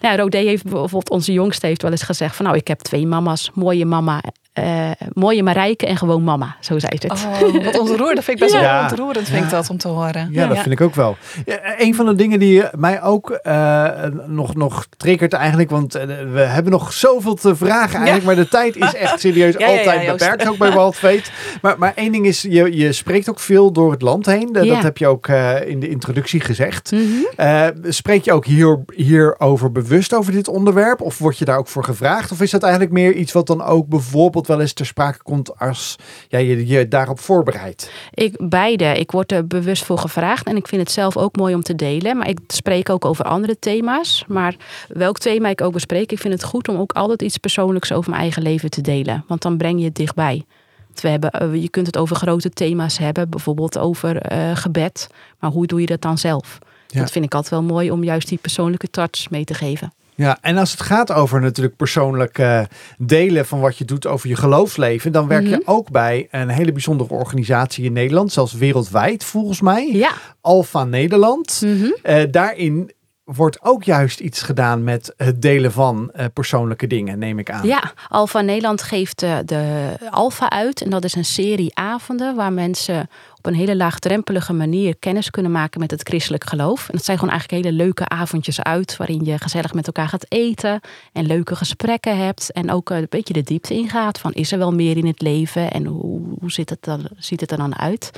[0.00, 3.06] Nou, Rodé heeft bijvoorbeeld, onze jongste heeft wel eens gezegd van nou, ik heb twee
[3.06, 4.22] mama's, mooie mama
[4.60, 6.56] uh, mooie Marijke en gewoon mama.
[6.60, 7.26] Zo zei ze het.
[7.42, 8.14] Oh, wat ontroerend.
[8.14, 10.28] Dat vind ik best wel ontroerend vind ik dat om te horen.
[10.32, 11.16] Ja, dat vind ik ook wel.
[11.78, 13.88] een van de dingen die mij ook uh,
[14.26, 16.02] nog, nog triggert eigenlijk, want uh,
[16.32, 20.48] we hebben nog zoveel te vragen eigenlijk, maar de tijd is echt serieus altijd beperkt,
[20.48, 21.32] ook bij Waldveet.
[21.62, 24.52] Maar, maar één ding is, je, je spreekt ook veel door het land heen.
[24.52, 25.28] Dat heb je ook
[25.66, 26.92] in de introductie gezegd.
[26.92, 27.72] Mm -hmm.
[27.92, 31.00] spreek je ook hier, hierover bewust over dit onderwerp?
[31.00, 32.32] Of word je daar ook voor gevraagd?
[32.32, 35.58] Of is dat eigenlijk meer iets wat dan ook bijvoorbeeld wel eens ter sprake komt
[35.58, 35.96] als
[36.28, 37.90] ja, je je daarop voorbereidt?
[38.14, 38.84] Ik beide.
[38.84, 41.74] Ik word er bewust voor gevraagd en ik vind het zelf ook mooi om te
[41.74, 42.16] delen.
[42.16, 44.24] Maar ik spreek ook over andere thema's.
[44.28, 44.56] Maar
[44.88, 48.10] welk thema ik ook bespreek, ik vind het goed om ook altijd iets persoonlijks over
[48.10, 49.24] mijn eigen leven te delen.
[49.26, 50.44] Want dan breng je het dichtbij.
[50.94, 55.08] We hebben, eh, je kunt het over grote thema's hebben, bijvoorbeeld over uh, gebed.
[55.38, 56.58] Maar hoe doe je dat dan zelf?
[56.86, 59.92] Dat vind ik altijd wel mooi om juist die persoonlijke touch mee te geven.
[60.20, 62.62] Ja, en als het gaat over natuurlijk persoonlijk uh,
[62.98, 65.70] delen van wat je doet over je geloofsleven, dan werk je mhm.
[65.70, 69.90] ook bij een hele bijzondere organisatie in Nederland, zelfs wereldwijd volgens mij.
[69.92, 70.12] Ja.
[70.40, 71.62] Alfa Nederland.
[71.64, 71.78] Mm
[72.30, 72.90] daarin
[73.36, 77.66] wordt ook juist iets gedaan met het delen van uh, persoonlijke dingen, neem ik aan.
[77.66, 80.82] Ja, Alfa Nederland geeft uh, de Alfa uit.
[80.82, 83.08] En dat is een serie avonden waar mensen
[83.40, 86.88] op een hele laagdrempelige manier kennis kunnen maken met het christelijk geloof.
[86.88, 90.26] En dat zijn gewoon eigenlijk hele leuke avondjes uit, waarin je gezellig met elkaar gaat
[90.28, 90.80] eten
[91.12, 92.52] en leuke gesprekken hebt.
[92.52, 95.70] En ook een beetje de diepte ingaat van is er wel meer in het leven
[95.70, 98.10] en hoe, hoe zit het dan, ziet het er dan uit?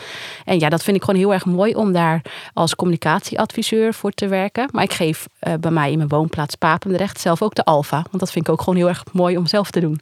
[0.44, 4.28] En ja, dat vind ik gewoon heel erg mooi om daar als communicatieadviseur voor te
[4.28, 4.68] werken.
[4.72, 7.96] Maar ik geef uh, bij mij in mijn woonplaats Papendrecht zelf ook de Alfa.
[7.96, 10.00] Want dat vind ik ook gewoon heel erg mooi om zelf te doen.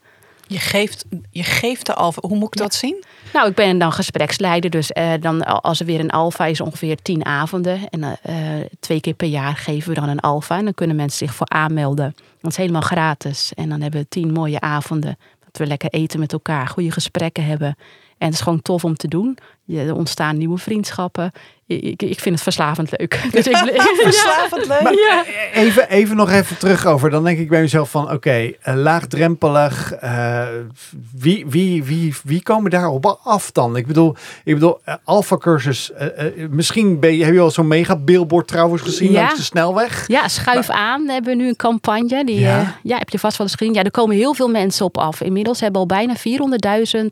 [0.51, 2.21] Je geeft, je geeft de alfa.
[2.29, 3.05] Hoe moet ik dat zien?
[3.33, 4.71] Nou, ik ben dan gespreksleider.
[4.71, 7.89] Dus uh, dan, als er weer een alfa is, ongeveer tien avonden.
[7.89, 8.17] En uh,
[8.81, 10.59] twee keer per jaar geven we dan een alfa.
[10.59, 12.15] En dan kunnen mensen zich voor aanmelden.
[12.41, 13.53] Dat is helemaal gratis.
[13.55, 15.19] En dan hebben we tien mooie avonden.
[15.45, 17.77] Dat we lekker eten met elkaar, goede gesprekken hebben.
[18.19, 19.39] En het is gewoon tof om te doen.
[19.67, 21.33] Er ontstaan nieuwe vriendschappen
[21.77, 23.21] ik, ik vind het verslavend leuk.
[23.33, 23.57] Dus ik,
[24.03, 24.99] verslavend leuk.
[25.09, 25.25] ja.
[25.53, 27.11] even, even nog even terug over.
[27.11, 29.93] Dan denk ik bij mezelf van oké, eh, laagdrempelig.
[30.05, 30.47] Uh,
[31.17, 33.77] wie, wie, wie, wie komen daarop af dan?
[33.77, 35.93] Ik bedoel, ik bedoel uh, Alpha cursus.
[36.51, 39.21] misschien ben je, heb je al zo'n mega billboard trouwens gezien ja.
[39.21, 40.05] langs de snelweg.
[40.07, 41.09] Ja, schuif aan.
[41.09, 42.25] hebben we nu een campagne.
[42.25, 42.77] Die, ja.
[42.83, 43.75] ja, heb je vast wel eens gezien.
[43.75, 45.21] Ja, er komen heel veel mensen op af.
[45.21, 47.05] Inmiddels hebben al bijna 400.000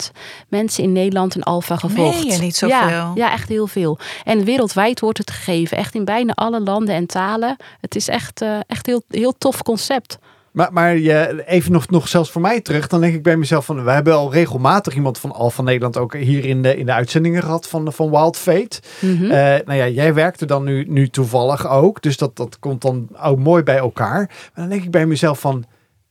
[0.49, 2.39] mensen in Nederland een Alpha gevolgd.
[2.39, 2.89] Nee, niet zoveel.
[2.89, 3.99] Ja, ja, echt heel veel.
[4.25, 5.77] En wereldwijd wordt het gegeven.
[5.77, 7.57] Echt in bijna alle landen en talen.
[7.81, 10.19] Het is echt, uh, echt heel, heel tof concept.
[10.53, 13.65] Maar, maar je, even nog, nog zelfs voor mij terug, dan denk ik bij mezelf
[13.65, 16.87] van, we hebben al regelmatig iemand van Al van Nederland ook hier in de, in
[16.87, 18.81] de uitzendingen gehad van, van Wild Fate.
[19.01, 19.25] Mm -hmm.
[19.25, 22.83] uh, nou ja, jij werkt er dan nu, nu toevallig ook, dus dat, dat komt
[22.83, 24.27] dan ook mooi bij elkaar.
[24.27, 25.65] Maar dan denk ik bij mezelf van,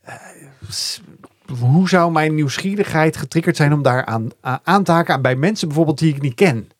[0.08, 0.14] uh,
[1.60, 4.30] hoe zou mijn nieuwsgierigheid getriggerd zijn om daar aan,
[4.62, 6.70] aan te haken bij mensen bijvoorbeeld die ik niet ken?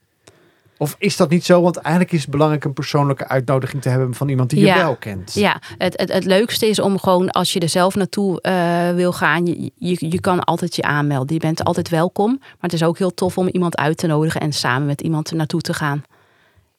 [0.81, 1.63] Of is dat niet zo?
[1.63, 4.75] Want eigenlijk is het belangrijk een persoonlijke uitnodiging te hebben van iemand die Ja.
[4.75, 5.35] je wel kent.
[5.35, 9.13] Ja, het, het, het leukste is om gewoon als je er zelf naartoe eh, wil
[9.13, 11.35] gaan, je, je, je kan altijd je aanmelden.
[11.35, 12.37] Je bent altijd welkom.
[12.41, 15.31] Maar het is ook heel tof om iemand uit te nodigen en samen met iemand
[15.31, 16.03] er naartoe te gaan.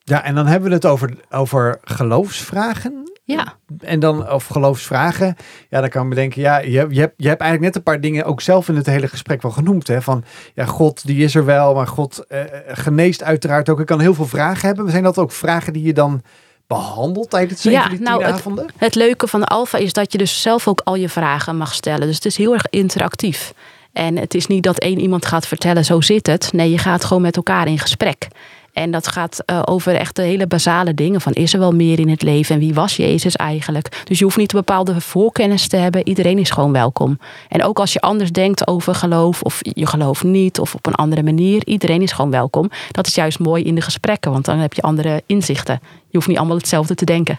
[0.04, 3.09] Ja, en dan hebben we het over, over geloofsvragen.
[3.30, 5.36] Ja, En dan, of geloofsvragen.
[5.70, 7.82] Ja, dan kan ik me denken, ja, je, je, hebt, je hebt eigenlijk net een
[7.82, 9.86] paar dingen ook zelf in het hele gesprek wel genoemd.
[9.88, 10.02] Hè?
[10.02, 10.24] Van,
[10.54, 13.80] ja, God, die is er wel, maar God eh, geneest uiteraard ook.
[13.80, 14.90] Ik kan heel veel vragen hebben.
[14.90, 16.22] Zijn dat ook vragen die je dan
[16.66, 18.66] behandelt tijdens Ja, die nou, het- avonden?
[18.76, 21.74] het leuke van de Alfa is dat je dus zelf ook al je vragen mag
[21.74, 22.06] stellen.
[22.06, 23.52] Dus het is heel erg interactief.
[23.92, 26.52] En het is niet dat één iemand gaat vertellen, zo zit het.
[26.52, 28.28] Nee, je gaat gewoon met elkaar in gesprek.
[28.72, 31.20] En dat gaat eh, over echt de hele basale dingen.
[31.20, 32.54] Van is er wel meer in het leven?
[32.54, 34.02] En wie was Jezus eigenlijk?
[34.04, 36.08] Dus je hoeft niet een bepaalde voorkennis te hebben.
[36.08, 37.18] Iedereen is gewoon welkom.
[37.48, 39.42] En ook als je anders denkt over geloof.
[39.42, 40.58] Of je gelooft niet.
[40.58, 41.66] Of op een andere manier.
[41.66, 42.70] Iedereen is gewoon welkom.
[42.90, 44.32] Dat is juist mooi in de gesprekken.
[44.32, 45.80] Want dan heb je andere inzichten.
[45.82, 47.38] Je hoeft niet allemaal hetzelfde te denken.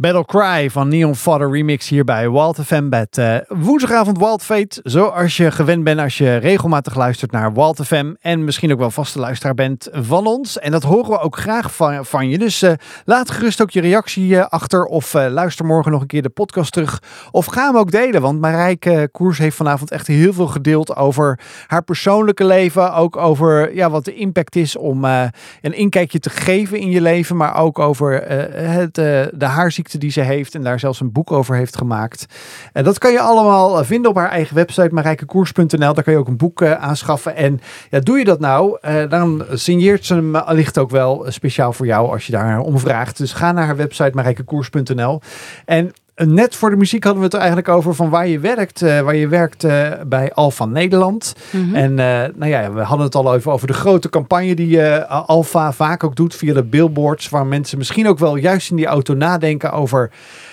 [0.00, 4.80] Battle Cry van Neon Father Remix hier bij Wild FM met eh, woensdagavond Wild Fate.
[4.82, 8.14] Zoals je gewend bent als je regelmatig luistert naar Wild FM.
[8.20, 10.58] En misschien ook wel vaste luisteraar bent van ons.
[10.58, 12.38] En dat horen we ook graag van, van je.
[12.38, 12.72] Dus eh,
[13.04, 14.84] laat gerust ook je reactie eh, achter.
[14.84, 17.02] Of luister morgen nog een keer de podcast terug.
[17.30, 18.20] Of ga hem ook delen.
[18.20, 22.94] Want Marijke Koers heeft vanavond echt heel veel gedeeld over haar persoonlijke leven.
[22.94, 27.36] Ook over ja, wat de impact is om een inkijkje te geven in je leven.
[27.36, 28.22] Maar ook over
[28.54, 30.54] het, de haarziekte die ze heeft.
[30.54, 32.26] En daar zelfs een boek over heeft gemaakt.
[32.72, 35.94] En dat kan je allemaal eh, vinden op haar eigen website marijkekoers.nl.
[35.94, 37.36] Daar kan je ook een boek eh, aanschaffen.
[37.36, 37.60] En
[37.90, 41.86] ja, doe je dat nou, eh, dan signeert ze hem allicht ook wel speciaal voor
[41.86, 43.18] jou als je daar om vraagt.
[43.18, 45.20] Dus ga naar haar website marijkekoers.nl.
[45.64, 45.92] En
[46.26, 48.82] net voor de muziek hadden we het er eigenlijk over van waar je werkt.
[48.82, 51.34] eh, waar je werkt eh, bij Alfa Nederland.
[51.74, 55.28] En eh, nou ja, we hadden het al even over de grote campagne die eh
[55.28, 57.28] Alfa vaak ook doet via de billboards.
[57.28, 60.10] Waar mensen misschien ook wel juist in die auto nadenken over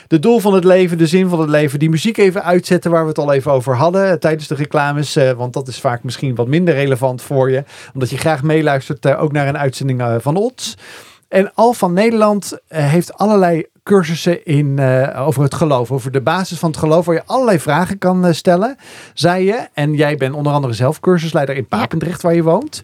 [0.07, 1.79] de doel van het leven, de zin van het leven.
[1.79, 5.15] Die muziek even uitzetten waar we het al even over hadden eh, tijdens de reclames.
[5.15, 7.63] eh, want dat is vaak misschien wat minder relevant voor je.
[7.93, 10.77] Omdat je graag meeluistert eh, ook naar een uitzending eh, van ons.
[11.29, 15.91] En Al van Nederland eh, heeft allerlei cursussen in, eh, over het geloof.
[15.91, 17.05] Over de basis van het geloof.
[17.05, 18.75] Waar je allerlei vragen kan eh, stellen.
[19.13, 19.67] Zei je.
[19.73, 22.81] En jij bent onder andere zelf cursusleider in Papendrecht waar je woont.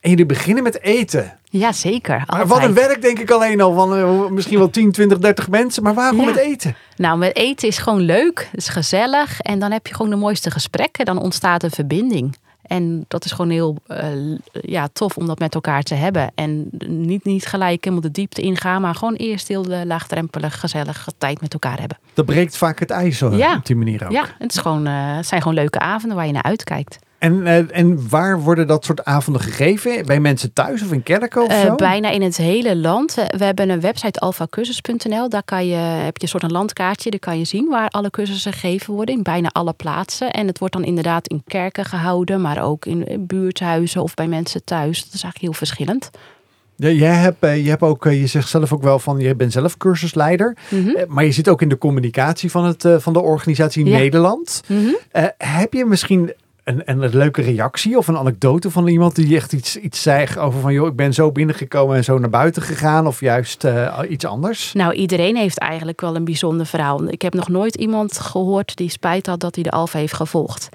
[0.00, 1.36] En jullie beginnen met eten.
[1.44, 2.22] Ja, zeker.
[2.26, 3.72] Maar wat een werk denk ik alleen al.
[3.74, 5.82] Van misschien wel 10, 20, 30 mensen.
[5.82, 6.26] Maar waarom Ja.
[6.26, 6.76] met eten?
[6.96, 8.48] Nou, met eten is gewoon leuk.
[8.50, 9.40] Het is gezellig.
[9.40, 11.04] En dan heb je gewoon de mooiste gesprekken.
[11.04, 12.36] Dan ontstaat een verbinding.
[12.62, 14.06] En dat is gewoon heel eh,
[14.52, 16.30] ja, tof om dat met elkaar te hebben.
[16.34, 18.80] En niet, niet gelijk helemaal de diepte ingaan.
[18.80, 21.98] Maar gewoon eerst heel eh, laagdrempelig, gezellig tijd met elkaar hebben.
[22.14, 23.56] Dat breekt vaak het ijs Ja.
[23.56, 24.10] op die manier ook.
[24.12, 26.98] Ja, het, is gewoon, eh, het zijn gewoon leuke avonden waar je naar uitkijkt.
[27.22, 30.06] En, eh, en waar worden dat soort avonden gegeven?
[30.06, 31.74] Bij mensen thuis of in kerken of Eh, zo?
[31.74, 33.14] bijna in het hele land.
[33.14, 35.28] We, we hebben een website alfacursus.nl.
[35.28, 37.10] Daar kan je, heb je een soort een landkaartje.
[37.10, 39.14] Daar kan je zien waar alle cursussen gegeven worden.
[39.14, 40.30] In bijna alle plaatsen.
[40.30, 42.40] En het wordt dan inderdaad in kerken gehouden.
[42.40, 44.96] Maar ook in buurthuizen of bij mensen thuis.
[45.04, 46.10] Dat is eigenlijk heel verschillend.
[46.76, 49.76] Jij hebt, eh, je hebt ook, je zegt zelf ook wel van, je bent zelf
[49.76, 50.56] cursusleider.
[50.70, 50.90] Mhm.
[51.08, 53.96] Maar je zit ook in de communicatie van, het, van de organisatie Ja.
[53.98, 54.62] Nederland.
[54.66, 54.90] Mhm.
[55.38, 56.32] Heb je misschien
[56.64, 60.60] een, een leuke reactie of een anekdote van iemand die echt iets, iets zei over
[60.60, 64.24] van, joh, ik ben zo binnengekomen en zo naar buiten gegaan of juist eh, iets
[64.24, 64.72] anders?
[64.72, 67.08] Nou, iedereen heeft eigenlijk wel een bijzonder verhaal.
[67.08, 70.68] Ik heb nog nooit iemand gehoord die spijt had dat hij de Alfa heeft gevolgd.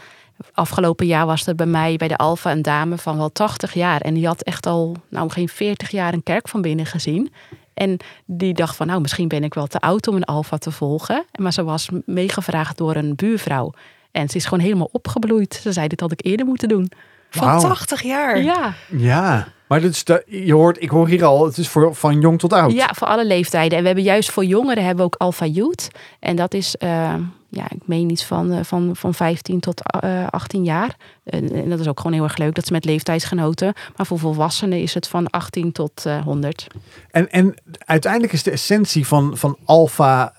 [0.53, 4.01] Afgelopen jaar was er bij mij bij de Alfa een dame van wel 80 jaar.
[4.01, 7.33] En die had echt al nou, geen 40 jaar een kerk van binnen gezien.
[7.73, 10.71] En die dacht van, nou, misschien ben ik wel te oud om een Alfa te
[10.71, 11.25] volgen.
[11.39, 13.73] Maar ze was meegevraagd door een buurvrouw.
[14.17, 15.59] En ze is gewoon helemaal opgebloeid.
[15.61, 16.91] Ze zei, dit had ik eerder moeten doen.
[17.29, 17.59] Van Wauw.
[17.59, 18.41] 80 jaar.
[18.41, 22.39] Ja, Ja, maar de, je hoort, ik hoor hier al, het is voor, van jong
[22.39, 22.71] tot oud.
[22.71, 23.71] Ja, voor alle leeftijden.
[23.71, 25.87] En we hebben juist voor jongeren hebben we ook Alpha Youth.
[26.19, 27.13] En dat is, eh,
[27.49, 30.95] ja, ik meen iets van, eh, van, van 15 tot eh 18 jaar.
[31.23, 32.55] En, en dat is ook gewoon heel erg leuk.
[32.55, 33.73] Dat is met leeftijdsgenoten.
[33.95, 36.67] Maar voor volwassenen is het van 18 tot eh 100.
[37.11, 40.33] En, en uiteindelijk is de essentie van, van Alpha,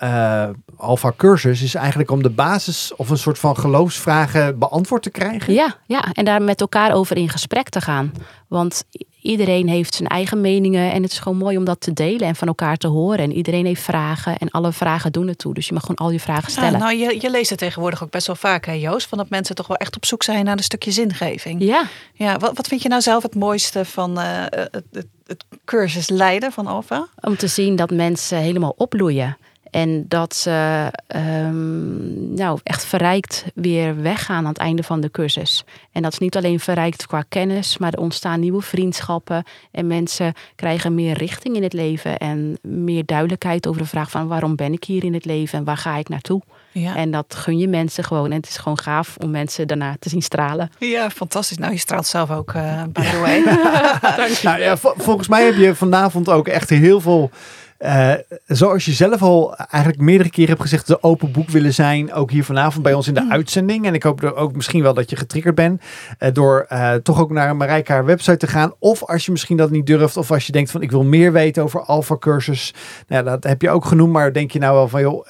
[0.77, 5.53] Alpha cursus is eigenlijk om de basis of een soort van geloofsvragen beantwoord te krijgen.
[5.53, 8.13] Ja, ja, en daar met elkaar over in gesprek te gaan.
[8.49, 8.85] Want
[9.29, 10.93] iedereen heeft zijn eigen meningen.
[10.93, 13.19] En het is gewoon mooi om dat te delen en van elkaar te horen.
[13.19, 14.37] En iedereen heeft vragen.
[14.39, 15.55] En alle vragen doen ertoe.
[15.55, 16.79] Dus je mag gewoon al je vragen Ja, stellen.
[16.79, 19.07] nou, je, je leest het tegenwoordig ook best wel vaak, hè, Joost.
[19.07, 21.63] Van dat mensen toch wel echt op zoek zijn naar een stukje zingeving.
[21.63, 21.83] ja.
[22.15, 26.09] Ja, wat, wat vind je nou zelf het mooiste van eh, het, het, het cursus
[26.09, 27.07] leiden van Alfa?
[27.21, 29.37] om te zien dat mensen helemaal opbloeien.
[29.71, 35.65] En dat ze ehm, nou, echt verrijkt weer weggaan aan het einde van de cursus.
[35.93, 39.45] En dat is niet alleen verrijkt qua kennis, maar er ontstaan nieuwe vriendschappen.
[39.71, 44.27] En mensen krijgen meer richting in het leven en meer duidelijkheid over de vraag van
[44.27, 46.43] waarom ben ik hier in het leven en waar ga ik naartoe.
[46.73, 46.97] Ja.
[46.97, 48.31] En dat gun je mensen gewoon.
[48.31, 50.71] En het is gewoon gaaf om mensen daarna te zien stralen.
[50.79, 51.59] ja, fantastisch.
[51.59, 53.43] Nou, je straalt zelf ook, uh, by the way.
[54.43, 57.31] Nou, ja, vol- volgens mij heb je vanavond ook echt heel veel.
[57.79, 58.15] Eh,
[58.47, 62.13] zoals je zelf al eigenlijk meerdere keren hebt gezegd, de open boek willen zijn.
[62.13, 63.87] Ook hier vanavond bij ons in de uitzending.
[63.87, 65.83] En ik hoop er ook misschien wel dat je getriggerd bent.
[66.19, 68.73] eh, door eh, toch ook naar Marijke haar website te gaan.
[68.79, 70.17] Of als je misschien dat niet durft.
[70.17, 72.75] Of als je denkt van ik wil meer weten over Alpha cursus.
[73.07, 74.13] Nou, dat heb je ook genoemd.
[74.13, 75.29] Maar denk je nou wel van joh,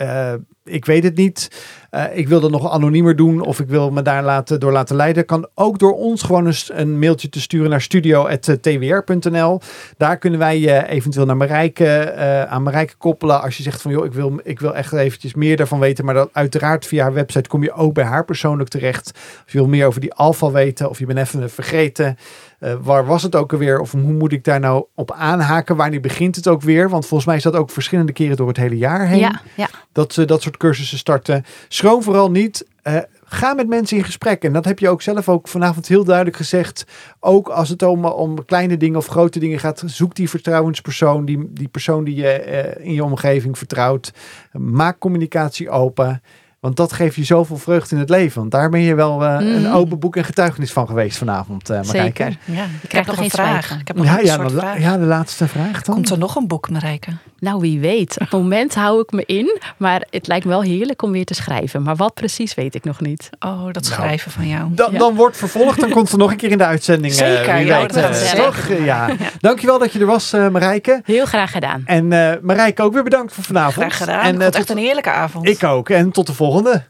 [0.69, 1.51] ik weet het niet.
[1.91, 4.97] Eh, ik wil dat nog anoniemer doen of ik wil me daar laten, door laten
[4.97, 5.25] leiden.
[5.25, 9.61] Kan ook door ons gewoon eens een mailtje te sturen naar studio.twr.nl.
[9.97, 13.43] Daar kunnen wij je eventueel naar Marijke, eh, aan Marijke koppelen.
[13.43, 16.05] Als je zegt van joh, ik wil, ik wil echt eventjes meer daarvan weten.
[16.05, 19.11] Maar dat uiteraard via haar website kom je ook bij haar persoonlijk terecht.
[19.47, 22.17] Of je wil meer over die alfa weten of je bent even vergeten.
[22.59, 23.81] Eh, waar was het ook alweer?
[23.81, 25.77] Of hoe moet ik daar nou op aanhaken?
[25.77, 26.89] Wanneer begint het ook weer?
[26.89, 29.69] Want volgens mij is dat ook verschillende keren door het hele jaar heen Ja, ja.
[29.93, 31.45] dat ze dat soort cursussen starten.
[31.69, 32.67] Schroom vooral niet.
[32.83, 34.45] Eh, ga met mensen in gesprek.
[34.45, 36.85] En dat heb je ook zelf ook vanavond heel duidelijk gezegd.
[37.21, 39.83] Ook als het om, om kleine dingen of grote dingen gaat.
[39.87, 41.25] Zoek die vertrouwenspersoon.
[41.25, 44.13] Die, die persoon die je eh, in je omgeving vertrouwt.
[44.53, 46.23] Maak communicatie open.
[46.61, 48.39] Want dat geeft je zoveel vreugde in het leven.
[48.41, 49.73] Want daar ben je wel eh, een Mhm.
[49.73, 52.23] open boek en getuigenis van geweest vanavond, eh Marijke.
[52.23, 52.39] Zeker.
[52.45, 53.81] Ja, ik krijgt heb nog er een vraag.
[53.81, 54.81] Ik heb nog Ja, een ja, soort vraag.
[54.81, 55.95] ja, de laatste vraag dan.
[55.95, 57.11] Komt er nog een boek, Marijke?
[57.39, 58.11] Nou, wie weet.
[58.15, 59.61] Op het moment hou ik me in.
[59.77, 61.83] Maar het lijkt me wel heerlijk om weer te schrijven.
[61.83, 63.31] Maar wat precies weet ik nog niet.
[63.39, 64.69] Oh, dat schrijven van jou.
[64.75, 64.99] Dan, Ja.
[64.99, 67.13] dan wordt vervolgd, dan komt ze nog een keer in de uitzending.
[67.13, 68.69] eh, Zeker, wie ja, weet, dat gaat toch?
[68.85, 69.09] Ja.
[69.41, 71.01] Dankjewel dat je er was, eh, Marijke.
[71.05, 71.83] Heel graag gedaan.
[71.85, 73.75] En eh Marijke ook weer bedankt voor vanavond.
[73.93, 74.21] Graag gedaan.
[74.25, 75.49] En het echt een heerlijke avond.
[75.49, 75.89] ik ook.
[75.89, 76.47] En tot de volgende.
[76.49, 76.83] strålende!